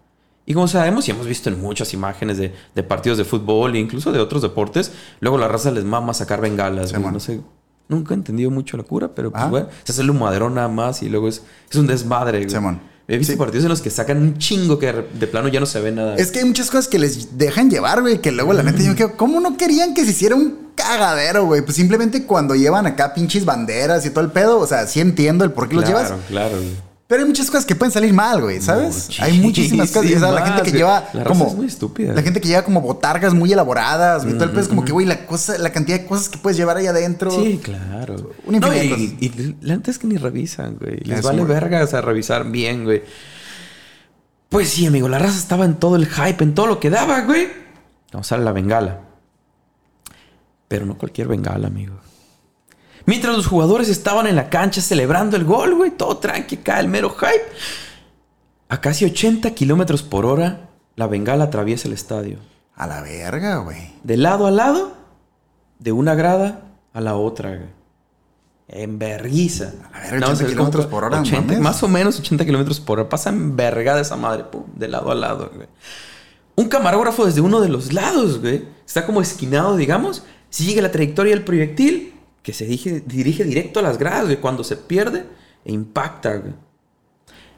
Y 0.44 0.54
como 0.54 0.66
sabemos 0.66 1.06
y 1.06 1.12
hemos 1.12 1.26
visto 1.26 1.48
en 1.48 1.60
muchas 1.60 1.94
imágenes 1.94 2.36
de, 2.36 2.82
partidos 2.82 3.18
de 3.18 3.24
fútbol 3.24 3.76
e 3.76 3.78
incluso 3.78 4.10
de 4.12 4.18
otros 4.18 4.42
deportes, 4.42 4.92
luego 5.20 5.38
la 5.38 5.48
raza 5.48 5.70
les 5.70 5.84
mama 5.84 6.14
sacar 6.14 6.40
bengalas. 6.40 6.92
no 6.92 7.20
sé, 7.20 7.40
nunca 7.88 8.14
he 8.14 8.16
entendido 8.16 8.50
mucho 8.50 8.76
la 8.76 8.82
cura, 8.82 9.08
pero 9.14 9.30
pues, 9.30 9.50
bueno, 9.50 9.68
se 9.84 9.92
hace 9.92 10.02
el 10.02 10.10
humadrón 10.10 10.54
nada 10.54 10.68
más 10.68 11.02
y 11.02 11.08
luego 11.08 11.28
es, 11.28 11.42
es 11.70 11.76
un 11.76 11.86
desmadre. 11.86 12.46
He 13.08 13.18
visto 13.18 13.36
partidos 13.36 13.64
en 13.64 13.68
los 13.68 13.82
que 13.82 13.90
sacan 13.90 14.18
un 14.18 14.38
chingo 14.38 14.78
que 14.78 14.92
de 14.92 15.26
plano 15.26 15.48
ya 15.48 15.60
no 15.60 15.66
se 15.66 15.80
ve 15.80 15.90
nada. 15.90 16.14
Es 16.16 16.30
que 16.30 16.38
hay 16.38 16.44
muchas 16.44 16.70
cosas 16.70 16.88
que 16.88 16.98
les 16.98 17.36
dejan 17.36 17.68
llevar, 17.68 18.00
güey, 18.00 18.20
que 18.20 18.30
luego 18.32 18.52
la 18.52 18.62
neta 18.62 18.78
yo 18.82 18.94
me 18.94 19.16
¿cómo 19.16 19.40
no 19.40 19.56
querían 19.56 19.92
que 19.92 20.04
se 20.04 20.12
hiciera 20.12 20.36
un 20.36 20.68
cagadero, 20.76 21.44
güey? 21.46 21.62
Pues 21.62 21.76
simplemente 21.76 22.24
cuando 22.24 22.54
llevan 22.54 22.86
acá 22.86 23.12
pinches 23.12 23.44
banderas 23.44 24.06
y 24.06 24.10
todo 24.10 24.24
el 24.24 24.30
pedo, 24.30 24.60
o 24.60 24.66
sea, 24.66 24.86
sí 24.86 25.00
entiendo 25.00 25.44
el 25.44 25.50
por 25.50 25.68
qué 25.68 25.74
los 25.74 25.84
llevas. 25.84 26.06
Claro, 26.06 26.22
claro. 26.28 26.56
Pero 27.12 27.24
hay 27.24 27.28
muchas 27.28 27.50
cosas 27.50 27.66
que 27.66 27.76
pueden 27.76 27.92
salir 27.92 28.14
mal, 28.14 28.40
güey, 28.40 28.62
¿sabes? 28.62 29.10
hay 29.20 29.38
muchísimas 29.38 29.90
cosas. 29.90 30.18
la 30.18 30.46
gente 30.46 30.62
que 30.62 30.78
lleva 30.78 31.10
la 31.12 31.24
como. 31.24 31.46
Es 31.46 31.54
muy 31.54 31.66
estúpida. 31.66 32.14
La 32.14 32.22
gente 32.22 32.40
que 32.40 32.48
lleva 32.48 32.64
como 32.64 32.80
botargas 32.80 33.34
muy 33.34 33.52
elaboradas, 33.52 34.24
güey. 34.24 34.38
Todo 34.38 34.58
el 34.58 34.68
como 34.68 34.82
que, 34.82 34.92
güey, 34.92 35.04
la 35.04 35.26
cosa, 35.26 35.58
la 35.58 35.70
cantidad 35.72 36.00
de 36.00 36.06
cosas 36.06 36.30
que 36.30 36.38
puedes 36.38 36.56
llevar 36.56 36.78
ahí 36.78 36.86
adentro. 36.86 37.30
Sí, 37.30 37.60
claro. 37.62 38.32
Un 38.46 38.60
no, 38.60 38.74
y, 38.74 39.18
y, 39.20 39.56
la 39.60 39.76
neta 39.76 39.90
es 39.90 39.98
que 39.98 40.06
ni 40.06 40.16
revisan, 40.16 40.78
güey. 40.80 41.00
Les 41.00 41.20
vale 41.20 41.44
verga, 41.44 41.84
o 41.84 41.86
sea, 41.86 42.00
revisar 42.00 42.50
bien, 42.50 42.84
güey. 42.84 43.02
Pues 44.48 44.70
sí, 44.70 44.86
amigo, 44.86 45.06
la 45.06 45.18
raza 45.18 45.36
estaba 45.36 45.66
en 45.66 45.74
todo 45.74 45.96
el 45.96 46.06
hype, 46.06 46.42
en 46.42 46.54
todo 46.54 46.66
lo 46.66 46.80
que 46.80 46.88
daba, 46.88 47.20
güey. 47.26 47.46
Vamos 48.10 48.32
a 48.32 48.38
la 48.38 48.52
bengala. 48.52 49.00
Pero 50.66 50.86
no 50.86 50.96
cualquier 50.96 51.28
bengala, 51.28 51.66
amigo. 51.66 51.96
Mientras 53.06 53.36
los 53.36 53.46
jugadores 53.46 53.88
estaban 53.88 54.26
en 54.26 54.36
la 54.36 54.48
cancha 54.48 54.80
celebrando 54.80 55.36
el 55.36 55.44
gol, 55.44 55.74
güey, 55.74 55.90
todo 55.90 56.18
tranqui, 56.18 56.56
acá 56.56 56.80
el 56.80 56.88
mero 56.88 57.10
hype. 57.10 57.44
A 58.68 58.80
casi 58.80 59.04
80 59.04 59.50
kilómetros 59.52 60.02
por 60.02 60.24
hora, 60.24 60.70
la 60.96 61.06
bengala 61.06 61.44
atraviesa 61.44 61.88
el 61.88 61.94
estadio. 61.94 62.38
A 62.74 62.86
la 62.86 63.02
verga, 63.02 63.56
güey. 63.58 63.92
De 64.02 64.16
lado 64.16 64.46
a 64.46 64.50
lado, 64.50 64.92
de 65.78 65.92
una 65.92 66.14
grada 66.14 66.62
a 66.92 67.00
la 67.00 67.16
otra, 67.16 67.56
güey. 67.56 67.82
En 68.68 68.98
verguiza. 68.98 69.74
A 69.92 70.00
verga, 70.00 70.28
80 70.28 70.46
kilómetros 70.46 70.86
por 70.86 71.04
hora, 71.04 71.20
80, 71.20 71.58
Más 71.60 71.82
o 71.82 71.88
menos 71.88 72.18
80 72.18 72.44
kilómetros 72.44 72.80
por 72.80 72.98
hora. 72.98 73.08
Pasa 73.08 73.30
en 73.30 73.56
verga 73.56 73.96
de 73.96 74.02
esa 74.02 74.16
madre, 74.16 74.44
pum, 74.44 74.64
de 74.74 74.88
lado 74.88 75.10
a 75.10 75.14
lado, 75.14 75.50
güey. 75.54 75.68
Un 76.54 76.68
camarógrafo 76.68 77.26
desde 77.26 77.40
uno 77.40 77.60
de 77.60 77.68
los 77.68 77.92
lados, 77.92 78.40
güey. 78.40 78.64
Está 78.86 79.04
como 79.04 79.20
esquinado, 79.20 79.76
digamos. 79.76 80.24
Sigue 80.48 80.80
la 80.80 80.90
trayectoria 80.92 81.34
del 81.34 81.44
proyectil 81.44 82.14
que 82.42 82.52
se 82.52 82.66
dirige, 82.66 83.44
directo 83.44 83.80
a 83.80 83.82
las 83.82 83.98
gradas, 83.98 84.24
güey. 84.24 84.36
Cuando 84.38 84.64
se 84.64 84.76
pierde 84.76 85.24
impacta, 85.64 86.36
güey. 86.36 86.54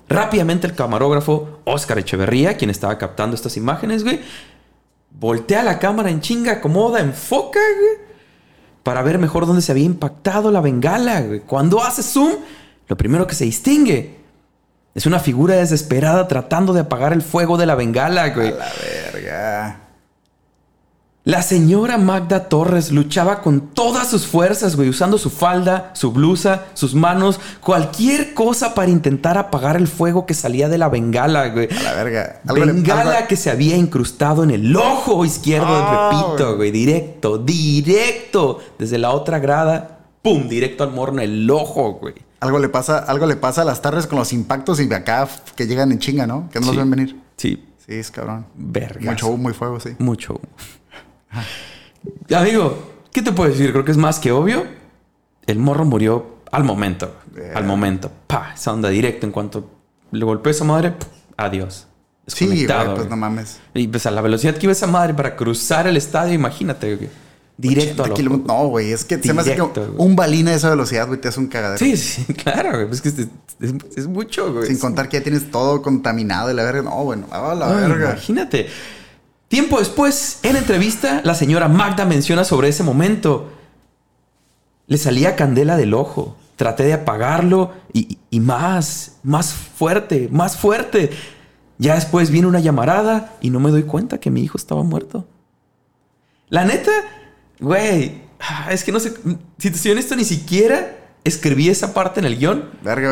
Rápidamente 0.08 0.66
el 0.66 0.74
camarógrafo 0.74 1.60
Oscar 1.64 1.98
Echeverría, 1.98 2.56
quien 2.56 2.70
estaba 2.70 2.98
captando 2.98 3.34
estas 3.34 3.56
imágenes, 3.56 4.04
güey, 4.04 4.20
voltea 5.10 5.62
la 5.62 5.78
cámara 5.78 6.10
en 6.10 6.20
chinga, 6.20 6.52
acomoda, 6.52 7.00
enfoca, 7.00 7.60
güey, 7.60 8.04
para 8.82 9.02
ver 9.02 9.18
mejor 9.18 9.46
dónde 9.46 9.62
se 9.62 9.72
había 9.72 9.84
impactado 9.84 10.50
la 10.50 10.60
bengala, 10.60 11.22
güey. 11.22 11.40
Cuando 11.40 11.82
hace 11.82 12.02
zoom, 12.02 12.32
lo 12.86 12.96
primero 12.96 13.26
que 13.26 13.34
se 13.34 13.44
distingue 13.46 14.16
es 14.94 15.06
una 15.06 15.18
figura 15.18 15.56
desesperada 15.56 16.28
tratando 16.28 16.74
de 16.74 16.80
apagar 16.80 17.14
el 17.14 17.22
fuego 17.22 17.56
de 17.56 17.64
la 17.64 17.74
bengala, 17.74 18.28
güey. 18.28 18.48
A 18.48 18.56
la 18.56 18.72
verga. 19.12 19.80
La 21.26 21.40
señora 21.40 21.96
Magda 21.96 22.50
Torres 22.50 22.92
luchaba 22.92 23.40
con 23.40 23.68
todas 23.68 24.10
sus 24.10 24.26
fuerzas, 24.26 24.76
güey, 24.76 24.90
usando 24.90 25.16
su 25.16 25.30
falda, 25.30 25.90
su 25.94 26.12
blusa, 26.12 26.66
sus 26.74 26.94
manos, 26.94 27.40
cualquier 27.62 28.34
cosa 28.34 28.74
para 28.74 28.90
intentar 28.90 29.38
apagar 29.38 29.76
el 29.76 29.88
fuego 29.88 30.26
que 30.26 30.34
salía 30.34 30.68
de 30.68 30.76
la 30.76 30.90
bengala, 30.90 31.48
güey. 31.48 31.70
A 31.72 31.82
la 31.82 31.94
verga. 31.94 32.42
bengala 32.44 33.26
que 33.26 33.36
se 33.36 33.50
había 33.50 33.74
incrustado 33.74 34.44
en 34.44 34.50
el 34.50 34.76
ojo 34.76 35.24
izquierdo 35.24 35.66
ah, 35.70 36.10
repito, 36.12 36.56
güey, 36.56 36.70
directo, 36.70 37.38
directo, 37.38 38.58
desde 38.78 38.98
la 38.98 39.12
otra 39.12 39.38
grada, 39.38 40.00
pum, 40.20 40.46
directo 40.46 40.84
al 40.84 40.92
morno, 40.92 41.22
el 41.22 41.50
ojo, 41.50 41.94
güey. 41.94 42.16
Algo 42.40 42.58
le 42.58 42.68
pasa, 42.68 42.98
algo 42.98 43.24
le 43.24 43.36
pasa 43.36 43.62
a 43.62 43.64
las 43.64 43.80
tardes 43.80 44.06
con 44.06 44.18
los 44.18 44.34
impactos 44.34 44.78
y 44.78 44.92
acá 44.92 45.26
que 45.56 45.66
llegan 45.66 45.90
en 45.90 46.00
chinga, 46.00 46.26
¿no? 46.26 46.50
Que 46.52 46.60
no 46.60 46.66
los 46.66 46.76
ven 46.76 46.90
venir. 46.90 47.18
Sí. 47.38 47.64
Sí, 47.86 47.94
es 47.94 48.10
cabrón. 48.10 48.46
Verga. 48.54 49.10
Mucho 49.10 49.28
humo 49.28 49.50
y 49.50 49.52
fuego, 49.52 49.78
sí. 49.78 49.90
Mucho 49.98 50.34
humo. 50.34 50.48
Amigo, 52.34 52.92
¿qué 53.12 53.22
te 53.22 53.32
puedo 53.32 53.50
decir? 53.50 53.72
Creo 53.72 53.84
que 53.84 53.92
es 53.92 53.96
más 53.96 54.18
que 54.18 54.32
obvio. 54.32 54.66
El 55.46 55.58
morro 55.58 55.84
murió 55.84 56.38
al 56.50 56.64
momento. 56.64 57.14
Al 57.54 57.64
momento. 57.64 58.10
Pa, 58.26 58.52
esa 58.54 58.72
onda 58.72 58.88
directo. 58.88 59.26
En 59.26 59.32
cuanto 59.32 59.70
le 60.10 60.24
golpeó 60.24 60.50
esa 60.50 60.64
madre, 60.64 60.94
adiós. 61.36 61.86
Sí, 62.26 62.66
pues 62.66 63.08
no 63.08 63.16
mames. 63.16 63.58
Y 63.74 63.88
pues 63.88 64.06
a 64.06 64.10
la 64.10 64.22
velocidad 64.22 64.54
que 64.56 64.66
iba 64.66 64.72
esa 64.72 64.86
madre 64.86 65.12
para 65.12 65.36
cruzar 65.36 65.86
el 65.86 65.96
estadio, 65.96 66.32
imagínate, 66.32 67.10
Directo 67.56 68.02
a 68.02 68.08
No, 68.08 68.66
güey, 68.66 68.90
es 68.90 69.04
que 69.04 69.22
se 69.22 69.32
me 69.32 69.42
hace 69.42 69.54
que 69.54 69.62
un 69.96 70.16
balín 70.16 70.48
a 70.48 70.54
esa 70.54 70.70
velocidad, 70.70 71.06
güey, 71.06 71.20
te 71.20 71.28
hace 71.28 71.38
un 71.38 71.46
cagadero. 71.46 71.78
Sí, 71.78 71.96
sí, 71.96 72.24
claro, 72.44 72.72
güey. 72.72 72.90
Es 72.90 73.00
que 73.00 73.10
es, 73.10 74.08
mucho, 74.08 74.52
güey. 74.52 74.66
Sin 74.66 74.78
contar 74.78 75.08
que 75.08 75.18
ya 75.18 75.22
tienes 75.22 75.52
todo 75.52 75.80
contaminado 75.80 76.50
y 76.50 76.54
la 76.54 76.64
verga. 76.64 76.82
No, 76.82 77.04
bueno, 77.04 77.28
a 77.30 77.54
la 77.54 77.68
verga. 77.68 78.10
Imagínate. 78.12 78.66
Tiempo 79.54 79.78
después, 79.78 80.40
en 80.42 80.56
entrevista, 80.56 81.20
la 81.22 81.36
señora 81.36 81.68
Magda 81.68 82.04
menciona 82.04 82.42
sobre 82.42 82.66
ese 82.66 82.82
momento. 82.82 83.52
Le 84.88 84.98
salía 84.98 85.36
candela 85.36 85.76
del 85.76 85.94
ojo. 85.94 86.36
Traté 86.56 86.82
de 86.82 86.94
apagarlo 86.94 87.72
y, 87.92 88.18
más, 88.40 89.18
más 89.22 89.54
fuerte, 89.54 90.28
más 90.32 90.56
fuerte. 90.56 91.10
Ya 91.78 91.94
después 91.94 92.30
viene 92.30 92.48
una 92.48 92.58
llamarada 92.58 93.36
y 93.40 93.50
no 93.50 93.60
me 93.60 93.70
doy 93.70 93.84
cuenta 93.84 94.18
que 94.18 94.28
mi 94.28 94.42
hijo 94.42 94.58
estaba 94.58 94.82
muerto. 94.82 95.24
La 96.48 96.64
neta, 96.64 96.90
güey, 97.60 98.22
ah, 98.40 98.72
es 98.72 98.82
que 98.82 98.90
no 98.90 98.98
sé, 98.98 99.14
si 99.58 99.70
te 99.70 99.78
soy 99.78 99.92
honesto, 99.92 100.16
ni 100.16 100.24
siquiera 100.24 101.03
escribí 101.24 101.70
esa 101.70 101.94
parte 101.94 102.20
en 102.20 102.26
el 102.26 102.38
guion. 102.38 102.64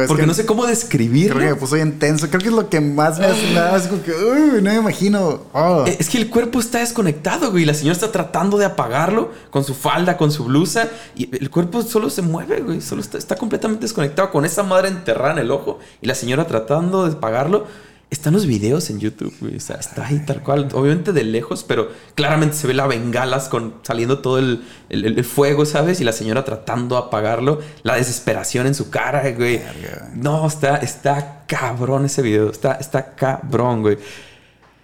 porque 0.07 0.27
no 0.27 0.35
sé 0.35 0.45
cómo 0.45 0.67
describirlo. 0.67 1.37
Creo 1.37 1.49
que 1.49 1.55
me 1.55 1.61
puso 1.61 1.77
bien 1.77 1.99
tenso. 1.99 2.29
Creo 2.29 2.41
que 2.41 2.49
es 2.49 2.55
lo 2.55 2.69
que 2.69 2.81
más 2.81 3.19
me 3.19 3.27
hace 3.27 3.53
nada. 3.55 3.77
Es 3.79 3.89
como 3.89 4.03
que, 4.03 4.13
uy, 4.13 4.63
no 4.63 4.71
me 4.71 4.77
imagino. 4.77 5.45
Oh. 5.55 5.85
Es 5.87 6.11
que 6.11 6.19
el 6.19 6.29
cuerpo 6.29 6.61
está 6.61 6.81
desconectado, 6.81 7.51
güey. 7.51 7.65
La 7.65 7.73
señora 7.73 7.95
está 7.95 8.13
tratando 8.13 8.59
de 8.59 8.67
apagarlo 8.67 9.33
con 9.51 9.65
su 9.65 9.75
falda, 9.75 10.19
con 10.19 10.31
su 10.31 10.45
blusa. 10.45 10.89
Y 11.17 11.35
el 11.35 11.51
cuerpo 11.51 11.83
solo 11.83 12.11
se 12.11 12.21
mueve, 12.21 12.61
güey. 12.61 12.83
Solo 12.83 13.01
está, 13.01 13.17
está 13.17 13.37
completamente 13.37 13.83
desconectado 13.83 14.31
con 14.31 14.45
esa 14.45 14.63
madre 14.63 14.89
enterrada 14.89 15.33
en 15.33 15.39
el 15.39 15.51
ojo. 15.51 15.79
Y 16.03 16.07
la 16.07 16.15
señora 16.15 16.47
tratando 16.47 17.07
de 17.07 17.13
apagarlo. 17.17 17.67
Están 18.13 18.35
los 18.35 18.45
videos 18.45 18.91
en 18.91 19.01
YouTube, 19.01 19.35
güey. 19.41 19.57
O 19.57 19.61
sea, 19.61 19.77
está 19.77 20.07
ahí 20.07 20.23
tal 20.27 20.43
cual. 20.43 20.69
Obviamente 20.75 21.15
de 21.15 21.25
lejos, 21.25 21.65
pero 21.67 21.91
claramente 22.15 22.55
se 22.59 22.67
ve 22.67 22.75
la 22.75 22.87
bengalas 22.87 23.49
con 23.49 23.77
saliendo 23.83 24.19
todo 24.19 24.39
el, 24.39 24.65
el, 24.91 25.25
fuego, 25.25 25.65
¿sabes? 25.65 25.99
Y 26.03 26.05
la 26.05 26.13
señora 26.13 26.45
tratando 26.45 26.97
de 26.97 27.07
apagarlo. 27.07 27.61
La 27.85 27.97
desesperación 27.97 28.67
en 28.67 28.75
su 28.75 28.91
cara, 28.91 29.31
güey. 29.31 29.63
No, 30.15 30.47
está, 30.47 30.77
está 30.77 31.45
cabrón 31.47 32.05
ese 32.05 32.21
video. 32.21 32.51
Está, 32.51 32.75
está 32.75 33.15
cabrón, 33.15 33.81
güey. 33.81 33.97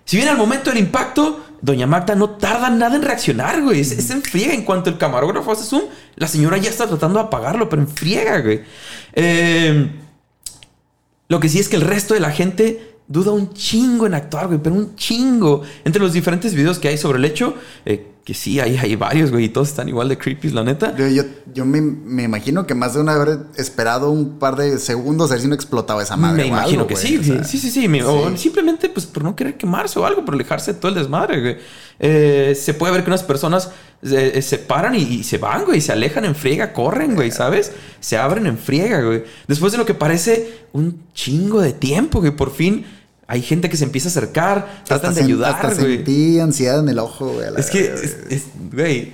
Si 0.06 0.16
bien 0.16 0.30
al 0.30 0.38
momento 0.38 0.70
del 0.70 0.78
impacto, 0.78 1.44
Doña 1.60 1.86
Magda 1.86 2.14
no 2.14 2.30
tarda 2.30 2.70
nada 2.70 2.96
en 2.96 3.02
reaccionar, 3.02 3.60
güey. 3.60 3.80
Es, 3.80 3.92
es 3.92 4.08
en 4.08 4.22
friega. 4.22 4.54
En 4.54 4.64
cuanto 4.64 4.88
el 4.88 4.96
camarógrafo 4.96 5.52
hace 5.52 5.64
zoom, 5.64 5.82
la 6.16 6.28
señora 6.28 6.56
ya 6.56 6.70
está 6.70 6.86
tratando 6.86 7.18
de 7.18 7.26
apagarlo, 7.26 7.68
pero 7.68 7.82
en 7.82 7.88
friega, 7.88 8.40
güey. 8.40 8.62
Eh, 9.12 9.90
lo 11.28 11.40
que 11.40 11.50
sí 11.50 11.58
es 11.58 11.68
que 11.68 11.76
el 11.76 11.82
resto 11.82 12.14
de 12.14 12.20
la 12.20 12.30
gente 12.30 12.87
duda 13.08 13.32
un 13.32 13.54
chingo 13.54 14.06
en 14.06 14.14
actuar, 14.14 14.46
güey, 14.48 14.60
pero 14.62 14.76
un 14.76 14.94
chingo. 14.94 15.62
Entre 15.84 16.00
los 16.00 16.12
diferentes 16.12 16.54
videos 16.54 16.78
que 16.78 16.88
hay 16.88 16.98
sobre 16.98 17.18
el 17.18 17.24
hecho, 17.24 17.54
eh, 17.86 18.12
que 18.22 18.34
sí, 18.34 18.60
hay, 18.60 18.76
hay 18.76 18.94
varios, 18.96 19.30
güey, 19.30 19.46
y 19.46 19.48
todos 19.48 19.68
están 19.68 19.88
igual 19.88 20.10
de 20.10 20.18
creepy, 20.18 20.50
la 20.50 20.62
neta. 20.62 20.94
Yo, 20.94 21.24
yo, 21.54 21.64
me, 21.64 22.22
imagino 22.22 22.66
que 22.66 22.74
más 22.74 22.92
de 22.92 23.00
una 23.00 23.16
vez 23.16 23.38
esperado 23.56 24.10
un 24.10 24.38
par 24.38 24.56
de 24.56 24.78
segundos 24.78 25.30
a 25.30 25.34
ver 25.34 25.40
si 25.40 25.48
no 25.48 25.54
explotaba 25.54 26.02
esa 26.02 26.18
madre. 26.18 26.42
Me 26.42 26.48
imagino 26.48 26.86
que 26.86 26.94
sí, 26.94 27.18
sí, 27.24 27.38
sí, 27.44 27.58
sí, 27.58 27.70
sí, 27.70 28.00
O 28.02 28.36
simplemente, 28.36 28.90
pues, 28.90 29.06
por 29.06 29.24
no 29.24 29.34
querer 29.34 29.56
quemarse 29.56 29.98
o 29.98 30.04
algo, 30.04 30.26
por 30.26 30.34
alejarse 30.34 30.74
de 30.74 30.78
todo 30.78 30.90
el 30.90 30.96
desmadre, 30.96 31.40
güey. 31.40 31.56
Eh, 32.00 32.54
se 32.54 32.74
puede 32.74 32.92
ver 32.92 33.02
que 33.02 33.10
unas 33.10 33.22
personas 33.22 33.70
eh, 34.02 34.42
se 34.42 34.58
paran 34.58 34.94
y, 34.94 34.98
y, 34.98 35.24
se 35.24 35.38
van, 35.38 35.64
güey, 35.64 35.80
se 35.80 35.92
alejan 35.92 36.26
en 36.26 36.34
friega, 36.34 36.74
corren, 36.74 37.14
güey, 37.14 37.30
¿sabes? 37.30 37.72
Se 37.98 38.18
abren 38.18 38.46
en 38.46 38.58
friega, 38.58 39.00
güey. 39.00 39.24
Después 39.46 39.72
de 39.72 39.78
lo 39.78 39.86
que 39.86 39.94
parece 39.94 40.66
un 40.74 41.02
chingo 41.14 41.62
de 41.62 41.72
tiempo, 41.72 42.20
güey, 42.20 42.36
por 42.36 42.52
fin 42.52 42.84
hay 43.30 43.42
gente 43.42 43.68
que 43.68 43.76
se 43.76 43.84
empieza 43.84 44.08
a 44.08 44.10
acercar, 44.10 44.82
tratan 44.86 45.14
de 45.14 45.22
ayudar, 45.22 45.54
hasta 45.54 45.74
sentí 45.74 46.40
ansiedad 46.40 46.80
en 46.80 46.88
el 46.88 46.98
ojo, 46.98 47.28
güey. 47.28 47.46
Es 47.58 47.68
que, 47.68 47.94
güey, 48.72 49.12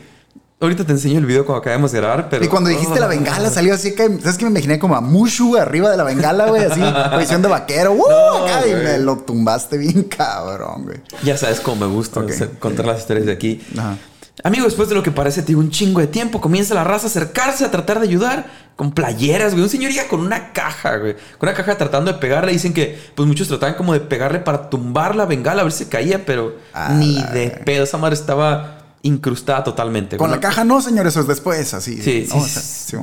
ahorita 0.60 0.84
te 0.84 0.92
enseño 0.92 1.18
el 1.18 1.26
video 1.26 1.44
cuando 1.44 1.60
acabamos 1.60 1.90
de 1.90 1.98
grabar, 1.98 2.28
pero... 2.30 2.44
Y 2.44 2.48
cuando 2.48 2.70
dijiste 2.70 3.00
la 3.00 3.08
bengala 3.08 3.50
salió 3.50 3.74
así 3.74 3.92
que... 3.96 4.06
¿Sabes 4.20 4.38
que 4.38 4.44
me 4.44 4.52
imaginé 4.52 4.78
como 4.78 4.94
a 4.94 5.00
Mushu 5.00 5.56
arriba 5.56 5.90
de 5.90 5.96
la 5.96 6.04
bengala, 6.04 6.46
güey? 6.46 6.62
Así, 6.62 6.80
posición 7.12 7.42
de 7.42 7.48
vaquero. 7.48 7.92
¡Uh! 7.92 8.68
y 8.70 8.74
me 8.74 8.98
lo 8.98 9.16
tumbaste 9.18 9.78
bien 9.78 10.04
cabrón, 10.04 10.84
güey. 10.84 11.00
Ya 11.24 11.36
sabes 11.36 11.58
cómo 11.58 11.88
me 11.88 11.92
gusta 11.92 12.24
contar 12.60 12.86
las 12.86 13.00
historias 13.00 13.26
de 13.26 13.32
aquí. 13.32 13.60
Ajá. 13.76 13.96
Amigo, 14.42 14.64
después 14.64 14.88
de 14.88 14.96
lo 14.96 15.02
que 15.02 15.12
parece, 15.12 15.42
te 15.42 15.54
un 15.54 15.70
chingo 15.70 16.00
de 16.00 16.08
tiempo, 16.08 16.40
comienza 16.40 16.74
la 16.74 16.82
raza 16.82 17.06
a 17.06 17.10
acercarse 17.10 17.64
a 17.64 17.70
tratar 17.70 18.00
de 18.00 18.08
ayudar 18.08 18.46
con 18.74 18.90
playeras, 18.92 19.52
güey. 19.52 19.62
Un 19.62 19.70
señor 19.70 19.92
con 20.08 20.20
una 20.20 20.52
caja, 20.52 20.96
güey. 20.96 21.14
Con 21.38 21.48
una 21.48 21.54
caja 21.54 21.78
tratando 21.78 22.12
de 22.12 22.18
pegarle. 22.18 22.52
Dicen 22.52 22.74
que, 22.74 22.98
pues 23.14 23.28
muchos 23.28 23.46
trataban 23.46 23.76
como 23.76 23.92
de 23.92 24.00
pegarle 24.00 24.40
para 24.40 24.68
tumbar 24.70 25.14
la 25.14 25.24
bengala 25.26 25.60
a 25.60 25.64
ver 25.64 25.72
si 25.72 25.86
caía, 25.86 26.26
pero 26.26 26.56
ni 26.90 27.22
de 27.32 27.50
pedo. 27.64 27.84
Esa 27.84 27.96
madre 27.96 28.14
estaba 28.16 28.78
incrustada 29.02 29.62
totalmente. 29.62 30.16
Con 30.16 30.30
la 30.30 30.40
caja 30.40 30.64
no, 30.64 30.80
señor, 30.80 31.06
eso 31.06 31.20
es 31.20 31.28
después, 31.28 31.72
así. 31.72 32.02
Sí, 32.02 32.26
sí, 32.30 32.40
sí, 32.40 32.96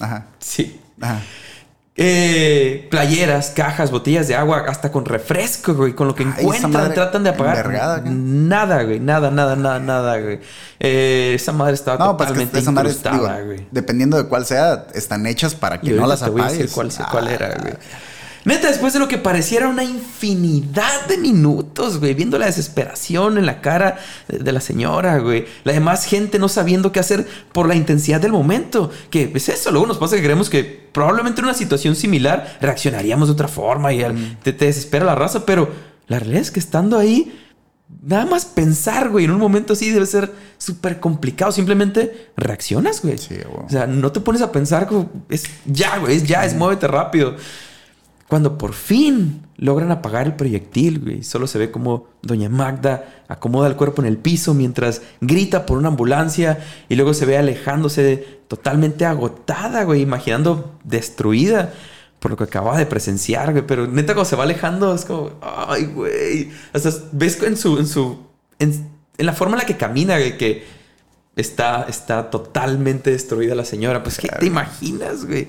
Ajá. 0.00 0.26
Sí. 0.40 0.80
Ajá. 1.00 1.22
Eh, 1.98 2.88
playeras, 2.90 3.50
cajas, 3.50 3.90
botellas 3.90 4.28
de 4.28 4.34
agua, 4.34 4.64
hasta 4.68 4.92
con 4.92 5.06
refresco, 5.06 5.74
güey. 5.74 5.94
Con 5.94 6.08
lo 6.08 6.14
que 6.14 6.24
encuentran, 6.24 6.92
tratan 6.92 7.24
de 7.24 7.30
apagar. 7.30 8.02
nada, 8.04 8.82
güey. 8.82 9.00
Nada, 9.00 9.30
nada, 9.30 9.56
nada, 9.56 9.78
nada, 9.78 10.20
güey. 10.20 10.40
Eh, 10.78 11.32
esa 11.34 11.52
madre 11.52 11.72
estaba 11.72 12.04
no, 12.04 12.16
pues 12.16 12.28
totalmente 12.28 12.62
pues 12.62 13.02
güey. 13.46 13.66
Dependiendo 13.70 14.18
de 14.18 14.28
cuál 14.28 14.44
sea, 14.44 14.88
están 14.94 15.26
hechas 15.26 15.54
para 15.54 15.80
que 15.80 15.92
no 15.92 16.06
las 16.06 16.22
apagues. 16.22 16.70
cuál, 16.72 16.92
cuál 17.10 17.28
era, 17.28 17.56
güey. 17.60 17.74
Neta, 18.46 18.68
después 18.68 18.92
de 18.92 19.00
lo 19.00 19.08
que 19.08 19.18
pareciera 19.18 19.68
una 19.68 19.82
infinidad 19.82 21.06
de 21.08 21.18
minutos, 21.18 21.98
güey, 21.98 22.14
viendo 22.14 22.38
la 22.38 22.46
desesperación 22.46 23.38
en 23.38 23.44
la 23.44 23.60
cara 23.60 23.98
de 24.28 24.52
la 24.52 24.60
señora, 24.60 25.18
güey, 25.18 25.46
la 25.64 25.72
demás 25.72 26.04
gente 26.04 26.38
no 26.38 26.48
sabiendo 26.48 26.92
qué 26.92 27.00
hacer 27.00 27.26
por 27.52 27.66
la 27.66 27.74
intensidad 27.74 28.20
del 28.20 28.30
momento, 28.30 28.92
que 29.10 29.32
es 29.34 29.48
eso, 29.48 29.72
luego 29.72 29.88
nos 29.88 29.98
pasa 29.98 30.14
que 30.14 30.22
creemos 30.22 30.48
que 30.48 30.62
probablemente 30.62 31.40
en 31.40 31.46
una 31.46 31.54
situación 31.54 31.96
similar 31.96 32.56
reaccionaríamos 32.60 33.26
de 33.26 33.32
otra 33.32 33.48
forma 33.48 33.92
y 33.92 34.04
te, 34.44 34.52
te 34.52 34.66
desespera 34.66 35.04
la 35.04 35.16
raza, 35.16 35.44
pero 35.44 35.68
la 36.06 36.20
realidad 36.20 36.42
es 36.42 36.52
que 36.52 36.60
estando 36.60 36.96
ahí, 36.96 37.36
nada 38.00 38.26
más 38.26 38.44
pensar, 38.44 39.08
güey, 39.10 39.24
en 39.24 39.32
un 39.32 39.40
momento 39.40 39.72
así 39.72 39.90
debe 39.90 40.06
ser 40.06 40.32
súper 40.56 41.00
complicado. 41.00 41.50
Simplemente 41.50 42.30
reaccionas, 42.36 43.02
güey. 43.02 43.18
Sí, 43.18 43.34
güey. 43.34 43.66
O 43.66 43.68
sea, 43.68 43.88
no 43.88 44.12
te 44.12 44.20
pones 44.20 44.40
a 44.42 44.52
pensar, 44.52 44.88
es 45.28 45.44
ya, 45.64 45.98
güey, 45.98 46.16
es 46.16 46.24
ya, 46.24 46.44
es 46.44 46.54
muévete 46.54 46.86
rápido. 46.86 47.34
Cuando 48.28 48.58
por 48.58 48.72
fin 48.72 49.46
logran 49.56 49.92
apagar 49.92 50.26
el 50.26 50.34
proyectil, 50.34 51.00
güey, 51.00 51.22
solo 51.22 51.46
se 51.46 51.58
ve 51.58 51.70
como 51.70 52.08
Doña 52.22 52.48
Magda 52.48 53.24
acomoda 53.28 53.68
el 53.68 53.76
cuerpo 53.76 54.02
en 54.02 54.08
el 54.08 54.18
piso 54.18 54.52
mientras 54.52 55.02
grita 55.20 55.64
por 55.64 55.78
una 55.78 55.88
ambulancia 55.88 56.58
y 56.88 56.96
luego 56.96 57.14
se 57.14 57.24
ve 57.24 57.38
alejándose 57.38 58.40
totalmente 58.48 59.06
agotada, 59.06 59.84
güey, 59.84 60.02
imaginando 60.02 60.78
destruida 60.84 61.72
por 62.18 62.32
lo 62.32 62.36
que 62.36 62.44
acababa 62.44 62.78
de 62.78 62.86
presenciar, 62.86 63.52
güey. 63.52 63.66
Pero 63.66 63.86
neta, 63.86 64.14
cuando 64.14 64.28
se 64.28 64.36
va 64.36 64.44
alejando, 64.44 64.94
es 64.94 65.04
como, 65.04 65.32
ay, 65.40 65.84
güey. 65.84 66.50
O 66.74 66.78
sea, 66.78 66.92
ves 67.12 67.40
en 67.42 67.56
su, 67.56 67.78
en 67.78 67.86
su, 67.86 68.18
en, 68.58 68.90
la 69.18 69.32
forma 69.32 69.54
en 69.54 69.58
la 69.60 69.66
que 69.66 69.76
camina, 69.76 70.18
güey, 70.18 70.36
que 70.36 70.64
está, 71.36 71.86
está 71.88 72.30
totalmente 72.30 73.10
destruida 73.10 73.54
la 73.54 73.64
señora. 73.64 74.02
Pues, 74.02 74.18
¿qué 74.18 74.28
te 74.28 74.46
imaginas, 74.46 75.26
güey? 75.26 75.48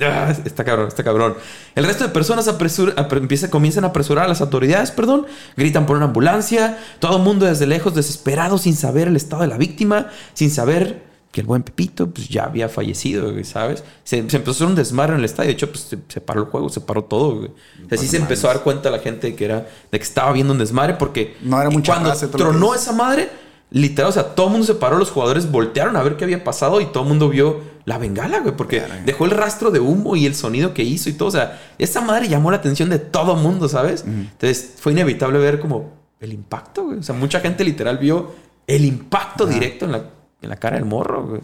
Ah, 0.00 0.34
está 0.44 0.62
cabrón, 0.62 0.88
está 0.88 1.02
cabrón. 1.02 1.36
El 1.74 1.84
resto 1.84 2.04
de 2.04 2.10
personas 2.10 2.46
empieza, 2.48 3.50
comienzan 3.50 3.84
a 3.84 3.88
apresurar 3.88 4.26
a 4.26 4.28
las 4.28 4.42
autoridades, 4.42 4.90
perdón. 4.90 5.26
Gritan 5.56 5.86
por 5.86 5.96
una 5.96 6.06
ambulancia. 6.06 6.78
Todo 6.98 7.16
el 7.16 7.22
mundo 7.22 7.46
desde 7.46 7.66
lejos 7.66 7.94
desesperado 7.94 8.58
sin 8.58 8.76
saber 8.76 9.08
el 9.08 9.16
estado 9.16 9.42
de 9.42 9.48
la 9.48 9.56
víctima, 9.56 10.08
sin 10.34 10.50
saber 10.50 11.06
que 11.32 11.40
el 11.40 11.46
buen 11.46 11.62
Pepito 11.62 12.10
pues 12.10 12.28
ya 12.28 12.44
había 12.44 12.68
fallecido, 12.68 13.32
¿sabes? 13.44 13.84
Se, 14.04 14.18
empezó 14.18 14.50
a 14.50 14.52
hacer 14.52 14.66
un 14.66 14.74
desmadre 14.74 15.14
en 15.14 15.20
el 15.20 15.24
estadio. 15.24 15.48
De 15.48 15.54
hecho, 15.54 15.70
pues 15.70 15.96
se, 16.08 16.20
paró 16.20 16.42
el 16.42 16.46
juego, 16.48 16.68
se 16.68 16.82
paró 16.82 17.04
todo, 17.04 17.36
güey. 17.36 17.50
Así 17.90 18.06
se 18.06 18.18
empezó 18.18 18.50
a 18.50 18.54
dar 18.54 18.62
cuenta 18.62 18.90
la 18.90 18.98
gente 18.98 19.34
que 19.34 19.44
era 19.46 19.66
de 19.90 19.98
que 19.98 20.04
estaba 20.04 20.30
viendo 20.32 20.52
un 20.52 20.58
desmadre 20.58 20.94
porque 20.94 21.36
no 21.42 21.58
era 21.58 21.70
mucha 21.70 21.94
cuando 21.94 22.14
tronó 22.30 22.74
esa 22.74 22.92
madre, 22.92 23.30
literal, 23.70 24.10
o 24.10 24.12
sea, 24.12 24.34
todo 24.34 24.46
el 24.46 24.52
mundo 24.52 24.66
se 24.66 24.74
paró, 24.74 24.98
los 24.98 25.10
jugadores 25.10 25.50
voltearon 25.50 25.96
a 25.96 26.02
ver 26.02 26.16
qué 26.16 26.24
había 26.24 26.42
pasado 26.44 26.80
y 26.80 26.86
todo 26.86 27.02
el 27.02 27.08
mundo 27.08 27.28
vio 27.28 27.75
la 27.86 27.98
bengala, 27.98 28.40
güey, 28.40 28.54
porque 28.54 28.82
dejó 29.04 29.24
el 29.24 29.30
rastro 29.30 29.70
de 29.70 29.78
humo 29.78 30.16
y 30.16 30.26
el 30.26 30.34
sonido 30.34 30.74
que 30.74 30.82
hizo 30.82 31.08
y 31.08 31.12
todo. 31.14 31.28
O 31.28 31.32
sea, 31.32 31.60
esa 31.78 32.00
madre 32.00 32.28
llamó 32.28 32.50
la 32.50 32.58
atención 32.58 32.90
de 32.90 32.98
todo 32.98 33.36
el 33.36 33.42
mundo, 33.42 33.68
¿sabes? 33.68 34.04
Entonces 34.04 34.74
fue 34.78 34.92
inevitable 34.92 35.38
ver 35.38 35.60
como 35.60 35.92
el 36.20 36.32
impacto, 36.32 36.86
güey. 36.86 36.98
O 36.98 37.02
sea, 37.02 37.14
mucha 37.14 37.40
gente 37.40 37.64
literal 37.64 37.98
vio 37.98 38.34
el 38.66 38.84
impacto 38.84 39.46
directo 39.46 39.84
en 39.84 39.92
la, 39.92 40.10
en 40.42 40.48
la 40.48 40.56
cara 40.56 40.76
del 40.76 40.84
morro, 40.84 41.26
güey. 41.26 41.40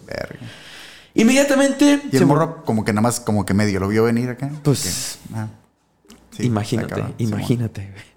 Inmediatamente. 1.14 2.02
Y 2.10 2.16
el 2.16 2.26
morro, 2.26 2.64
como 2.64 2.84
que 2.84 2.92
nada 2.92 3.02
más, 3.02 3.20
como 3.20 3.46
que 3.46 3.54
medio 3.54 3.78
lo 3.78 3.86
vio 3.86 4.02
venir 4.02 4.28
acá. 4.28 4.50
Pues. 4.64 5.20
Ah, 5.34 5.46
imagínate, 6.40 7.04
imagínate, 7.18 7.82
güey. 7.82 8.11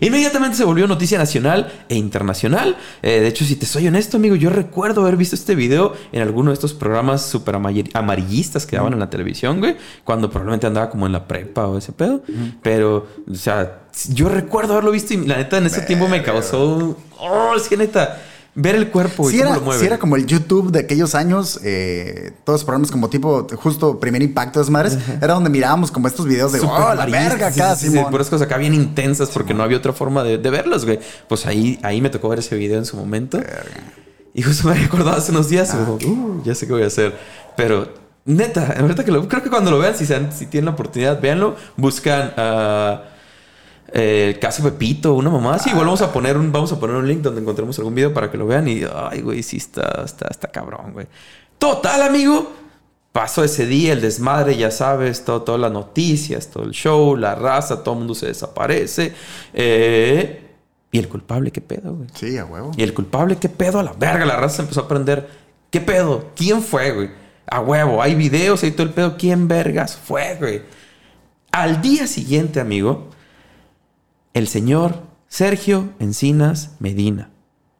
Inmediatamente 0.00 0.56
se 0.56 0.64
volvió 0.64 0.86
noticia 0.86 1.18
nacional 1.18 1.72
e 1.88 1.96
internacional. 1.96 2.76
Eh, 3.02 3.20
de 3.20 3.28
hecho, 3.28 3.44
si 3.44 3.56
te 3.56 3.66
soy 3.66 3.88
honesto, 3.88 4.16
amigo, 4.16 4.36
yo 4.36 4.50
recuerdo 4.50 5.02
haber 5.02 5.16
visto 5.16 5.34
este 5.34 5.54
video 5.54 5.94
en 6.12 6.22
alguno 6.22 6.50
de 6.50 6.54
estos 6.54 6.74
programas 6.74 7.24
súper 7.24 7.56
amarillistas 7.94 8.66
que 8.66 8.76
daban 8.76 8.92
en 8.92 9.00
la 9.00 9.10
televisión, 9.10 9.60
güey, 9.60 9.76
cuando 10.04 10.30
probablemente 10.30 10.66
andaba 10.66 10.90
como 10.90 11.06
en 11.06 11.12
la 11.12 11.26
prepa 11.26 11.66
o 11.66 11.78
ese 11.78 11.92
pedo. 11.92 12.22
Pero, 12.62 13.06
o 13.30 13.34
sea, 13.34 13.82
yo 14.10 14.28
recuerdo 14.28 14.74
haberlo 14.74 14.90
visto 14.90 15.14
y 15.14 15.26
la 15.26 15.36
neta 15.36 15.58
en 15.58 15.66
ese 15.66 15.82
tiempo 15.82 16.08
me 16.08 16.22
causó... 16.22 16.96
Oh, 17.18 17.54
es 17.56 17.68
que 17.68 17.76
neta 17.76 18.20
ver 18.56 18.74
el 18.74 18.90
cuerpo 18.90 19.30
y 19.30 19.38
cómo 19.38 19.54
lo 19.54 19.60
mueve. 19.60 19.80
Si 19.80 19.86
era 19.86 19.98
como 19.98 20.16
el 20.16 20.26
YouTube 20.26 20.72
de 20.72 20.80
aquellos 20.80 21.14
años, 21.14 21.60
eh, 21.62 22.32
todos 22.42 22.60
los 22.60 22.64
programas 22.64 22.90
como 22.90 23.08
tipo, 23.08 23.46
justo 23.54 24.00
primer 24.00 24.22
impacto 24.22 24.64
de 24.64 24.70
madres, 24.70 24.98
era 25.20 25.34
donde 25.34 25.50
mirábamos 25.50 25.92
como 25.92 26.08
estos 26.08 26.26
videos 26.26 26.52
de, 26.52 26.60
oh, 26.60 26.94
la 26.94 27.06
verga 27.06 27.48
acá, 27.48 27.76
sí, 27.76 27.90
sí, 27.90 27.98
por 28.10 28.18
cosas 28.18 28.42
acá 28.42 28.56
bien 28.56 28.74
intensas 28.74 29.28
porque 29.28 29.54
no 29.54 29.62
había 29.62 29.76
otra 29.76 29.92
forma 29.92 30.24
de, 30.24 30.38
de, 30.38 30.50
verlos, 30.50 30.86
güey. 30.86 30.98
Pues 31.28 31.46
ahí, 31.46 31.78
ahí 31.82 32.00
me 32.00 32.08
tocó 32.08 32.30
ver 32.30 32.38
ese 32.38 32.56
video 32.56 32.78
en 32.78 32.86
su 32.86 32.96
momento. 32.96 33.38
Y 34.32 34.42
justo 34.42 34.68
me 34.68 34.74
recordado 34.74 35.16
hace 35.16 35.32
unos 35.32 35.50
días, 35.50 35.74
ah. 35.74 35.86
uh, 35.90 36.42
ya 36.42 36.54
sé 36.54 36.66
qué 36.66 36.72
voy 36.72 36.82
a 36.82 36.86
hacer. 36.86 37.14
Pero 37.56 37.92
neta, 38.24 38.74
verdad 38.80 39.04
que 39.04 39.12
lo, 39.12 39.28
creo 39.28 39.42
que 39.42 39.50
cuando 39.50 39.70
lo 39.70 39.78
vean, 39.78 39.94
si, 39.94 40.06
sean, 40.06 40.32
si 40.32 40.46
tienen 40.46 40.64
la 40.66 40.70
oportunidad, 40.72 41.20
véanlo, 41.20 41.56
buscan... 41.76 42.32
Uh, 42.36 43.15
el 43.92 44.38
caso 44.38 44.62
Pepito, 44.62 45.14
una 45.14 45.30
mamá. 45.30 45.58
Sí, 45.58 45.70
igual 45.70 45.86
vamos 45.86 46.02
a 46.02 46.12
poner 46.12 46.36
un, 46.36 46.52
vamos 46.52 46.72
a 46.72 46.80
poner 46.80 46.96
un 46.96 47.06
link 47.06 47.20
donde 47.20 47.40
encontremos 47.40 47.78
algún 47.78 47.94
video 47.94 48.12
para 48.12 48.30
que 48.30 48.36
lo 48.36 48.46
vean. 48.46 48.68
Y 48.68 48.82
ay, 48.84 49.20
güey, 49.20 49.42
sí 49.42 49.56
está, 49.56 50.02
está, 50.04 50.28
está 50.28 50.48
cabrón, 50.48 50.92
güey. 50.92 51.06
Total, 51.58 52.02
amigo. 52.02 52.52
Pasó 53.12 53.42
ese 53.42 53.64
día, 53.64 53.94
el 53.94 54.02
desmadre, 54.02 54.58
ya 54.58 54.70
sabes, 54.70 55.24
todo, 55.24 55.40
todas 55.40 55.58
las 55.58 55.72
noticias, 55.72 56.48
todo 56.48 56.64
el 56.64 56.72
show, 56.72 57.16
la 57.16 57.34
raza, 57.34 57.82
todo 57.82 57.94
el 57.94 58.00
mundo 58.00 58.14
se 58.14 58.26
desaparece. 58.26 59.14
Eh, 59.54 60.46
y 60.92 60.98
el 60.98 61.08
culpable, 61.08 61.50
¿qué 61.50 61.62
pedo, 61.62 61.94
güey? 61.94 62.08
Sí, 62.12 62.36
a 62.36 62.44
huevo. 62.44 62.72
Y 62.76 62.82
el 62.82 62.92
culpable, 62.92 63.36
¿qué 63.36 63.48
pedo? 63.48 63.78
A 63.78 63.82
la 63.82 63.94
verga, 63.94 64.26
la 64.26 64.36
raza 64.36 64.60
empezó 64.62 64.82
a 64.82 64.84
aprender. 64.84 65.30
¿Qué 65.70 65.80
pedo? 65.80 66.30
¿Quién 66.36 66.60
fue, 66.62 66.92
güey? 66.92 67.10
A 67.46 67.60
huevo, 67.60 68.02
hay 68.02 68.14
videos, 68.14 68.62
hay 68.62 68.72
todo 68.72 68.86
el 68.86 68.92
pedo. 68.92 69.16
¿Quién 69.16 69.48
vergas 69.48 69.96
fue, 69.96 70.36
güey? 70.38 70.62
Al 71.52 71.80
día 71.80 72.06
siguiente, 72.06 72.60
amigo, 72.60 73.08
el 74.36 74.48
señor 74.48 74.96
Sergio 75.28 75.94
Encinas 75.98 76.72
Medina, 76.78 77.30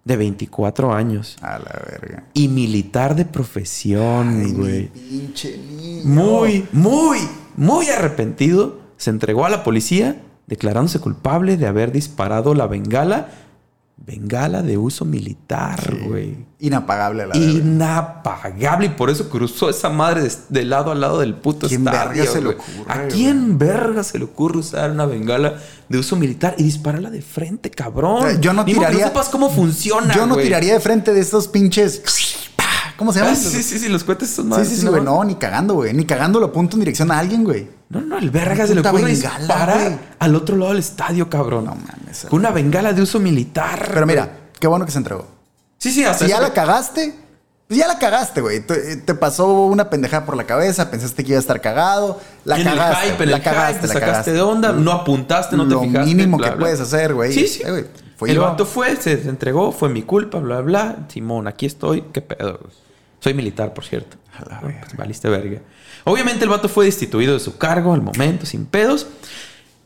de 0.06 0.16
24 0.16 0.94
años. 0.94 1.36
A 1.42 1.58
la 1.58 1.82
verga. 1.86 2.24
Y 2.32 2.48
militar 2.48 3.14
de 3.14 3.26
profesión, 3.26 4.54
güey. 4.54 4.86
Pinche 4.86 5.58
niño. 5.58 6.04
Muy, 6.06 6.66
muy, 6.72 7.18
muy 7.56 7.88
arrepentido. 7.90 8.80
Se 8.96 9.10
entregó 9.10 9.44
a 9.44 9.50
la 9.50 9.64
policía 9.64 10.22
declarándose 10.46 10.98
culpable 10.98 11.58
de 11.58 11.66
haber 11.66 11.92
disparado 11.92 12.54
la 12.54 12.66
bengala 12.66 13.28
bengala 13.96 14.62
de 14.62 14.76
uso 14.76 15.04
militar, 15.04 15.96
güey. 16.06 16.36
Inapagable, 16.58 17.26
la 17.26 17.34
verdad. 17.34 17.48
Inapagable. 17.48 18.86
Y 18.86 18.88
por 18.90 19.10
eso 19.10 19.28
cruzó 19.28 19.68
esa 19.68 19.88
madre 19.88 20.30
de, 20.48 20.64
lado 20.64 20.90
a 20.90 20.94
lado 20.94 21.20
del 21.20 21.34
puto 21.34 21.66
¿Quién 21.68 21.86
estadio, 21.86 22.22
verga 22.22 22.32
se 22.32 22.40
le 22.40 22.48
ocurre, 22.50 22.84
¿A 22.88 23.08
quién 23.08 23.58
verga 23.58 24.02
se 24.02 24.18
le 24.18 24.24
ocurre 24.24 24.58
usar 24.58 24.90
una 24.90 25.06
bengala 25.06 25.60
de 25.88 25.98
uso 25.98 26.16
militar 26.16 26.54
y 26.58 26.62
dispararla 26.62 27.10
de 27.10 27.22
frente, 27.22 27.70
cabrón? 27.70 28.40
yo 28.40 28.52
no 28.52 28.64
tiraría... 28.64 29.00
no 29.00 29.06
sepas 29.08 29.28
cómo 29.28 29.50
funciona, 29.50 30.14
Yo 30.14 30.26
no 30.26 30.36
tiraría 30.36 30.74
de 30.74 30.80
frente 30.80 31.12
de 31.12 31.20
estos 31.20 31.48
pinches... 31.48 32.02
¿Cómo 32.96 33.12
se 33.12 33.18
llama? 33.18 33.32
Ah, 33.32 33.36
sí, 33.36 33.62
sí, 33.62 33.78
sí, 33.78 33.88
los 33.88 34.04
cohetes 34.04 34.30
son 34.30 34.48
más. 34.48 34.66
Sí, 34.66 34.74
sí, 34.74 34.80
sí, 34.80 34.86
güey. 34.86 35.02
No, 35.02 35.22
ni 35.22 35.34
cagando, 35.34 35.74
güey. 35.74 35.92
Ni 35.92 36.04
cagando 36.04 36.40
lo 36.40 36.46
apunto 36.46 36.76
en 36.76 36.80
dirección 36.80 37.10
a 37.10 37.18
alguien, 37.18 37.44
güey. 37.44 37.68
No, 37.88 38.00
no, 38.00 38.18
el 38.18 38.30
verga 38.30 38.66
se 38.66 38.74
le 38.74 38.80
ocurre 38.80 39.10
disparar 39.10 40.16
al 40.18 40.34
otro 40.34 40.56
lado 40.56 40.70
del 40.70 40.80
estadio, 40.80 41.28
cabrón. 41.28 41.66
No 41.66 41.74
mames. 41.74 42.26
Una 42.30 42.50
bengala 42.50 42.92
de 42.92 43.02
uso 43.02 43.20
militar. 43.20 43.90
Pero 43.92 44.06
mira, 44.06 44.30
qué 44.58 44.66
bueno 44.66 44.86
que 44.86 44.92
se 44.92 44.98
entregó. 44.98 45.26
Sí, 45.78 45.92
sí, 45.92 46.04
hasta 46.04 46.24
Si 46.24 46.30
ya 46.30 46.40
la 46.40 46.52
cagaste, 46.52 47.14
pues 47.68 47.80
ya 47.80 47.86
la 47.86 47.98
cagaste, 47.98 48.40
güey. 48.40 48.60
Te, 48.60 49.14
pasó 49.14 49.66
una 49.66 49.90
pendejada 49.90 50.24
por 50.24 50.36
la 50.36 50.44
cabeza, 50.44 50.90
pensaste 50.90 51.22
que 51.22 51.30
iba 51.30 51.38
a 51.38 51.40
estar 51.40 51.60
cagado, 51.60 52.20
la 52.44 52.62
cagaste. 52.62 53.22
El 53.24 53.30
la 53.30 53.42
cagaste, 53.42 53.88
te 53.88 53.92
sacaste 53.92 54.32
de 54.32 54.40
onda, 54.40 54.72
no 54.72 54.92
apuntaste, 54.92 55.56
no 55.56 55.68
te 55.68 55.74
fijaste. 55.74 55.98
Lo 55.98 56.04
mínimo 56.06 56.38
que 56.38 56.52
puedes 56.52 56.80
hacer, 56.80 57.12
güey. 57.12 57.32
Sí, 57.32 57.46
sí. 57.46 57.62
Eh, 57.64 57.86
el 58.26 58.38
vato 58.38 58.64
fue, 58.64 58.96
se 58.96 59.28
entregó, 59.28 59.72
fue 59.72 59.90
mi 59.90 60.02
culpa, 60.02 60.38
bla, 60.38 60.60
bla. 60.60 61.06
Simón, 61.08 61.46
aquí 61.46 61.66
estoy, 61.66 62.04
qué 62.12 62.22
pedo. 62.22 62.60
Soy 63.20 63.34
militar, 63.34 63.74
por 63.74 63.84
cierto. 63.84 64.16
pues 64.60 64.96
valiste 64.96 65.28
verga. 65.28 65.60
Obviamente 66.04 66.44
el 66.44 66.50
vato 66.50 66.68
fue 66.68 66.84
destituido 66.84 67.34
de 67.34 67.40
su 67.40 67.58
cargo 67.58 67.92
al 67.92 68.02
momento, 68.02 68.46
sin 68.46 68.66
pedos. 68.66 69.06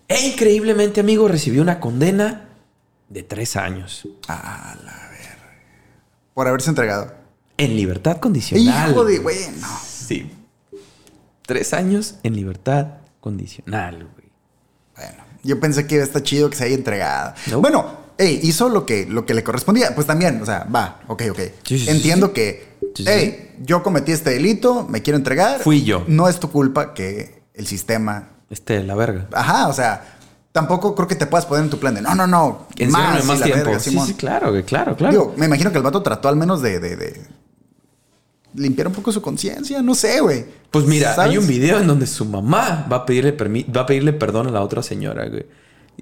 E 0.09 0.27
increíblemente, 0.27 1.01
amigo, 1.01 1.29
recibió 1.29 1.63
una 1.63 1.81
condena 1.81 2.49
de 3.09 3.23
tres 3.23 3.57
años. 3.57 4.09
A 4.29 4.77
la 4.85 5.09
verga. 5.11 5.53
Por 6.35 6.49
haberse 6.49 6.71
entregado. 6.71 7.15
En 7.57 7.77
libertad 7.77 8.19
condicional. 8.19 8.91
Hijo 8.91 9.05
de 9.05 9.19
bueno. 9.21 9.69
Sí. 9.87 10.31
Tres 11.43 11.73
años 11.75 12.17
en 12.23 12.35
libertad 12.35 12.87
condicional, 13.21 13.97
güey. 13.97 14.31
Bueno, 14.97 15.25
yo 15.43 15.61
pensé 15.61 15.87
que 15.87 15.97
iba 15.97 16.05
a 16.05 16.07
estar 16.07 16.23
chido 16.23 16.51
que 16.51 16.57
se 16.57 16.65
haya 16.65 16.75
entregado. 16.75 17.35
Bueno, 17.61 18.00
hey, 18.21 18.39
hizo 18.43 18.69
lo 18.69 18.85
que, 18.85 19.07
lo 19.07 19.25
que 19.25 19.35
le 19.35 19.43
correspondía. 19.43 19.95
Pues 19.95 20.07
también, 20.07 20.41
o 20.43 20.47
sea, 20.47 20.67
va, 20.73 21.01
ok, 21.09 21.23
ok. 21.31 21.41
Entiendo 21.89 22.33
que 22.33 22.77
hey, 23.07 23.57
yo 23.61 23.83
cometí 23.83 24.13
este 24.13 24.31
delito, 24.31 24.87
me 24.89 25.03
quiero 25.03 25.17
entregar. 25.17 25.61
Fui 25.61 25.83
yo. 25.83 26.05
No 26.07 26.29
es 26.29 26.39
tu 26.39 26.51
culpa 26.51 26.93
que 26.95 27.43
el 27.55 27.67
sistema. 27.67 28.29
Esté 28.51 28.83
la 28.83 28.95
verga. 28.95 29.27
Ajá, 29.33 29.69
o 29.69 29.73
sea, 29.73 30.19
tampoco 30.53 30.95
creo 30.95 31.09
que 31.09 31.15
te 31.15 31.27
puedas 31.27 31.47
poner 31.47 31.65
en 31.65 31.71
tu 31.71 31.79
plan 31.79 31.95
de 31.95 32.03
no, 32.03 32.15
no, 32.15 32.27
no. 32.27 32.67
Más, 32.89 33.25
más 33.25 33.43
tiempo. 33.43 33.79
sí, 33.79 33.99
sí, 34.07 34.15
claro, 34.15 34.53
claro, 34.65 34.97
claro. 34.97 35.13
Digo, 35.13 35.35
me 35.37 35.47
imagino 35.47 35.73
que 35.73 35.79
el 35.79 35.85
vato 35.85 36.03
trató 36.03 36.29
al 36.29 36.37
menos 36.37 36.61
de, 36.61 36.79
de, 36.79 37.21
limpiar 38.55 38.89
un 38.89 38.93
poco 38.93 39.13
su 39.13 39.23
conciencia, 39.23 39.81
no 39.81 39.95
sé, 39.95 40.21
güey. 40.21 40.45
Pues 40.71 40.85
mira, 40.85 41.15
hay 41.17 41.39
un 41.39 41.47
video 41.47 41.79
en 41.79 41.87
donde 41.87 42.07
su 42.07 42.27
mamá 42.27 42.87
va 42.91 42.99
a 42.99 43.07
pedirle, 43.07 43.33
va 43.33 43.81
a 43.81 43.87
pedirle 43.87 44.13
perdón 44.13 44.49
a 44.49 44.51
la 44.51 44.61
otra 44.61 44.83
señora, 44.83 45.27
güey 45.27 45.47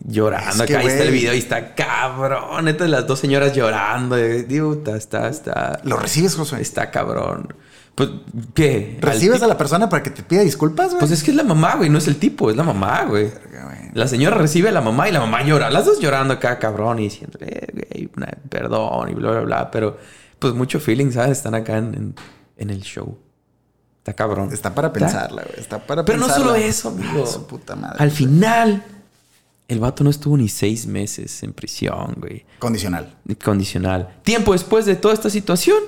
llorando. 0.04 0.64
Acá 0.64 0.82
está 0.82 1.04
el 1.04 1.12
video 1.12 1.34
y 1.34 1.38
está 1.38 1.74
cabrón. 1.74 2.64
Neta, 2.64 2.86
las 2.88 3.06
dos 3.06 3.18
señoras 3.18 3.54
llorando. 3.54 4.16
Digo, 4.16 4.82
está, 4.94 5.28
está. 5.28 5.80
¿Lo 5.84 5.96
recibes, 5.96 6.34
José? 6.34 6.60
Está 6.60 6.90
cabrón. 6.90 7.54
Pues, 7.94 8.10
¿qué? 8.54 8.96
¿Recibes 9.00 9.42
a 9.42 9.48
la 9.48 9.58
persona 9.58 9.88
para 9.88 10.04
que 10.04 10.10
te 10.10 10.22
pida 10.22 10.42
disculpas, 10.42 10.90
güey? 10.90 11.00
Pues 11.00 11.10
es 11.10 11.24
que 11.24 11.32
es 11.32 11.36
la 11.36 11.42
mamá, 11.42 11.74
güey, 11.74 11.90
no 11.90 11.98
es 11.98 12.06
el 12.06 12.16
tipo, 12.16 12.48
es 12.48 12.56
la 12.56 12.62
mamá, 12.62 13.04
güey. 13.06 13.28
La 13.92 14.06
señora 14.06 14.36
recibe 14.36 14.68
a 14.68 14.72
la 14.72 14.80
mamá 14.80 15.08
y 15.08 15.12
la 15.12 15.18
mamá 15.18 15.42
llora. 15.42 15.68
Las 15.68 15.84
dos 15.84 15.98
llorando 15.98 16.34
acá, 16.34 16.60
cabrón, 16.60 17.00
y 17.00 17.04
diciendo, 17.04 17.38
eh, 17.40 18.08
perdón 18.48 19.10
y 19.10 19.14
bla, 19.14 19.32
bla, 19.32 19.40
bla. 19.40 19.70
Pero 19.72 19.98
pues 20.38 20.54
mucho 20.54 20.78
feeling, 20.78 21.10
¿sabes? 21.10 21.38
Están 21.38 21.56
acá 21.56 21.78
en, 21.78 22.14
el 22.56 22.80
show. 22.82 23.18
Está 23.98 24.12
cabrón. 24.12 24.50
Está 24.52 24.72
para 24.72 24.92
pensarla, 24.92 25.42
güey. 25.42 25.58
Está 25.58 25.84
para 25.84 26.04
Pero 26.04 26.18
no 26.18 26.28
solo 26.28 26.54
eso, 26.54 26.90
amigo. 26.90 27.26
Su 27.26 27.48
puta 27.48 27.74
madre. 27.74 27.96
Al 27.98 28.12
final, 28.12 28.84
el 29.68 29.80
vato 29.80 30.02
no 30.02 30.08
estuvo 30.08 30.36
ni 30.36 30.48
seis 30.48 30.86
meses 30.86 31.42
en 31.42 31.52
prisión, 31.52 32.16
güey. 32.16 32.46
Condicional. 32.58 33.14
Condicional. 33.44 34.16
Tiempo 34.22 34.52
después 34.52 34.86
de 34.86 34.96
toda 34.96 35.12
esta 35.12 35.28
situación, 35.28 35.78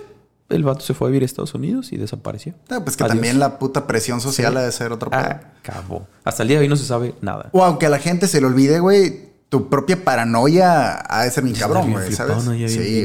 el 0.50 0.64
vato 0.64 0.82
se 0.82 0.92
fue 0.92 1.08
a 1.08 1.10
vivir 1.10 1.22
a 1.22 1.26
Estados 1.26 1.54
Unidos 1.54 1.90
y 1.92 1.96
desapareció. 1.96 2.54
No, 2.68 2.84
pues 2.84 2.96
que 2.96 3.04
también 3.04 3.38
la 3.38 3.58
puta 3.58 3.86
presión 3.86 4.20
social 4.20 4.54
ha 4.58 4.62
de 4.62 4.72
ser 4.72 4.92
otro 4.92 5.10
Acabó. 5.12 6.06
Hasta 6.24 6.42
el 6.42 6.48
día 6.48 6.58
de 6.58 6.64
hoy 6.64 6.68
no 6.68 6.76
se 6.76 6.84
sabe 6.84 7.14
nada. 7.22 7.48
O 7.52 7.64
aunque 7.64 7.86
a 7.86 7.88
la 7.88 7.98
gente 7.98 8.28
se 8.28 8.40
le 8.40 8.46
olvide, 8.46 8.80
güey, 8.80 9.29
tu 9.50 9.68
propia 9.68 10.04
paranoia 10.04 11.04
ha 11.08 11.24
de 11.24 11.30
ser 11.32 11.42
mi 11.42 11.52
cabrón, 11.52 11.90
güey, 11.90 12.12
¿sabes? 12.12 12.44
sí, 12.70 13.04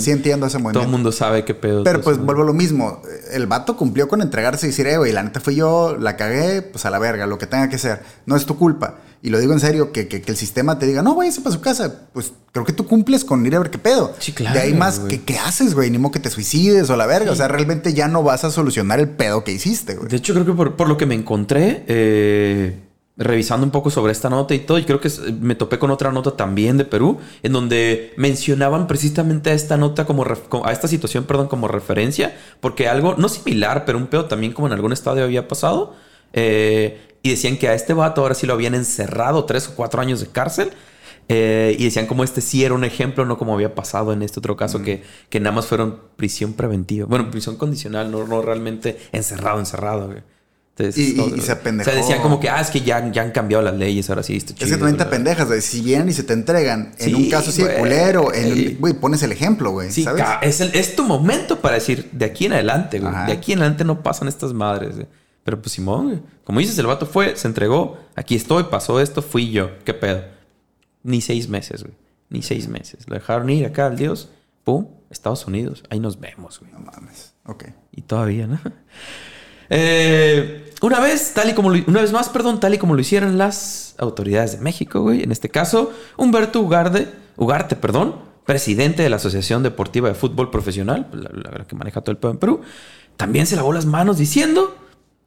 sí 0.00 0.10
entiendo 0.10 0.46
ese 0.46 0.58
momento. 0.58 0.80
Todo 0.80 0.82
el 0.82 0.90
mundo 0.90 1.12
sabe 1.12 1.44
qué 1.44 1.54
pedo. 1.54 1.84
Pero 1.84 2.00
pues 2.00 2.18
vuelvo 2.18 2.42
a 2.42 2.46
lo 2.46 2.52
mismo. 2.52 3.00
El 3.30 3.46
vato 3.46 3.76
cumplió 3.76 4.08
con 4.08 4.20
entregarse 4.20 4.66
y 4.66 4.70
decir, 4.70 4.88
eh, 4.88 4.98
güey, 4.98 5.12
la 5.12 5.22
neta 5.22 5.38
fui 5.38 5.54
yo, 5.54 5.96
la 5.96 6.16
cagué, 6.16 6.60
pues 6.62 6.84
a 6.86 6.90
la 6.90 6.98
verga, 6.98 7.26
lo 7.26 7.38
que 7.38 7.46
tenga 7.46 7.68
que 7.68 7.78
ser. 7.78 8.02
No 8.26 8.34
es 8.34 8.46
tu 8.46 8.58
culpa. 8.58 8.96
Y 9.22 9.30
lo 9.30 9.38
digo 9.38 9.52
en 9.52 9.60
serio, 9.60 9.92
que, 9.92 10.08
que, 10.08 10.22
el 10.26 10.36
sistema 10.36 10.76
te 10.78 10.86
diga, 10.86 11.02
no, 11.02 11.14
güey, 11.14 11.30
para 11.30 11.54
su 11.54 11.60
casa. 11.60 12.00
Pues 12.12 12.32
creo 12.50 12.64
que 12.64 12.72
tú 12.72 12.88
cumples 12.88 13.24
con 13.24 13.46
ir 13.46 13.54
a 13.54 13.60
ver 13.60 13.70
qué 13.70 13.78
pedo. 13.78 14.12
Sí, 14.18 14.32
claro. 14.32 14.56
De 14.56 14.60
ahí 14.60 14.74
más, 14.74 14.98
que, 14.98 15.22
¿qué 15.22 15.38
haces, 15.38 15.74
güey? 15.74 15.88
Ni 15.88 15.98
modo 15.98 16.10
que 16.10 16.18
te 16.18 16.30
suicides 16.30 16.90
o 16.90 16.96
la 16.96 17.06
verga. 17.06 17.30
O 17.30 17.36
sea, 17.36 17.46
realmente 17.46 17.94
ya 17.94 18.08
no 18.08 18.24
vas 18.24 18.42
a 18.42 18.50
solucionar 18.50 18.98
el 18.98 19.08
pedo 19.08 19.44
que 19.44 19.52
hiciste, 19.52 19.94
güey. 19.94 20.08
De 20.08 20.16
hecho, 20.16 20.34
creo 20.34 20.44
que 20.44 20.52
por, 20.52 20.74
por 20.74 20.88
lo 20.88 20.96
que 20.96 21.06
me 21.06 21.14
encontré, 21.14 21.84
eh 21.86 22.83
revisando 23.16 23.64
un 23.64 23.70
poco 23.70 23.90
sobre 23.90 24.12
esta 24.12 24.28
nota 24.28 24.54
y 24.54 24.60
todo, 24.60 24.78
y 24.78 24.84
creo 24.84 25.00
que 25.00 25.08
me 25.40 25.54
topé 25.54 25.78
con 25.78 25.90
otra 25.90 26.10
nota 26.10 26.32
también 26.32 26.76
de 26.76 26.84
Perú, 26.84 27.18
en 27.42 27.52
donde 27.52 28.12
mencionaban 28.16 28.86
precisamente 28.86 29.50
a 29.50 29.52
esta 29.52 29.76
nota 29.76 30.04
como, 30.04 30.24
a 30.64 30.72
esta 30.72 30.88
situación, 30.88 31.24
perdón, 31.24 31.46
como 31.46 31.68
referencia, 31.68 32.36
porque 32.60 32.88
algo, 32.88 33.14
no 33.16 33.28
similar, 33.28 33.84
pero 33.84 33.98
un 33.98 34.08
pedo 34.08 34.24
también 34.24 34.52
como 34.52 34.66
en 34.66 34.72
algún 34.72 34.92
estadio 34.92 35.22
había 35.22 35.46
pasado, 35.46 35.94
eh, 36.32 37.00
y 37.22 37.30
decían 37.30 37.56
que 37.56 37.68
a 37.68 37.74
este 37.74 37.94
vato 37.94 38.22
ahora 38.22 38.34
sí 38.34 38.46
lo 38.46 38.52
habían 38.52 38.74
encerrado 38.74 39.44
tres 39.44 39.68
o 39.68 39.76
cuatro 39.76 40.00
años 40.00 40.20
de 40.20 40.26
cárcel. 40.26 40.72
Eh, 41.30 41.74
y 41.78 41.84
decían 41.84 42.04
como 42.04 42.22
este 42.22 42.42
sí 42.42 42.64
era 42.64 42.74
un 42.74 42.84
ejemplo, 42.84 43.24
no 43.24 43.38
como 43.38 43.54
había 43.54 43.74
pasado 43.74 44.12
en 44.12 44.20
este 44.22 44.40
otro 44.40 44.58
caso, 44.58 44.82
que, 44.82 45.02
que 45.30 45.40
nada 45.40 45.56
más 45.56 45.66
fueron 45.66 46.00
prisión 46.16 46.52
preventiva. 46.52 47.06
Bueno, 47.06 47.30
prisión 47.30 47.56
condicional, 47.56 48.10
no, 48.10 48.26
no 48.26 48.42
realmente 48.42 48.98
encerrado, 49.10 49.58
encerrado. 49.58 50.08
Güey 50.08 50.33
y, 50.78 51.40
se 51.40 51.52
apendejó. 51.52 51.88
O 51.88 51.92
sea, 51.92 52.02
decían 52.02 52.20
como 52.20 52.40
que, 52.40 52.48
ah, 52.48 52.60
es 52.60 52.70
que 52.70 52.80
ya, 52.80 53.10
ya 53.12 53.22
han 53.22 53.30
cambiado 53.30 53.62
las 53.62 53.76
leyes, 53.76 54.08
ahora 54.10 54.22
sí, 54.22 54.36
está 54.36 54.54
chido. 54.54 54.66
Es 54.66 54.72
que 54.72 54.78
también 54.78 54.96
te 54.96 55.04
pendejas, 55.04 55.46
güey. 55.46 55.60
Si 55.60 55.80
vienen 55.80 56.08
y 56.08 56.12
se 56.12 56.24
te 56.24 56.32
entregan 56.32 56.92
en 56.98 57.14
un 57.14 57.30
caso 57.30 57.50
así 57.50 57.62
de 57.62 57.76
culero, 57.76 58.28
güey, 58.78 58.94
pones 58.94 59.22
el 59.22 59.32
ejemplo, 59.32 59.70
güey. 59.70 59.92
Sí, 59.92 60.02
¿sabes? 60.02 60.24
Es, 60.42 60.60
es 60.60 60.96
tu 60.96 61.04
momento 61.04 61.60
para 61.60 61.76
decir, 61.76 62.08
de 62.12 62.24
aquí 62.24 62.46
en 62.46 62.54
adelante, 62.54 62.98
güey. 62.98 63.12
De 63.26 63.32
aquí 63.32 63.52
en 63.52 63.60
adelante 63.60 63.84
no 63.84 64.02
pasan 64.02 64.28
estas 64.28 64.52
madres, 64.52 64.96
güey. 64.96 65.06
Pero 65.44 65.60
pues 65.60 65.72
Simón, 65.72 66.06
güey. 66.06 66.22
Como 66.42 66.58
dices, 66.60 66.76
el 66.78 66.86
vato 66.86 67.06
fue, 67.06 67.36
se 67.36 67.46
entregó, 67.46 67.98
aquí 68.16 68.34
estoy, 68.34 68.64
pasó 68.64 69.00
esto, 69.00 69.22
fui 69.22 69.50
yo. 69.50 69.78
¿Qué 69.84 69.94
pedo? 69.94 70.24
Ni 71.02 71.20
seis 71.20 71.48
meses, 71.48 71.82
güey. 71.82 71.94
Ni 72.30 72.42
seis 72.42 72.66
meses. 72.66 73.06
Lo 73.06 73.14
dejaron 73.14 73.48
ir 73.50 73.66
acá 73.66 73.86
al 73.86 73.96
Dios. 73.96 74.30
Pum, 74.64 74.88
Estados 75.10 75.46
Unidos. 75.46 75.84
Ahí 75.90 76.00
nos 76.00 76.18
vemos, 76.18 76.58
güey. 76.58 76.72
No 76.72 76.80
mames. 76.80 77.34
Ok. 77.44 77.66
Y 77.92 78.02
todavía, 78.02 78.46
¿no? 78.46 78.58
Eh, 79.70 80.72
una 80.82 81.00
vez, 81.00 81.32
tal 81.34 81.48
y 81.50 81.54
como 81.54 81.68
una 81.68 82.00
vez 82.02 82.12
más, 82.12 82.28
perdón, 82.28 82.60
tal 82.60 82.74
y 82.74 82.78
como 82.78 82.94
lo 82.94 83.00
hicieron 83.00 83.38
las 83.38 83.94
autoridades 83.98 84.52
de 84.52 84.58
México, 84.58 85.00
güey. 85.00 85.22
En 85.22 85.32
este 85.32 85.48
caso, 85.48 85.92
Humberto 86.16 86.60
Ugarte, 86.60 87.08
Ugarte, 87.36 87.76
perdón, 87.76 88.16
presidente 88.44 89.02
de 89.02 89.08
la 89.08 89.16
Asociación 89.16 89.62
Deportiva 89.62 90.08
de 90.08 90.14
Fútbol 90.14 90.50
Profesional, 90.50 91.08
la, 91.12 91.64
que 91.64 91.74
maneja 91.74 92.00
todo 92.00 92.12
el 92.12 92.18
pedo 92.18 92.32
en 92.32 92.38
Perú, 92.38 92.60
también 93.16 93.46
se 93.46 93.56
lavó 93.56 93.72
las 93.72 93.86
manos 93.86 94.18
diciendo 94.18 94.76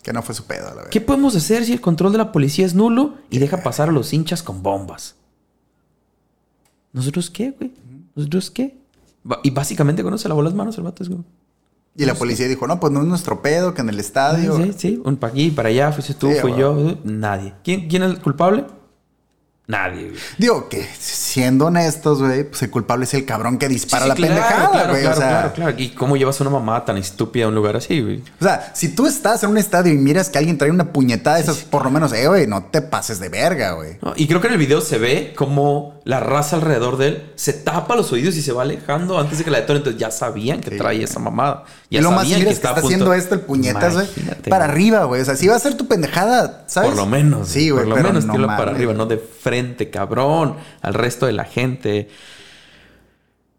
que 0.03 0.13
no 0.13 0.21
fue 0.21 0.35
su 0.35 0.45
pedo, 0.45 0.69
la 0.69 0.75
verdad. 0.75 0.89
¿Qué 0.89 1.01
podemos 1.01 1.35
hacer 1.35 1.65
si 1.65 1.73
el 1.73 1.81
control 1.81 2.11
de 2.11 2.19
la 2.19 2.31
policía 2.31 2.65
es 2.65 2.75
nulo 2.75 3.15
y 3.29 3.39
deja 3.39 3.63
pasar 3.63 3.89
a 3.89 3.91
los 3.91 4.13
hinchas 4.13 4.43
con 4.43 4.63
bombas? 4.63 5.15
¿Nosotros 6.93 7.29
qué, 7.29 7.51
güey? 7.51 7.73
¿Nosotros 8.15 8.51
qué? 8.51 8.77
Y 9.43 9.49
básicamente 9.49 10.03
cuando 10.03 10.17
se 10.17 10.29
lavó 10.29 10.41
las 10.41 10.53
manos 10.53 10.77
el 10.77 10.83
vato 10.83 11.03
es, 11.03 11.09
güey. 11.09 11.23
Y 11.97 12.05
la 12.05 12.13
policía 12.13 12.47
dijo, 12.47 12.67
no, 12.67 12.79
pues 12.79 12.93
no 12.93 13.01
es 13.01 13.07
nuestro 13.07 13.41
pedo, 13.41 13.73
que 13.73 13.81
en 13.81 13.89
el 13.89 13.99
estadio. 13.99 14.55
Sí, 14.55 14.73
sí, 14.77 15.01
un 15.03 15.17
para 15.17 15.33
aquí, 15.33 15.49
para 15.49 15.69
allá, 15.69 15.91
fuiste 15.91 16.13
tú, 16.13 16.29
fui 16.41 16.53
yo, 16.55 16.97
nadie. 17.03 17.55
¿Quién, 17.63 17.87
¿Quién 17.89 18.03
es 18.03 18.11
el 18.11 18.21
culpable? 18.21 18.65
Nadie, 19.67 20.13
Digo 20.37 20.69
que 20.69 20.87
siendo 20.97 21.65
honestos, 21.65 22.21
güey, 22.21 22.45
pues 22.45 22.61
el 22.61 22.69
culpable 22.69 23.03
es 23.03 23.13
el 23.13 23.25
cabrón 23.25 23.57
que 23.57 23.67
dispara 23.67 24.07
la 24.07 24.15
pendejada, 24.15 24.71
claro, 24.71 24.89
güey. 24.91 25.01
Claro, 25.01 25.17
claro, 25.17 25.53
claro. 25.53 25.75
¿Y 25.77 25.89
cómo 25.89 26.15
llevas 26.15 26.39
una 26.39 26.49
mamá 26.49 26.85
tan 26.85 26.95
estúpida 26.95 27.45
a 27.45 27.47
un 27.49 27.55
lugar 27.55 27.75
así, 27.75 27.99
güey? 27.99 28.23
O 28.39 28.43
sea, 28.43 28.71
si 28.73 28.95
tú 28.95 29.07
estás 29.07 29.43
en 29.43 29.49
un 29.49 29.57
estadio 29.57 29.91
y 29.91 29.97
miras 29.97 30.29
que 30.29 30.37
alguien 30.37 30.57
trae 30.57 30.71
una 30.71 30.93
puñetada 30.93 31.35
de 31.35 31.43
esas, 31.43 31.57
por 31.57 31.83
lo 31.83 31.91
menos, 31.91 32.13
eh, 32.13 32.29
güey, 32.29 32.47
no 32.47 32.63
te 32.63 32.81
pases 32.81 33.19
de 33.19 33.27
verga, 33.27 33.73
güey. 33.73 33.97
y 34.15 34.25
creo 34.27 34.39
que 34.39 34.47
en 34.47 34.53
el 34.53 34.59
video 34.59 34.79
se 34.79 34.99
ve 34.99 35.33
como 35.35 35.97
la 36.05 36.21
raza 36.21 36.55
alrededor 36.55 36.95
de 36.95 37.07
él 37.07 37.31
se 37.35 37.51
tapa 37.51 37.97
los 37.97 38.13
oídos 38.13 38.37
y 38.37 38.41
se 38.41 38.53
va 38.53 38.61
alejando 38.61 39.19
antes 39.19 39.39
de 39.39 39.43
que 39.43 39.51
la 39.51 39.59
detone. 39.59 39.79
Entonces 39.79 39.99
ya 39.99 40.09
sabían 40.09 40.61
que 40.61 40.71
traía 40.71 41.03
esa 41.03 41.19
mamada. 41.19 41.65
Ya 41.89 41.99
y 41.99 42.01
lo 42.01 42.11
más 42.11 42.25
que, 42.25 42.45
que 42.45 42.49
está 42.49 42.71
haciendo 42.71 43.13
esto 43.13 43.35
el 43.35 43.41
puñetas, 43.41 43.93
güey. 43.93 44.07
Para 44.49 44.65
arriba, 44.65 45.03
güey. 45.03 45.21
O 45.21 45.25
sea, 45.25 45.35
si 45.35 45.47
va 45.47 45.57
a 45.57 45.59
ser 45.59 45.75
tu 45.75 45.87
pendejada, 45.87 46.63
¿sabes? 46.67 46.91
Por 46.91 46.97
lo 46.97 47.05
menos. 47.05 47.49
Sí, 47.49 47.69
güey. 47.71 47.83
Por 47.83 47.97
lo 47.97 48.03
menos 48.03 48.25
no 48.25 48.47
para 48.47 48.71
arriba, 48.71 48.93
no 48.93 49.05
de 49.05 49.17
frente, 49.17 49.56
cabrón, 49.91 50.55
al 50.81 50.93
resto 50.93 51.25
de 51.25 51.33
la 51.33 51.45
gente. 51.45 52.09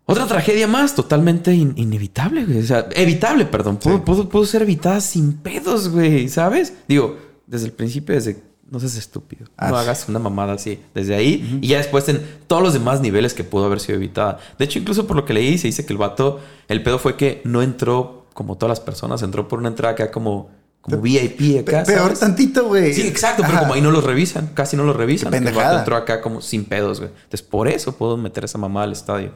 Otra 0.05 0.27
tragedia 0.27 0.67
más, 0.67 0.95
totalmente 0.95 1.55
inevitable, 1.55 2.45
güey. 2.47 2.61
O 2.61 2.63
sea, 2.63 2.89
evitable, 2.95 3.45
perdón. 3.45 3.77
Pudo, 3.77 4.47
ser 4.47 4.63
evitada 4.63 5.01
sin 5.01 5.35
pedos, 5.35 5.91
güey, 5.91 6.29
¿sabes? 6.29 6.73
Digo, 6.89 7.19
desde 7.47 7.67
el 7.67 7.73
principio, 7.73 8.15
desde 8.15 8.43
no 8.71 8.81
seas 8.81 8.97
estúpido. 8.97 9.47
no 9.59 9.77
hagas 9.77 10.09
una 10.09 10.19
mamada 10.19 10.55
así. 10.55 10.81
Desde 10.95 11.15
ahí 11.15 11.59
y 11.63 11.69
ya 11.69 11.79
después 11.79 12.09
en 12.09 12.23
todos 12.47 12.63
los 12.63 12.73
demás 12.73 13.01
niveles 13.01 13.35
que 13.35 13.45
pudo 13.45 13.65
haber 13.65 13.81
sido 13.81 13.97
evitada. 13.97 14.39
De 14.59 14.65
hecho, 14.65 14.79
incluso 14.79 15.07
por 15.07 15.17
lo 15.17 15.25
que 15.25 15.35
leí, 15.35 15.59
se 15.59 15.69
dice 15.69 15.85
que 15.87 15.93
el 15.93 15.99
vato, 15.99 16.41
el 16.69 16.83
pedo 16.83 16.99
fue 16.99 17.17
que 17.17 17.41
no 17.45 17.63
entró 17.63 18.27
como 18.35 18.57
todas 18.57 18.71
las 18.71 18.81
personas, 18.81 19.23
entró 19.23 19.49
por 19.49 19.59
una 19.59 19.69
entrada 19.69 19.95
acá 19.95 20.11
como, 20.11 20.51
como 20.89 21.03
VIP 21.03 21.61
acá. 21.61 21.85
Peor 21.85 22.17
tantito, 22.17 22.67
güey. 22.69 22.93
Sí, 22.93 23.07
exacto, 23.07 23.43
pero 23.47 23.59
como 23.61 23.75
ahí 23.75 23.81
no 23.81 23.91
los 23.91 24.05
revisan, 24.05 24.49
casi 24.55 24.77
no 24.77 24.85
los 24.85 24.97
revisan. 24.97 25.33
El 25.35 25.55
vato 25.55 25.79
entró 25.79 25.97
acá 25.97 26.21
como 26.21 26.41
sin 26.41 26.65
pedos, 26.65 27.01
güey. 27.01 27.11
Entonces, 27.11 27.43
por 27.43 27.69
eso 27.69 27.97
puedo 27.97 28.17
meter 28.17 28.45
esa 28.45 28.59
mamada 28.59 28.85
al 28.85 28.93
estadio. 28.93 29.33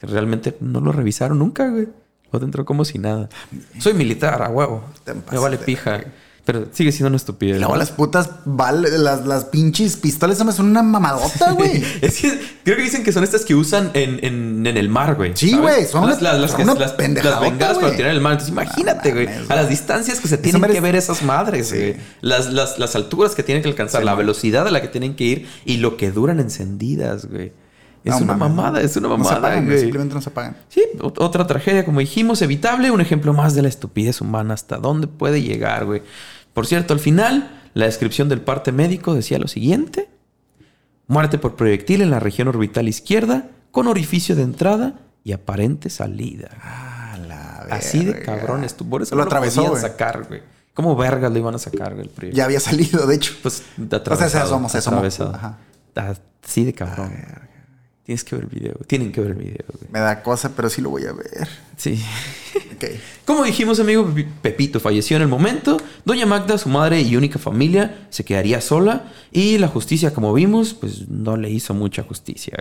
Realmente 0.00 0.56
no 0.60 0.80
lo 0.80 0.92
revisaron 0.92 1.38
nunca, 1.38 1.68
güey. 1.68 1.88
Vato 2.32 2.44
entró 2.44 2.64
como 2.64 2.84
si 2.84 2.98
nada. 2.98 3.28
Soy 3.78 3.94
militar, 3.94 4.42
a 4.42 4.48
huevo. 4.48 4.84
Me 5.30 5.38
vale 5.38 5.56
pija. 5.58 6.02
Pero 6.44 6.66
sigue 6.72 6.92
siendo 6.92 7.08
una 7.08 7.16
estupidez. 7.16 7.58
No, 7.58 7.74
las 7.74 7.90
putas 7.90 8.28
las, 8.46 9.26
las 9.26 9.44
pinches 9.46 9.96
pistolas 9.96 10.36
son 10.36 10.66
una 10.66 10.82
mamadota, 10.82 11.52
güey. 11.52 11.82
es 12.02 12.20
que 12.20 12.38
creo 12.62 12.76
que 12.76 12.82
dicen 12.82 13.02
que 13.02 13.12
son 13.12 13.24
estas 13.24 13.46
que 13.46 13.54
usan 13.54 13.90
en, 13.94 14.22
en, 14.22 14.66
en 14.66 14.76
el 14.76 14.90
mar, 14.90 15.14
güey. 15.14 15.32
Sí, 15.34 15.56
güey. 15.56 15.86
Son 15.86 16.06
las, 16.06 16.20
las, 16.20 16.38
las, 16.38 16.58
las, 16.58 16.78
las 16.78 16.96
bengalas 16.98 17.78
para 17.78 17.96
tirar 17.96 18.10
en 18.10 18.16
el 18.16 18.20
mar. 18.20 18.32
Entonces, 18.32 18.52
imagínate, 18.52 19.12
güey. 19.12 19.28
A 19.48 19.54
las 19.54 19.70
distancias 19.70 20.20
que 20.20 20.28
se 20.28 20.36
tienen 20.36 20.62
que 20.70 20.80
ver 20.80 20.96
esas 20.96 21.22
madres, 21.22 21.72
güey. 21.72 21.96
Las, 22.20 22.52
las, 22.52 22.78
las 22.78 22.94
alturas 22.94 23.34
que 23.34 23.42
tienen 23.42 23.62
que 23.62 23.70
alcanzar, 23.70 24.04
la 24.04 24.14
velocidad 24.14 24.68
a 24.68 24.70
la 24.70 24.82
que 24.82 24.88
tienen 24.88 25.16
que 25.16 25.24
ir 25.24 25.48
y 25.64 25.78
lo 25.78 25.96
que 25.96 26.10
duran 26.10 26.40
encendidas, 26.40 27.26
güey. 27.26 27.52
Es 28.04 28.20
una 28.20 28.34
mamada, 28.34 28.82
es 28.82 28.94
una 28.98 29.08
mamada. 29.08 29.30
No 29.30 29.30
se 29.30 29.38
apagan, 29.38 29.78
simplemente 29.78 30.14
no 30.14 30.20
se 30.20 30.28
apagan. 30.28 30.56
Sí, 30.68 30.82
otra 31.00 31.46
tragedia, 31.46 31.86
como 31.86 32.00
dijimos, 32.00 32.42
evitable. 32.42 32.90
Un 32.90 33.00
ejemplo 33.00 33.32
más 33.32 33.54
de 33.54 33.62
la 33.62 33.68
estupidez 33.68 34.20
humana. 34.20 34.52
¿Hasta 34.52 34.76
dónde 34.76 35.06
puede 35.06 35.40
llegar, 35.40 35.86
güey? 35.86 36.02
Por 36.54 36.66
cierto, 36.66 36.94
al 36.94 37.00
final, 37.00 37.60
la 37.74 37.84
descripción 37.84 38.28
del 38.28 38.40
parte 38.40 38.72
médico 38.72 39.14
decía 39.14 39.38
lo 39.38 39.48
siguiente. 39.48 40.08
Muerte 41.06 41.36
por 41.36 41.56
proyectil 41.56 42.00
en 42.00 42.10
la 42.10 42.20
región 42.20 42.48
orbital 42.48 42.88
izquierda, 42.88 43.50
con 43.70 43.88
orificio 43.88 44.34
de 44.36 44.42
entrada 44.42 45.00
y 45.22 45.32
aparente 45.32 45.90
salida. 45.90 46.48
Ah, 46.62 47.18
la 47.28 47.66
Así 47.70 48.04
de 48.04 48.22
cabrones. 48.22 48.72
Por 48.74 49.02
eso 49.02 49.16
lo, 49.16 49.24
atravesó, 49.24 49.68
lo 49.68 49.76
sacar, 49.76 50.24
güey. 50.28 50.42
¿Cómo 50.72 50.96
vergas 50.96 51.30
lo 51.30 51.38
iban 51.38 51.54
a 51.54 51.58
sacar, 51.58 51.94
güey, 51.94 52.10
el 52.20 52.32
Ya 52.32 52.44
había 52.44 52.60
salido, 52.60 53.06
de 53.06 53.16
hecho. 53.16 53.34
Pues 53.42 53.62
atravesado. 53.90 54.26
O 54.26 54.30
sea, 54.30 54.46
somos, 54.46 54.74
atravesado. 54.74 55.34
Ajá. 55.34 55.58
Así 56.42 56.64
de 56.64 56.72
cabrón. 56.72 57.12
Tienes 58.04 58.22
que 58.22 58.36
ver 58.36 58.44
el 58.44 58.50
video. 58.50 58.74
Tienen 58.86 59.12
que 59.12 59.20
ver 59.20 59.30
el 59.30 59.38
video. 59.38 59.64
Me 59.90 59.98
da 59.98 60.22
cosa, 60.22 60.52
pero 60.54 60.68
sí 60.68 60.82
lo 60.82 60.90
voy 60.90 61.06
a 61.06 61.12
ver. 61.12 61.48
Sí. 61.76 62.04
Como 63.24 63.44
dijimos, 63.44 63.80
amigo, 63.80 64.12
Pepito 64.42 64.80
falleció 64.80 65.16
en 65.16 65.22
el 65.22 65.28
momento. 65.28 65.76
Doña 66.04 66.26
Magda, 66.26 66.58
su 66.58 66.68
madre 66.68 67.00
y 67.00 67.16
única 67.16 67.38
familia, 67.38 68.06
se 68.10 68.24
quedaría 68.24 68.60
sola. 68.60 69.12
Y 69.32 69.58
la 69.58 69.68
justicia, 69.68 70.12
como 70.12 70.32
vimos, 70.32 70.74
pues 70.74 71.08
no 71.08 71.36
le 71.36 71.50
hizo 71.50 71.74
mucha 71.74 72.02
justicia. 72.02 72.56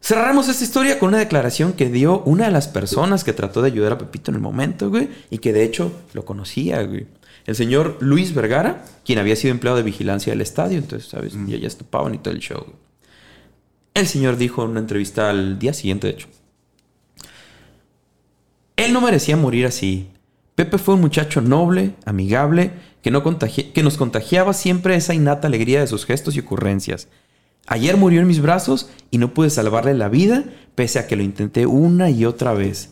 Cerraremos 0.00 0.48
esta 0.48 0.64
historia 0.64 0.98
con 0.98 1.08
una 1.08 1.18
declaración 1.18 1.72
que 1.72 1.88
dio 1.88 2.20
una 2.24 2.44
de 2.44 2.52
las 2.52 2.68
personas 2.68 3.24
que 3.24 3.32
trató 3.32 3.62
de 3.62 3.68
ayudar 3.68 3.92
a 3.92 3.98
Pepito 3.98 4.30
en 4.30 4.34
el 4.34 4.42
momento, 4.42 4.90
güey, 4.90 5.08
y 5.30 5.38
que 5.38 5.52
de 5.52 5.64
hecho 5.64 5.92
lo 6.12 6.24
conocía, 6.24 6.82
güey. 6.82 7.06
El 7.46 7.56
señor 7.56 7.96
Luis 8.00 8.34
Vergara, 8.34 8.84
quien 9.04 9.18
había 9.18 9.36
sido 9.36 9.52
empleado 9.52 9.76
de 9.76 9.82
vigilancia 9.82 10.32
del 10.32 10.40
estadio, 10.40 10.78
entonces, 10.78 11.08
¿sabes? 11.08 11.34
Mm. 11.34 11.48
Ya, 11.48 11.56
ya 11.58 11.68
estupaban 11.68 12.14
y 12.14 12.18
todo 12.18 12.34
el 12.34 12.40
show. 12.40 12.66
El 13.94 14.06
señor 14.06 14.36
dijo 14.36 14.64
en 14.64 14.70
una 14.70 14.80
entrevista 14.80 15.30
al 15.30 15.58
día 15.58 15.72
siguiente, 15.72 16.08
de 16.08 16.12
hecho. 16.14 16.28
Él 18.76 18.92
no 18.92 19.00
merecía 19.00 19.36
morir 19.36 19.66
así. 19.66 20.10
Pepe 20.54 20.78
fue 20.78 20.94
un 20.94 21.00
muchacho 21.00 21.40
noble, 21.40 21.94
amigable, 22.04 22.72
que, 23.02 23.10
no 23.10 23.22
que 23.22 23.82
nos 23.82 23.96
contagiaba 23.96 24.52
siempre 24.52 24.96
esa 24.96 25.14
innata 25.14 25.48
alegría 25.48 25.80
de 25.80 25.86
sus 25.86 26.06
gestos 26.06 26.36
y 26.36 26.40
ocurrencias. 26.40 27.08
Ayer 27.66 27.96
murió 27.96 28.20
en 28.20 28.26
mis 28.26 28.42
brazos 28.42 28.90
y 29.10 29.18
no 29.18 29.32
pude 29.32 29.50
salvarle 29.50 29.94
la 29.94 30.08
vida, 30.08 30.44
pese 30.74 30.98
a 30.98 31.06
que 31.06 31.16
lo 31.16 31.22
intenté 31.22 31.66
una 31.66 32.10
y 32.10 32.24
otra 32.24 32.52
vez. 32.52 32.90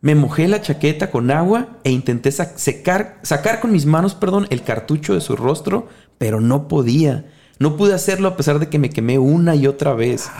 Me 0.00 0.14
mojé 0.14 0.48
la 0.48 0.62
chaqueta 0.62 1.10
con 1.10 1.30
agua 1.30 1.78
e 1.84 1.90
intenté 1.90 2.32
secar, 2.32 3.18
sacar 3.22 3.60
con 3.60 3.70
mis 3.70 3.84
manos 3.84 4.14
perdón, 4.14 4.46
el 4.50 4.62
cartucho 4.62 5.14
de 5.14 5.20
su 5.20 5.36
rostro, 5.36 5.88
pero 6.16 6.40
no 6.40 6.68
podía. 6.68 7.26
No 7.58 7.76
pude 7.76 7.92
hacerlo 7.92 8.28
a 8.28 8.36
pesar 8.36 8.58
de 8.60 8.68
que 8.68 8.78
me 8.78 8.88
quemé 8.88 9.18
una 9.18 9.54
y 9.56 9.66
otra 9.66 9.92
vez. 9.92 10.30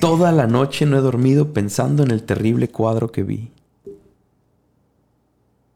Toda 0.00 0.30
la 0.30 0.46
noche 0.46 0.86
no 0.86 0.96
he 0.96 1.00
dormido 1.00 1.52
pensando 1.52 2.04
en 2.04 2.12
el 2.12 2.22
terrible 2.22 2.68
cuadro 2.68 3.10
que 3.10 3.24
vi. 3.24 3.50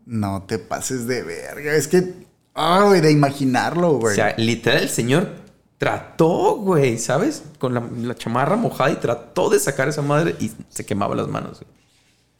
No 0.07 0.44
te 0.46 0.59
pases 0.59 1.07
de 1.07 1.22
verga. 1.22 1.74
Es 1.74 1.88
que. 1.88 2.26
Ay, 2.54 3.00
de 3.00 3.11
imaginarlo, 3.11 3.98
güey. 3.98 4.12
O 4.12 4.14
sea, 4.14 4.34
literal, 4.38 4.82
el 4.82 4.88
señor 4.88 5.28
trató, 5.78 6.57
güey, 6.57 6.98
¿sabes? 6.98 7.42
Con 7.59 7.74
la, 7.74 8.14
chamarra 8.14 8.57
mojada 8.57 8.90
y 8.90 8.96
trató 8.96 9.50
de 9.50 9.59
sacar 9.59 9.88
esa 9.88 10.02
madre 10.02 10.34
y 10.40 10.50
se 10.70 10.86
quemaba 10.86 11.14
las 11.14 11.28
manos. 11.28 11.61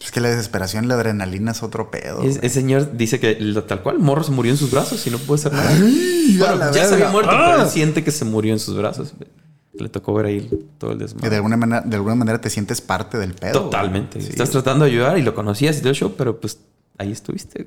Es 0.01 0.11
que 0.11 0.21
la 0.21 0.29
desesperación, 0.29 0.89
la 0.89 0.95
adrenalina 0.95 1.53
es 1.53 1.63
otro 1.63 1.91
pedo. 1.91 2.23
el 2.23 2.51
señor 2.51 2.97
dice 2.97 3.19
que 3.19 3.35
tal 3.67 3.83
cual, 3.83 3.99
Morro 3.99 4.23
se 4.25 4.31
murió 4.31 4.53
en 4.53 4.59
sus 4.59 4.71
brazos 4.71 5.07
y 5.07 5.11
no 5.11 5.19
puede 5.19 5.43
ser 5.43 5.53
nada. 5.53 5.71
bueno, 5.71 6.73
ya 6.73 6.87
se 6.87 6.95
había 6.95 7.09
muerto, 7.09 7.31
pero 7.31 7.55
él 7.55 7.61
¡Ah! 7.63 7.69
siente 7.69 8.05
que 8.05 8.11
se 8.11 8.25
murió 8.25 8.53
en 8.53 8.59
sus 8.59 8.77
brazos. 8.77 9.15
Le 9.73 9.89
tocó 9.91 10.15
ver 10.15 10.27
ahí 10.27 10.69
todo 10.79 10.93
el 10.93 10.99
desmadre. 10.99 11.25
Que 11.25 11.31
de 11.31 11.37
alguna 11.37 11.57
manera, 11.59 11.83
de 11.83 11.97
alguna 11.97 12.15
manera 12.15 12.41
te 12.41 12.49
sientes 12.49 12.81
parte 12.81 13.19
del 13.19 13.35
pedo. 13.35 13.65
Totalmente. 13.65 14.19
Estás 14.19 14.51
tratando 14.51 14.87
de 14.87 14.91
ayudar 14.91 15.19
y 15.19 15.23
lo 15.23 15.35
conocías 15.35 15.77
y 15.77 15.81
todo 15.81 15.91
el 15.91 15.97
show, 15.97 16.15
pero 16.17 16.41
pues 16.41 16.59
ahí 16.99 17.13
estuviste. 17.13 17.67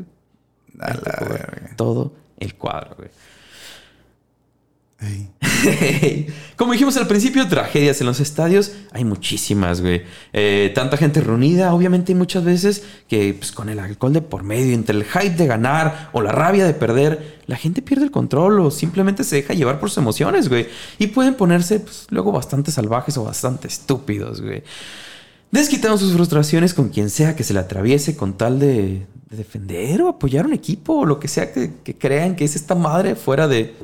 todo 1.76 2.14
el 2.38 2.56
cuadro, 2.56 2.96
güey. 2.98 3.10
Como 6.58 6.74
dijimos 6.74 6.98
al 6.98 7.08
principio, 7.08 7.48
tragedias 7.48 8.02
en 8.02 8.08
los 8.08 8.20
estadios 8.20 8.74
hay 8.92 9.06
muchísimas, 9.06 9.82
güey. 9.82 10.04
Eh, 10.34 10.72
tanta 10.76 10.98
gente 10.98 11.22
reunida, 11.22 11.74
obviamente 11.74 12.14
muchas 12.16 12.44
veces 12.44 12.84
que 13.08 13.34
pues, 13.34 13.52
con 13.54 13.70
el 13.70 13.80
alcohol 13.80 14.12
de 14.14 14.22
por 14.22 14.44
medio, 14.44 14.74
entre 14.74 14.98
el 14.98 15.06
hype 15.06 15.36
de 15.36 15.48
ganar 15.48 16.10
o 16.12 16.22
la 16.22 16.32
rabia 16.32 16.66
de 16.66 16.74
perder, 16.74 17.40
la 17.48 17.56
gente 17.56 17.82
pierde 17.82 18.06
el 18.06 18.12
control 18.12 18.60
o 18.60 18.72
simplemente 18.72 19.24
se 19.24 19.38
deja 19.38 19.54
llevar 19.54 19.80
por 19.80 19.90
sus 19.90 20.00
emociones, 20.00 20.50
güey. 20.50 20.68
Y 20.98 21.08
pueden 21.08 21.36
ponerse 21.36 21.80
pues, 21.80 22.08
luego 22.10 22.32
bastante 22.32 22.72
salvajes 22.72 23.18
o 23.18 23.24
bastante 23.24 23.70
estúpidos, 23.70 24.42
güey. 24.42 24.64
Desquitamos 25.52 26.00
sus 26.00 26.14
frustraciones 26.14 26.74
con 26.74 26.90
quien 26.90 27.10
sea 27.10 27.36
que 27.36 27.44
se 27.44 27.54
le 27.54 27.60
atraviese 27.60 28.16
con 28.16 28.38
tal 28.38 28.60
de, 28.60 29.08
defender 29.30 30.02
o 30.02 30.10
apoyar 30.10 30.46
un 30.46 30.54
equipo 30.54 30.94
o 30.94 31.06
lo 31.06 31.20
que 31.20 31.28
sea 31.28 31.52
que 31.52 31.72
crean 31.98 32.36
que 32.36 32.46
es 32.46 32.56
esta 32.56 32.76
madre 32.76 33.16
fuera 33.16 33.48
de 33.48 33.76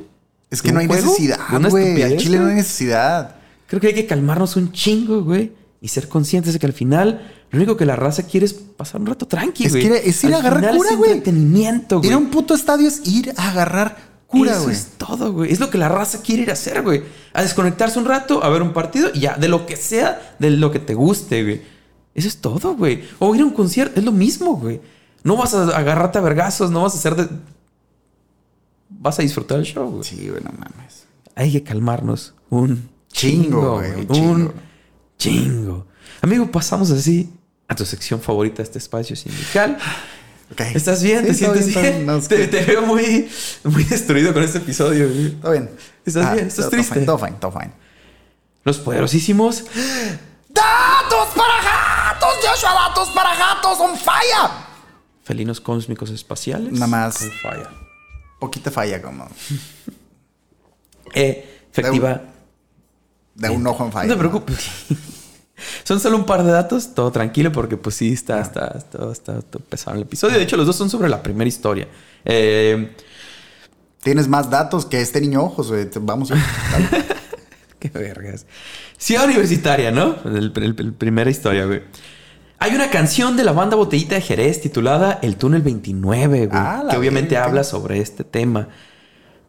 es 0.50 0.62
que 0.62 0.72
no 0.72 0.78
hay 0.78 0.86
necesidad, 0.86 1.38
güey. 1.70 2.16
Chile 2.16 2.38
no 2.38 2.46
hay 2.46 2.54
necesidad. 2.54 3.36
Creo 3.66 3.80
que 3.80 3.88
hay 3.88 3.94
que 3.94 4.06
calmarnos 4.06 4.56
un 4.56 4.72
chingo, 4.72 5.22
güey. 5.22 5.52
Y 5.80 5.88
ser 5.88 6.08
conscientes 6.08 6.52
de 6.52 6.58
que 6.58 6.66
al 6.66 6.72
final 6.72 7.30
lo 7.50 7.58
único 7.58 7.76
que 7.76 7.84
la 7.84 7.96
raza 7.96 8.22
quiere 8.22 8.46
es 8.46 8.54
pasar 8.54 9.00
un 9.00 9.08
rato 9.08 9.26
tranquilo, 9.26 9.70
güey. 9.70 9.86
Es, 10.04 10.22
ir 10.24 10.34
a 10.34 10.38
agarrar 10.38 10.76
cura, 10.76 10.94
güey. 10.94 11.12
entretenimiento, 11.12 11.98
güey. 11.98 12.10
Ir 12.10 12.14
a 12.14 12.18
un 12.18 12.30
puto 12.30 12.54
estadio 12.54 12.88
es 12.88 13.06
ir 13.06 13.32
a 13.36 13.50
agarrar 13.50 13.96
güey. 14.28 14.50
Eso 14.50 14.70
es 14.70 14.92
todo, 14.98 15.32
güey. 15.32 15.52
Es 15.52 15.60
lo 15.60 15.70
que 15.70 15.78
la 15.78 15.88
raza 15.88 16.22
quiere 16.22 16.42
ir 16.42 16.50
a 16.50 16.54
hacer, 16.54 16.82
güey. 16.82 17.02
A 17.32 17.42
desconectarse 17.42 17.98
un 17.98 18.04
rato, 18.04 18.42
a 18.42 18.48
ver 18.48 18.62
un 18.62 18.72
partido 18.72 19.10
y 19.14 19.20
ya, 19.20 19.36
de 19.36 19.48
lo 19.48 19.66
que 19.66 19.76
sea, 19.76 20.36
de 20.38 20.50
lo 20.50 20.70
que 20.70 20.78
te 20.78 20.94
guste, 20.94 21.42
güey. 21.42 21.62
Eso 22.14 22.28
es 22.28 22.38
todo, 22.38 22.74
güey. 22.74 23.04
O 23.18 23.34
ir 23.34 23.42
a 23.42 23.44
un 23.44 23.52
concierto, 23.52 24.00
es 24.00 24.04
lo 24.04 24.12
mismo, 24.12 24.56
güey. 24.56 24.80
No 25.22 25.36
vas 25.36 25.54
a 25.54 25.64
agarrarte 25.76 26.18
a 26.18 26.22
vergazos, 26.22 26.70
no 26.70 26.82
vas 26.82 26.94
a 26.94 26.98
hacer 26.98 27.16
de 27.16 27.28
vas 28.88 29.18
a 29.18 29.22
disfrutar 29.22 29.58
el 29.58 29.64
show, 29.64 29.90
güey. 29.90 30.04
Sí, 30.04 30.28
güey, 30.28 30.42
no 30.42 30.50
mames. 30.52 31.06
Hay 31.34 31.52
que 31.52 31.62
calmarnos 31.62 32.34
un 32.50 32.88
chingo, 33.12 33.78
güey. 33.78 34.06
Un, 34.08 34.52
chingo. 35.18 35.86
Amigo, 36.22 36.50
pasamos 36.50 36.90
así 36.90 37.30
a 37.68 37.74
tu 37.74 37.84
sección 37.84 38.20
favorita 38.20 38.58
de 38.58 38.62
este 38.64 38.78
espacio 38.78 39.16
sindical. 39.16 39.78
Okay. 40.52 40.72
¿Estás 40.74 41.02
bien? 41.02 41.26
¿Te 41.26 41.34
sientes 41.34 41.66
bien? 41.66 42.06
te, 42.28 42.64
veo 42.64 42.82
muy, 42.82 43.28
muy 43.64 43.84
destruido 43.84 44.32
con 44.32 44.42
este 44.42 44.58
episodio. 44.58 45.08
Güey. 45.08 45.30
Todo 45.32 45.52
bien. 45.52 45.70
¿Estás 46.04 46.26
ah, 46.26 46.34
bien? 46.34 46.46
¿Estás 46.46 46.70
triste? 46.70 47.00
Todo 47.00 47.18
fine, 47.18 47.36
todo 47.40 47.52
fine. 47.52 47.72
Los 48.64 48.78
poderosísimos... 48.78 49.64
¡Datos 50.48 51.28
para 51.36 51.62
gatos! 51.62 52.30
¡Joshua, 52.42 52.72
datos 52.88 53.08
para 53.10 53.36
gatos! 53.36 53.78
¡On 53.80 53.96
fire! 53.96 54.50
Felinos 55.24 55.60
cósmicos 55.60 56.10
espaciales. 56.10 56.72
Nada 56.72 56.86
más. 56.86 57.22
On 57.22 57.30
fire 57.30 57.86
poquita 58.38 58.70
falla 58.70 59.02
como. 59.02 59.28
Eh, 61.14 61.62
efectiva. 61.70 62.20
De 63.36 63.48
un, 63.48 63.64
ojo 63.66 63.86
en 63.86 63.92
falla. 63.92 64.08
No 64.08 64.14
te 64.14 64.18
preocupes. 64.18 64.70
Son 65.84 66.00
solo 66.00 66.16
un 66.16 66.26
par 66.26 66.42
de 66.44 66.52
datos, 66.52 66.94
todo 66.94 67.10
tranquilo, 67.10 67.52
porque 67.52 67.76
pues 67.76 67.96
sí, 67.96 68.12
está, 68.12 68.40
está, 68.40 68.76
está, 68.76 69.10
está, 69.10 69.40
pesado 69.68 69.96
el 69.96 70.02
episodio. 70.02 70.36
De 70.36 70.42
hecho, 70.42 70.56
los 70.56 70.66
dos 70.66 70.76
son 70.76 70.90
sobre 70.90 71.08
la 71.08 71.22
primera 71.22 71.48
historia. 71.48 71.88
Eh, 72.24 72.94
Tienes 74.06 74.28
más 74.28 74.48
datos 74.50 74.86
que 74.86 75.00
este 75.00 75.20
niño 75.20 75.42
ojos, 75.42 75.66
güey. 75.66 75.88
Vamos. 76.00 76.30
Qué 77.80 77.88
vergas. 77.88 78.46
Ciudad 78.96 79.24
universitaria, 79.24 79.90
¿no? 79.90 80.14
El, 80.24 80.52
primera 80.96 81.28
historia, 81.28 81.64
güey. 81.64 81.82
Hay 82.60 82.72
una 82.76 82.88
canción 82.88 83.36
de 83.36 83.42
la 83.42 83.50
banda 83.50 83.74
Botellita 83.74 84.14
de 84.14 84.20
Jerez 84.20 84.60
titulada 84.60 85.18
El 85.22 85.36
Túnel 85.36 85.62
29, 85.62 86.46
güey, 86.46 86.48
ah, 86.52 86.84
que 86.88 86.96
obviamente 86.96 87.36
habla 87.36 87.64
sobre 87.64 87.98
este 87.98 88.22
tema. 88.22 88.68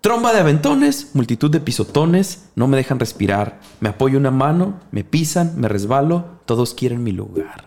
Tromba 0.02 0.32
de 0.34 0.40
aventones, 0.40 1.12
multitud 1.14 1.50
de 1.50 1.60
pisotones, 1.60 2.50
no 2.56 2.68
me 2.68 2.78
dejan 2.78 3.00
respirar. 3.00 3.60
Me 3.80 3.90
apoyo 3.90 4.18
una 4.18 4.32
mano, 4.32 4.80
me 4.92 5.04
pisan, 5.04 5.54
me 5.60 5.68
resbalo, 5.68 6.40
todos 6.46 6.74
quieren 6.74 7.04
mi 7.04 7.12
lugar. 7.12 7.66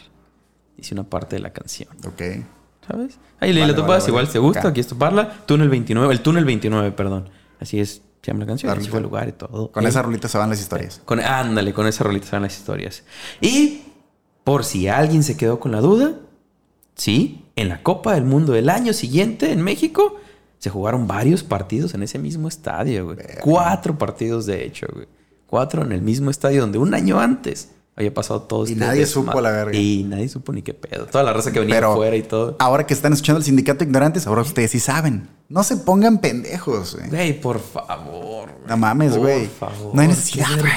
Dice 0.76 0.94
una 0.94 1.04
parte 1.04 1.36
de 1.36 1.42
la 1.42 1.52
canción. 1.52 1.90
Ok. 2.06 2.22
¿Sabes? 2.86 3.18
Ahí 3.40 3.52
le 3.52 3.72
topas, 3.74 4.06
igual 4.08 4.28
se 4.28 4.38
gusta, 4.38 4.68
aquí 4.68 4.80
es 4.80 4.86
toparla. 4.86 5.44
Túnel 5.46 5.68
29, 5.68 6.12
el 6.12 6.20
túnel 6.20 6.44
29, 6.44 6.92
perdón. 6.92 7.28
Así 7.60 7.78
es, 7.78 8.02
se 8.22 8.30
llama 8.30 8.40
la 8.40 8.46
canción, 8.46 8.78
así 8.78 8.88
fue 8.88 8.98
el 8.98 9.04
lugar 9.04 9.28
y 9.28 9.32
todo. 9.32 9.70
Con 9.70 9.86
esa 9.86 10.02
rolita 10.02 10.28
se 10.28 10.38
van 10.38 10.50
las 10.50 10.60
historias. 10.60 11.02
Con, 11.04 11.20
ándale, 11.20 11.72
con 11.72 11.86
esa 11.86 12.04
rolita 12.04 12.26
se 12.26 12.32
van 12.32 12.42
las 12.42 12.56
historias. 12.56 13.04
Y 13.40 13.82
por 14.44 14.64
si 14.64 14.88
alguien 14.88 15.22
se 15.22 15.36
quedó 15.36 15.60
con 15.60 15.72
la 15.72 15.80
duda, 15.80 16.14
sí, 16.94 17.46
en 17.56 17.68
la 17.68 17.82
Copa 17.82 18.14
del 18.14 18.24
Mundo 18.24 18.52
del 18.52 18.68
año 18.68 18.92
siguiente 18.92 19.52
en 19.52 19.62
México 19.62 20.16
se 20.60 20.68
jugaron 20.68 21.08
varios 21.08 21.42
partidos 21.42 21.94
en 21.94 22.02
ese 22.02 22.18
mismo 22.18 22.46
estadio, 22.46 23.06
güey. 23.06 23.16
Cuatro 23.40 23.96
partidos, 23.96 24.44
de 24.44 24.64
hecho, 24.64 24.86
güey. 24.92 25.06
Cuatro 25.46 25.82
en 25.82 25.92
el 25.92 26.02
mismo 26.02 26.30
estadio 26.30 26.60
donde 26.60 26.78
un 26.78 26.94
año 26.94 27.18
antes 27.18 27.70
había 27.96 28.12
pasado 28.12 28.42
todo 28.42 28.66
Y 28.66 28.72
este 28.72 28.84
nadie 28.84 29.06
supo 29.06 29.40
la 29.40 29.50
verga. 29.50 29.76
Y 29.76 30.04
nadie 30.04 30.28
supo 30.28 30.52
ni 30.52 30.60
qué 30.60 30.74
pedo. 30.74 31.06
Toda 31.06 31.24
la 31.24 31.32
raza 31.32 31.50
que 31.50 31.60
venía 31.60 31.78
afuera 31.78 32.14
y 32.14 32.22
todo. 32.22 32.56
Ahora 32.58 32.86
que 32.86 32.92
están 32.92 33.14
escuchando 33.14 33.38
el 33.38 33.44
sindicato 33.44 33.80
de 33.80 33.86
ignorantes, 33.86 34.26
ahora 34.26 34.42
ustedes 34.42 34.70
sí 34.70 34.80
saben. 34.80 35.28
No 35.50 35.64
se 35.64 35.78
pongan 35.78 36.18
pendejos, 36.18 36.94
güey. 36.94 37.10
Güey, 37.10 37.40
por 37.40 37.58
favor. 37.58 38.50
No 38.68 38.76
mames, 38.76 39.16
güey. 39.16 39.50
No 39.92 40.00
hay 40.00 40.06
necesidad, 40.06 40.46
güey. 40.56 40.70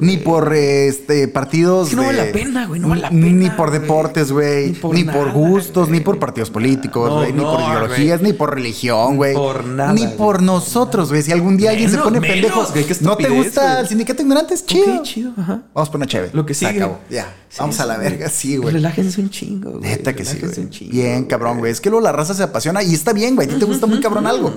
Ni 0.00 0.16
por 0.16 0.52
este 0.52 1.28
partidos. 1.28 1.92
no 1.92 2.02
vale 2.02 2.26
la 2.26 2.32
pena, 2.32 2.66
güey. 2.66 2.80
No 2.80 2.88
vale 2.88 3.02
la 3.02 3.10
pena. 3.10 3.24
Ni 3.24 3.50
por 3.50 3.70
deportes, 3.70 4.32
güey. 4.32 4.76
Ni, 4.90 5.04
por, 5.04 5.30
gustos, 5.30 5.88
ni 5.90 6.00
por 6.00 6.18
partidos 6.18 6.50
políticos, 6.50 7.08
güey. 7.08 7.32
ni 7.32 7.42
por 7.42 7.60
ideologías, 7.60 8.20
ni 8.20 8.32
por 8.32 8.52
religión, 8.52 9.16
güey. 9.16 9.32
Por 9.32 9.64
nada. 9.64 9.92
Ni 9.92 10.08
por 10.08 10.42
nosotros, 10.42 11.10
güey. 11.10 11.22
Si 11.22 11.30
algún 11.30 11.56
día 11.56 11.70
alguien 11.70 11.88
se 11.88 11.98
pone 11.98 12.20
pendejo. 12.20 12.66
¿No 13.00 13.16
te 13.16 13.28
gusta 13.28 13.78
el 13.78 13.86
sindicato 13.86 14.16
de 14.16 14.22
ignorantes? 14.24 14.66
Chido. 14.66 15.04
chido. 15.04 15.32
Ajá. 15.36 15.62
Vamos 15.72 15.88
por 15.88 15.98
una 15.98 16.06
chévere. 16.06 16.32
Lo 16.34 16.44
que 16.44 16.54
sigue. 16.54 16.84
Ya. 17.08 17.32
Vamos 17.58 17.78
a 17.78 17.86
la 17.86 17.96
verga, 17.96 18.28
sí, 18.28 18.56
güey. 18.56 18.74
Relájense 18.74 19.20
un 19.20 19.30
chingo, 19.30 19.78
güey. 19.78 19.82
Neta 19.82 20.12
que 20.12 20.24
sí, 20.24 20.40
güey. 20.40 20.90
Bien, 20.90 21.24
cabrón, 21.26 21.58
güey. 21.58 21.70
Es 21.70 21.80
que 21.80 21.90
luego 21.90 22.02
la 22.02 22.10
raza 22.10 22.34
se 22.34 22.42
apasiona 22.42 22.82
y 22.82 22.92
está 22.92 23.12
bien, 23.12 23.36
güey. 23.36 23.48
A 23.48 23.52
ti 23.52 23.58
te 23.58 23.64
gusta 23.64 23.83
muy 23.86 24.00
cabrón 24.00 24.26
algo. 24.26 24.52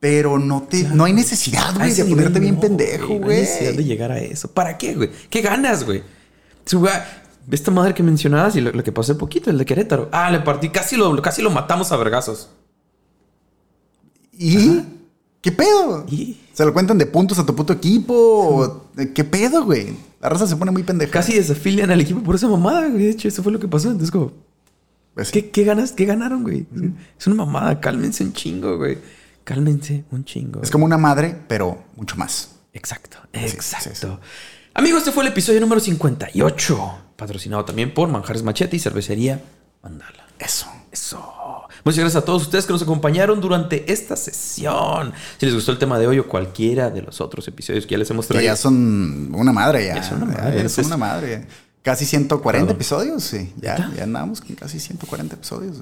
Pero 0.00 0.38
no 0.38 0.62
te, 0.62 0.82
no 0.82 1.04
hay 1.04 1.12
necesidad, 1.12 1.76
güey, 1.76 1.92
de 1.92 2.04
ponerte 2.04 2.40
bien 2.40 2.58
pendejo, 2.58 3.06
güey. 3.06 3.20
No 3.20 3.30
hay 3.30 3.40
necesidad 3.40 3.72
de 3.74 3.84
llegar 3.84 4.10
a 4.10 4.18
eso. 4.18 4.48
¿Para 4.48 4.76
qué, 4.76 4.94
güey? 4.94 5.10
¿Qué 5.30 5.40
ganas, 5.40 5.84
güey? 5.84 6.02
Esta 7.50 7.70
madre 7.70 7.94
que 7.94 8.02
mencionabas 8.02 8.56
y 8.56 8.60
lo, 8.60 8.82
que 8.82 8.92
pasó 8.92 9.16
poquito, 9.16 9.50
el 9.50 9.58
de 9.58 9.64
Querétaro. 9.64 10.08
Ah, 10.12 10.30
le 10.30 10.40
partí, 10.40 10.70
casi 10.70 10.96
lo, 10.96 11.20
casi 11.22 11.40
lo 11.42 11.50
matamos 11.50 11.92
a 11.92 11.96
vergazos. 11.96 12.50
¿Y? 14.36 14.82
¿Qué 15.40 15.52
pedo? 15.52 16.06
¿Se 16.52 16.64
lo 16.64 16.72
cuentan 16.72 16.98
de 16.98 17.06
puntos 17.06 17.38
a 17.38 17.46
tu 17.46 17.54
puto 17.54 17.72
equipo? 17.72 18.88
¿Qué 19.14 19.24
pedo, 19.24 19.64
güey? 19.64 19.96
La 20.20 20.28
raza 20.28 20.46
se 20.46 20.56
pone 20.56 20.70
muy 20.70 20.84
pendeja. 20.84 21.10
Casi 21.10 21.34
desafilian 21.34 21.90
al 21.90 22.00
equipo 22.00 22.22
por 22.22 22.36
esa 22.36 22.48
mamada, 22.48 22.88
güey. 22.88 23.04
De 23.04 23.10
hecho, 23.10 23.28
eso 23.28 23.42
fue 23.42 23.52
lo 23.52 23.58
que 23.58 23.68
pasó. 23.68 23.88
Entonces, 23.88 24.10
como... 24.10 24.32
Pues 25.14 25.30
¿Qué, 25.30 25.50
¿Qué, 25.50 25.64
ganas? 25.64 25.92
¿Qué 25.92 26.04
ganaron, 26.06 26.42
güey? 26.42 26.66
Es 27.18 27.26
una 27.26 27.36
mamada. 27.36 27.80
Cálmense 27.80 28.24
un 28.24 28.32
chingo, 28.32 28.78
güey. 28.78 28.98
Cálmense 29.44 30.04
un 30.10 30.24
chingo. 30.24 30.62
Es 30.62 30.70
como 30.70 30.84
una 30.84 30.98
madre, 30.98 31.36
pero 31.48 31.84
mucho 31.96 32.16
más. 32.16 32.56
Exacto. 32.72 33.18
Exacto. 33.32 34.20
Amigos, 34.74 35.00
este 35.00 35.12
fue 35.12 35.24
el 35.24 35.30
episodio 35.30 35.60
número 35.60 35.80
58. 35.80 36.98
Patrocinado 37.16 37.64
también 37.64 37.92
por 37.92 38.08
Manjares 38.08 38.42
Machete 38.42 38.76
y 38.76 38.78
Cervecería 38.78 39.42
Mandala. 39.82 40.26
Eso. 40.38 40.66
Eso. 40.90 41.22
Muchas 41.84 41.98
gracias 41.98 42.22
a 42.22 42.24
todos 42.24 42.42
ustedes 42.42 42.64
que 42.64 42.72
nos 42.72 42.82
acompañaron 42.82 43.40
durante 43.40 43.90
esta 43.92 44.14
sesión. 44.14 45.12
Si 45.38 45.46
les 45.46 45.54
gustó 45.54 45.72
el 45.72 45.78
tema 45.78 45.98
de 45.98 46.06
hoy 46.06 46.18
o 46.18 46.28
cualquiera 46.28 46.90
de 46.90 47.02
los 47.02 47.20
otros 47.20 47.48
episodios 47.48 47.86
que 47.86 47.92
ya 47.92 47.98
les 47.98 48.10
hemos 48.10 48.28
traído. 48.28 48.44
Ya 48.44 48.56
son 48.56 49.34
una 49.34 49.52
madre, 49.52 49.86
ya. 49.86 49.96
Ya 49.96 50.02
son 50.02 50.22
una 50.22 50.32
madre. 50.32 50.62
Ya 50.62 50.68
son 50.68 50.86
una 50.86 50.96
madre. 50.96 51.46
Casi 51.82 52.06
140 52.06 52.72
episodios, 52.72 53.24
sí. 53.24 53.52
Ya, 53.60 53.92
ya 53.96 54.04
andamos 54.04 54.40
con 54.40 54.54
casi 54.54 54.78
140 54.78 55.34
episodios. 55.34 55.78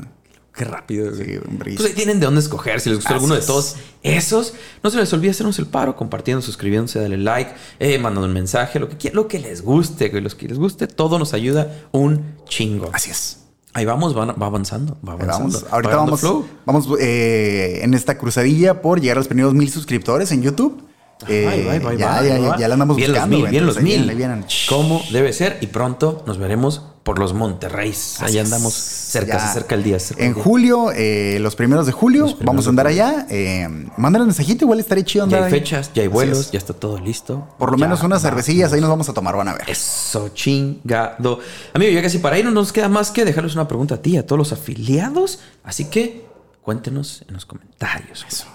Qué 0.54 0.64
rápido. 0.64 1.14
Sí, 1.14 1.38
un 1.46 1.58
Pues 1.58 1.80
ahí 1.84 1.92
tienen 1.92 2.18
de 2.18 2.26
dónde 2.26 2.40
escoger. 2.40 2.80
Si 2.80 2.88
les 2.88 2.98
gustó 2.98 3.14
alguno 3.14 3.34
de 3.34 3.42
todos 3.42 3.76
esos, 4.02 4.54
no 4.82 4.90
se 4.90 4.96
les 4.96 5.12
olvide 5.12 5.30
hacernos 5.30 5.58
el 5.58 5.66
paro, 5.66 5.96
compartiendo, 5.96 6.42
suscribiéndose, 6.42 6.98
darle 7.00 7.18
like, 7.18 7.52
eh, 7.78 7.98
mandando 7.98 8.26
un 8.26 8.34
mensaje, 8.34 8.80
lo 8.80 8.88
que, 8.88 9.10
lo 9.10 9.28
que 9.28 9.38
les 9.38 9.62
guste, 9.62 10.10
los 10.20 10.34
que 10.34 10.48
les 10.48 10.58
guste, 10.58 10.86
todo 10.86 11.18
nos 11.18 11.34
ayuda 11.34 11.88
un 11.92 12.34
chingo. 12.46 12.90
Así 12.92 13.10
es. 13.10 13.38
Ahí 13.72 13.84
vamos, 13.84 14.16
va, 14.16 14.24
avanzando, 14.24 14.98
va 15.06 15.12
avanzando. 15.12 15.62
ahorita 15.70 15.96
vamos, 15.96 16.22
vamos 16.66 16.88
eh, 16.98 17.80
en 17.82 17.94
esta 17.94 18.18
cruzadilla 18.18 18.82
por 18.82 19.00
llegar 19.00 19.16
a 19.16 19.20
los 19.20 19.28
primeros 19.28 19.54
mil 19.54 19.70
suscriptores 19.70 20.32
en 20.32 20.42
YouTube. 20.42 20.89
Ya, 21.28 22.22
ya, 22.22 22.38
ya, 22.38 22.56
ya, 22.56 22.68
la 22.68 22.74
andamos 22.74 22.96
bien 22.96 23.12
buscando. 23.12 23.38
Los 23.38 23.50
bien 23.50 23.66
los 23.66 23.80
mil. 23.82 24.44
¿Cómo 24.68 25.02
debe 25.12 25.32
ser? 25.32 25.58
Y 25.60 25.66
pronto 25.66 26.22
nos 26.26 26.38
veremos 26.38 26.82
por 27.02 27.18
los 27.18 27.32
Monterreys. 27.32 28.20
Allá 28.22 28.42
andamos 28.42 28.74
cerca, 28.74 29.38
se 29.38 29.46
acerca 29.46 29.74
el 29.74 29.82
día. 29.82 29.98
en 30.16 30.34
julio, 30.34 30.92
eh, 30.92 31.38
los 31.40 31.56
primeros 31.56 31.86
de 31.86 31.92
julio, 31.92 32.36
vamos 32.42 32.66
a 32.66 32.70
andar 32.70 32.86
allá. 32.86 33.26
Eh, 33.30 33.66
mándale 33.96 34.22
un 34.22 34.28
mensajito, 34.28 34.64
igual 34.64 34.80
estaría 34.80 35.04
chido 35.04 35.24
andar 35.24 35.40
Ya 35.40 35.46
hay 35.46 35.50
fechas, 35.52 35.90
ya 35.94 36.02
hay 36.02 36.08
vuelos, 36.08 36.50
ya 36.50 36.58
está 36.58 36.74
todo 36.74 36.98
listo. 36.98 37.48
Por 37.58 37.72
lo 37.72 37.78
menos 37.78 38.02
unas 38.02 38.22
cervecillas, 38.22 38.72
ahí 38.72 38.80
nos 38.80 38.90
vamos 38.90 39.08
a 39.08 39.14
tomar, 39.14 39.36
van 39.36 39.48
a 39.48 39.54
ver. 39.54 39.68
Eso, 39.68 40.28
chingado. 40.30 41.40
Amigo, 41.72 41.92
ya 41.92 42.02
casi 42.02 42.18
para 42.18 42.38
ir 42.38 42.44
no 42.44 42.50
nos 42.50 42.72
queda 42.72 42.88
más 42.88 43.10
que 43.10 43.24
dejarles 43.24 43.54
una 43.54 43.66
pregunta 43.66 43.96
a 43.96 44.02
ti, 44.02 44.16
a 44.16 44.26
todos 44.26 44.38
los 44.38 44.52
afiliados. 44.52 45.40
Así 45.64 45.86
que 45.86 46.26
cuéntenos 46.62 47.24
en 47.28 47.34
los 47.34 47.46
comentarios. 47.46 48.24
Eso. 48.28 48.46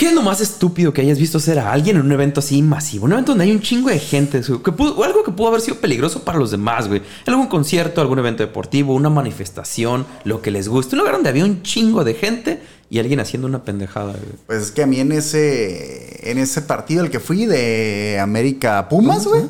¿Qué 0.00 0.06
es 0.06 0.14
lo 0.14 0.22
más 0.22 0.40
estúpido 0.40 0.94
que 0.94 1.02
hayas 1.02 1.18
visto 1.18 1.36
hacer 1.36 1.58
a 1.58 1.70
alguien 1.70 1.96
en 1.96 2.06
un 2.06 2.10
evento 2.10 2.40
así 2.40 2.62
masivo? 2.62 3.04
Un 3.04 3.12
evento 3.12 3.32
donde 3.32 3.44
hay 3.44 3.50
un 3.50 3.60
chingo 3.60 3.90
de 3.90 3.98
gente, 3.98 4.40
que 4.40 4.70
o 4.70 5.04
algo 5.04 5.22
que 5.22 5.30
pudo 5.30 5.48
haber 5.48 5.60
sido 5.60 5.76
peligroso 5.76 6.24
para 6.24 6.38
los 6.38 6.50
demás, 6.50 6.88
güey. 6.88 7.02
Algún 7.26 7.48
concierto, 7.48 8.00
algún 8.00 8.18
evento 8.18 8.42
deportivo, 8.42 8.94
una 8.94 9.10
manifestación, 9.10 10.06
lo 10.24 10.40
que 10.40 10.50
les 10.50 10.68
guste. 10.68 10.96
Un 10.96 11.00
lugar 11.00 11.16
donde 11.16 11.28
había 11.28 11.44
un 11.44 11.62
chingo 11.62 12.02
de 12.02 12.14
gente 12.14 12.62
y 12.88 12.98
alguien 12.98 13.20
haciendo 13.20 13.46
una 13.46 13.62
pendejada, 13.62 14.12
güey. 14.12 14.36
Pues 14.46 14.62
es 14.62 14.70
que 14.70 14.82
a 14.82 14.86
mí 14.86 15.00
en 15.00 15.12
ese, 15.12 16.30
en 16.30 16.38
ese 16.38 16.62
partido 16.62 17.02
al 17.02 17.10
que 17.10 17.20
fui 17.20 17.44
de 17.44 18.18
América 18.18 18.88
Pumas, 18.88 19.26
güey 19.26 19.42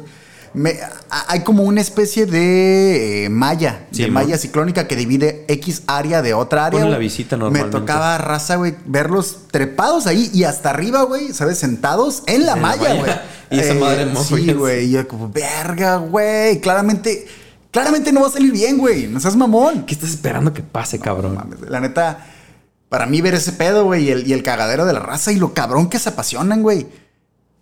hay 1.11 1.41
como 1.41 1.63
una 1.63 1.81
especie 1.81 2.27
de 2.27 3.25
eh, 3.25 3.29
malla, 3.29 3.87
de 3.91 4.11
malla 4.11 4.37
ciclónica 4.37 4.89
que 4.89 4.97
divide 4.97 5.45
X 5.49 5.83
área 5.87 6.23
de 6.23 6.35
otra 6.35 6.67
área. 6.67 6.85
la 6.85 6.99
visita 6.99 7.37
normalmente. 7.37 7.77
Me 7.77 7.81
tocaba 7.81 8.19
raza, 8.19 8.57
güey, 8.57 8.75
verlos 8.85 9.43
trepados 9.51 10.07
ahí 10.07 10.31
y 10.35 10.45
hasta 10.45 10.71
arriba, 10.71 11.03
güey, 11.03 11.33
¿sabes? 11.33 11.59
Sentados 11.59 12.25
en 12.27 12.47
la 12.47 12.57
malla, 12.57 12.95
güey. 12.95 13.13
y 13.51 13.61
esa 13.61 13.75
madre 13.75 14.03
eh, 14.03 14.15
Sí, 14.27 14.53
güey. 14.53 14.87
Y 14.87 14.91
yo 14.91 15.07
como, 15.07 15.29
verga, 15.29 15.97
güey. 15.97 16.61
Claramente, 16.61 17.27
claramente 17.71 18.11
no 18.13 18.23
va 18.23 18.27
a 18.27 18.33
salir 18.33 18.53
bien, 18.53 18.77
güey. 18.77 19.07
No 19.07 19.21
seas 19.21 19.37
mamón. 19.37 19.85
¿Qué 19.87 19.95
estás 19.95 20.11
esperando 20.11 20.53
que 20.53 20.63
pase, 20.63 20.99
cabrón? 20.99 21.39
la 21.69 21.81
neta, 21.81 22.27
para 22.89 23.07
mí 23.07 23.21
ver 23.21 23.35
ese 23.35 23.53
pedo, 23.53 23.85
güey, 23.85 24.07
y 24.07 24.11
el, 24.11 24.27
y 24.27 24.33
el 24.33 24.43
cagadero 24.43 24.85
de 24.85 24.93
la 24.95 25.01
raza 25.01 25.31
y 25.31 25.37
lo 25.37 25.55
cabrón 25.55 25.89
que 25.89 26.01
se 26.01 26.09
apasionan, 26.09 26.63
güey. 26.63 26.89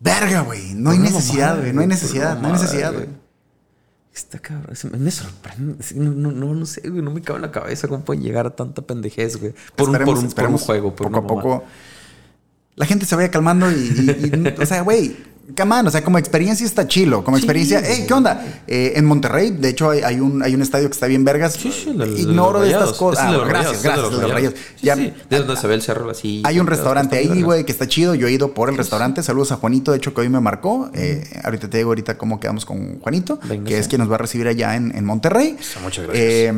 Verga, 0.00 0.42
güey. 0.42 0.74
No 0.74 0.90
hay 0.90 0.98
necesidad, 0.98 1.58
güey. 1.58 1.72
No 1.72 1.80
hay 1.80 1.86
necesidad. 1.86 2.38
No 2.40 2.48
hay 2.48 2.52
necesidad, 2.54 2.92
güey. 2.92 3.08
Está 4.14 4.38
cabrón. 4.38 4.74
Me 4.98 5.10
sorprende. 5.10 5.84
No, 5.94 6.32
no, 6.32 6.54
no, 6.54 6.66
sé, 6.66 6.88
güey. 6.88 7.02
No 7.02 7.10
me 7.10 7.20
cabe 7.22 7.38
en 7.38 7.42
la 7.42 7.50
cabeza 7.50 7.88
cómo 7.88 8.04
pueden 8.04 8.22
llegar 8.22 8.46
a 8.46 8.50
tanta 8.50 8.82
pendejez, 8.82 9.36
güey. 9.36 9.54
Por, 9.76 9.88
un, 9.88 9.98
por, 9.98 10.18
un, 10.18 10.32
por 10.32 10.46
un 10.46 10.58
juego. 10.58 10.94
Por 10.94 11.10
poco 11.10 11.18
a 11.18 11.26
poco. 11.26 11.64
La 12.74 12.86
gente 12.86 13.06
se 13.06 13.16
vaya 13.16 13.30
calmando 13.30 13.70
y 13.70 14.54
o 14.60 14.66
sea, 14.66 14.82
güey 14.82 15.16
Camán, 15.54 15.86
o 15.86 15.90
sea, 15.90 16.04
como 16.04 16.18
experiencia 16.18 16.66
está 16.66 16.86
chilo. 16.86 17.24
Como 17.24 17.36
experiencia, 17.36 17.80
hey, 17.82 18.04
¿qué 18.06 18.12
onda? 18.12 18.62
Eh, 18.66 18.92
en 18.96 19.04
Monterrey, 19.06 19.50
de 19.50 19.70
hecho, 19.70 19.90
hay, 19.90 20.20
un, 20.20 20.42
hay 20.42 20.54
un 20.54 20.60
estadio 20.60 20.88
que 20.88 20.92
está 20.92 21.06
bien 21.06 21.24
vergas. 21.24 21.54
Sí, 21.54 21.72
sí, 21.72 21.90
Ignoro 21.90 22.60
de, 22.60 22.70
estas 22.70 22.92
cosas. 22.92 23.24
Ah, 23.26 23.44
gracias, 23.46 23.82
gracias, 23.82 24.10
de 24.10 24.18
los 24.20 24.30
rayos. 24.30 24.54
Ya, 24.82 24.94
de 24.96 25.14
donde 25.30 25.56
se 25.56 25.66
ve 25.66 25.74
el 25.74 25.82
cerro 25.82 26.10
así. 26.10 26.42
Hay 26.44 26.60
un 26.60 26.66
restaurante 26.66 27.16
ahí, 27.16 27.42
güey, 27.42 27.64
que 27.64 27.72
está 27.72 27.86
chido. 27.86 28.14
Yo 28.14 28.28
he 28.28 28.32
ido 28.32 28.52
por 28.52 28.68
el 28.68 28.76
restaurante. 28.76 29.22
Saludos 29.22 29.52
a 29.52 29.56
Juanito, 29.56 29.92
de 29.92 29.98
hecho, 29.98 30.12
que 30.12 30.20
hoy 30.20 30.28
me 30.28 30.40
marcó. 30.40 30.90
Eh, 30.92 31.24
ahorita 31.44 31.70
te 31.70 31.78
digo 31.78 31.90
ahorita 31.90 32.18
cómo 32.18 32.40
quedamos 32.40 32.66
con 32.66 33.00
Juanito, 33.00 33.40
que 33.66 33.78
es 33.78 33.88
quien 33.88 34.00
nos 34.00 34.10
va 34.10 34.16
a 34.16 34.18
recibir 34.18 34.48
allá 34.48 34.76
en, 34.76 34.94
en 34.94 35.04
Monterrey. 35.04 35.56
Muchas 35.82 36.04
gracias. 36.04 36.14
Eh, 36.14 36.52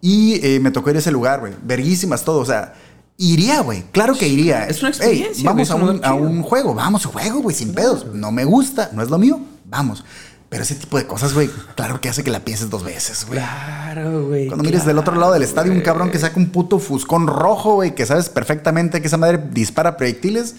y 0.00 0.58
me 0.60 0.70
tocó 0.70 0.90
ir 0.90 0.96
a 0.96 0.98
ese 1.00 1.10
lugar, 1.10 1.40
güey. 1.40 1.54
Verguísimas 1.62 2.24
todo, 2.24 2.38
o 2.38 2.44
sea 2.44 2.74
Iría, 3.22 3.60
güey. 3.60 3.84
Claro 3.92 4.14
que 4.18 4.26
iría. 4.26 4.66
Es 4.66 4.80
una 4.80 4.88
experiencia. 4.88 5.48
vamos 5.48 5.70
a 5.70 5.76
un, 5.76 6.42
juego. 6.42 6.74
Vamos 6.74 7.04
a 7.04 7.08
un 7.08 7.14
juego, 7.14 7.40
güey, 7.40 7.54
sin 7.54 7.72
pedos. 7.72 8.04
No 8.06 8.32
me 8.32 8.44
gusta, 8.44 8.90
no 8.92 9.00
es 9.00 9.10
lo 9.10 9.18
mío. 9.18 9.38
Vamos. 9.64 10.04
Pero 10.48 10.64
ese 10.64 10.74
tipo 10.74 10.98
de 10.98 11.06
cosas, 11.06 11.32
güey, 11.32 11.48
claro 11.76 12.00
que 12.00 12.08
hace 12.08 12.24
que 12.24 12.32
la 12.32 12.40
pienses 12.40 12.68
dos 12.68 12.82
veces, 12.82 13.24
güey. 13.24 13.38
Claro, 13.38 14.26
güey. 14.26 14.48
Cuando 14.48 14.64
mires 14.64 14.84
del 14.84 14.98
otro 14.98 15.14
lado 15.14 15.34
del 15.34 15.44
estadio 15.44 15.70
un 15.70 15.82
cabrón 15.82 16.10
que 16.10 16.18
saca 16.18 16.36
un 16.36 16.50
puto 16.50 16.80
fuscón 16.80 17.28
rojo, 17.28 17.76
güey, 17.76 17.94
que 17.94 18.04
sabes 18.06 18.28
perfectamente 18.28 19.00
que 19.00 19.06
esa 19.06 19.18
madre 19.18 19.40
dispara 19.52 19.96
proyectiles, 19.96 20.56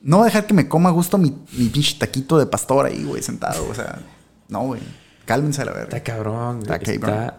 no 0.00 0.20
va 0.20 0.22
a 0.22 0.26
dejar 0.26 0.46
que 0.46 0.54
me 0.54 0.66
coma 0.66 0.88
a 0.88 0.92
gusto 0.92 1.18
mi, 1.18 1.36
mi 1.52 1.68
pinche 1.68 1.98
taquito 1.98 2.38
de 2.38 2.46
pastor 2.46 2.86
ahí, 2.86 3.04
güey, 3.04 3.22
sentado. 3.22 3.68
O 3.70 3.74
sea, 3.74 4.00
no, 4.48 4.60
güey. 4.62 4.80
Cálmense 5.26 5.60
a 5.60 5.66
la 5.66 5.72
verga. 5.72 5.96
Está 5.98 6.02
cabrón. 6.02 6.60
Está 6.62 6.78
cabrón. 6.78 7.32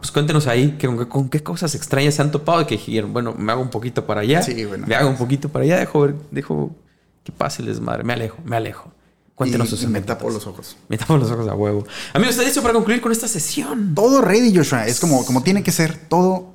Pues 0.00 0.10
cuéntenos 0.12 0.46
ahí 0.46 0.78
con, 1.08 1.28
qué 1.28 1.42
cosas 1.42 1.74
extrañas 1.74 2.14
se 2.14 2.22
han 2.22 2.30
topado 2.30 2.62
y 2.62 2.66
que 2.66 2.76
dijeron, 2.76 3.12
bueno, 3.12 3.34
me 3.36 3.52
hago 3.52 3.62
un 3.62 3.70
poquito 3.70 4.06
para 4.06 4.20
allá. 4.20 4.42
Sí, 4.42 4.64
bueno. 4.64 4.86
Me 4.86 4.94
hago 4.94 5.08
un 5.08 5.16
poquito 5.16 5.48
para 5.48 5.64
allá, 5.64 5.78
dejo 5.78 6.00
ver, 6.00 6.14
dejo 6.30 6.74
que 7.22 7.32
pase 7.32 7.62
el 7.62 7.68
desmadre. 7.68 8.04
Me 8.04 8.12
alejo, 8.12 8.38
me 8.44 8.56
alejo. 8.56 8.92
Cuéntenos 9.34 9.68
sus 9.68 9.84
Me 9.88 10.00
tapo 10.00 10.30
los 10.30 10.46
ojos. 10.46 10.76
Me 10.88 10.96
tapo 10.96 11.16
los 11.16 11.30
ojos 11.30 11.48
a 11.48 11.54
huevo. 11.54 11.84
Amigos, 12.12 12.34
está 12.34 12.44
listo 12.44 12.62
para 12.62 12.72
concluir 12.72 13.00
con 13.00 13.10
esta 13.10 13.26
sesión. 13.26 13.94
Todo 13.94 14.20
ready, 14.20 14.54
Joshua. 14.54 14.86
Es 14.86 15.00
como, 15.00 15.26
como 15.26 15.42
tiene 15.42 15.62
que 15.64 15.72
ser. 15.72 15.96
Todo 16.08 16.54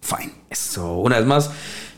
fine. 0.00 0.34
Eso. 0.50 0.98
Una 0.98 1.16
vez 1.16 1.26
más. 1.26 1.50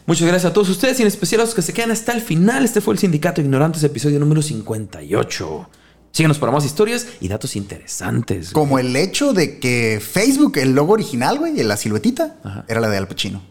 Muchas 0.06 0.26
gracias 0.26 0.50
a 0.50 0.52
todos 0.52 0.68
ustedes 0.68 0.98
y 1.00 1.02
en 1.02 1.08
especial 1.08 1.40
a 1.40 1.44
los 1.44 1.54
que 1.54 1.62
se 1.62 1.72
quedan 1.72 1.90
hasta 1.90 2.12
el 2.12 2.20
final. 2.20 2.64
Este 2.64 2.80
fue 2.80 2.94
el 2.94 2.98
Sindicato 2.98 3.40
Ignorantes, 3.40 3.82
episodio 3.82 4.20
número 4.20 4.40
58. 4.40 5.68
Síguenos 6.12 6.38
para 6.38 6.52
más 6.52 6.64
historias 6.64 7.06
y 7.20 7.28
datos 7.28 7.54
interesantes. 7.56 8.50
Como 8.50 8.78
el 8.78 8.94
hecho 8.96 9.32
de 9.32 9.58
que 9.58 10.00
Facebook, 10.00 10.58
el 10.58 10.72
logo 10.72 10.92
original, 10.94 11.38
güey, 11.38 11.62
la 11.62 11.76
siluetita, 11.76 12.64
era 12.68 12.80
la 12.80 12.88
de 12.88 12.96
Al 12.96 13.08
Pacino. 13.08 13.42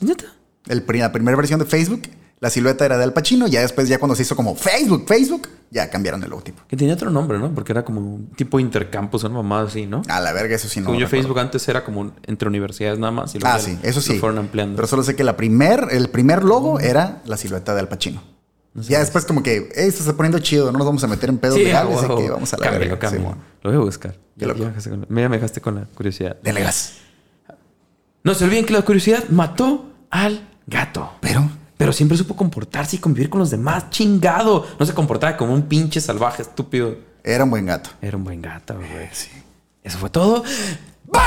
¿Neta? 0.00 0.24
la 0.66 1.12
primera 1.12 1.36
versión 1.36 1.60
de 1.60 1.66
Facebook, 1.66 2.02
la 2.40 2.48
silueta 2.48 2.86
era 2.86 2.96
de 2.96 3.04
Al 3.04 3.12
Pacino. 3.12 3.46
Ya 3.46 3.60
después, 3.60 3.88
ya 3.88 3.98
cuando 3.98 4.14
se 4.14 4.22
hizo 4.22 4.34
como 4.34 4.54
Facebook, 4.54 5.04
Facebook, 5.06 5.48
ya 5.70 5.90
cambiaron 5.90 6.22
el 6.22 6.30
logotipo. 6.30 6.62
Que 6.66 6.76
tenía 6.78 6.94
otro 6.94 7.10
nombre, 7.10 7.38
¿no? 7.38 7.54
Porque 7.54 7.72
era 7.72 7.84
como 7.84 8.00
un 8.00 8.28
tipo 8.28 8.58
intercampus, 8.58 9.24
una 9.24 9.34
mamá 9.34 9.62
así, 9.62 9.86
¿no? 9.86 10.00
A 10.08 10.20
la 10.20 10.32
verga, 10.32 10.56
eso 10.56 10.68
sí 10.68 10.80
no. 10.80 10.94
yo 10.94 11.06
Facebook 11.08 11.38
antes 11.38 11.68
era 11.68 11.84
como 11.84 12.12
entre 12.26 12.48
universidades 12.48 12.98
nada 12.98 13.12
más. 13.12 13.34
Y 13.34 13.38
ah, 13.42 13.58
sí, 13.58 13.78
eso 13.82 14.00
sí. 14.00 14.14
Lo 14.14 14.20
fueron 14.20 14.38
ampliando. 14.38 14.76
Pero 14.76 14.88
solo 14.88 15.02
sé 15.02 15.14
que 15.14 15.24
la 15.24 15.36
primer, 15.36 15.88
el 15.90 16.08
primer 16.08 16.42
logo 16.42 16.80
era 16.80 17.22
la 17.26 17.36
silueta 17.36 17.74
de 17.74 17.80
Al 17.80 17.88
Pacino 17.88 18.33
ya 18.74 18.98
después 18.98 19.24
como 19.24 19.42
que, 19.42 19.68
esto 19.74 19.98
se 19.98 20.10
está 20.10 20.14
poniendo 20.14 20.38
chido, 20.38 20.72
no 20.72 20.78
nos 20.78 20.86
vamos 20.86 21.04
a 21.04 21.06
meter 21.06 21.28
en 21.28 21.38
pedos 21.38 21.58
legales, 21.58 21.96
así 21.96 22.06
que 22.08 22.30
vamos 22.30 22.52
a 22.52 22.58
la 22.58 22.70
verga. 22.70 23.10
Lo 23.62 23.70
voy 23.70 23.80
a 23.80 23.84
buscar. 23.84 24.16
Ya, 24.36 24.48
me 25.08 25.28
dejaste 25.28 25.60
con 25.60 25.76
la 25.76 25.84
curiosidad. 25.94 26.36
Delegas. 26.42 26.94
No 28.22 28.34
se 28.34 28.44
olviden 28.44 28.64
que 28.64 28.72
la 28.72 28.82
curiosidad 28.82 29.24
mató 29.28 29.90
al 30.10 30.48
gato. 30.66 31.12
Pero... 31.20 31.48
Pero 31.76 31.92
siempre 31.92 32.16
supo 32.16 32.36
comportarse 32.36 32.96
y 32.96 32.98
convivir 33.00 33.28
con 33.28 33.40
los 33.40 33.50
demás. 33.50 33.90
Chingado. 33.90 34.64
No 34.78 34.86
se 34.86 34.94
comportaba 34.94 35.36
como 35.36 35.52
un 35.52 35.62
pinche 35.62 36.00
salvaje 36.00 36.42
estúpido. 36.42 36.96
Era 37.24 37.42
un 37.44 37.50
buen 37.50 37.66
gato. 37.66 37.90
Era 38.00 38.16
un 38.16 38.22
buen 38.22 38.40
gato, 38.40 38.76
güey. 38.76 39.08
Sí. 39.12 39.28
Eso 39.82 39.98
fue 39.98 40.08
todo. 40.08 40.44
Bye. 41.06 41.20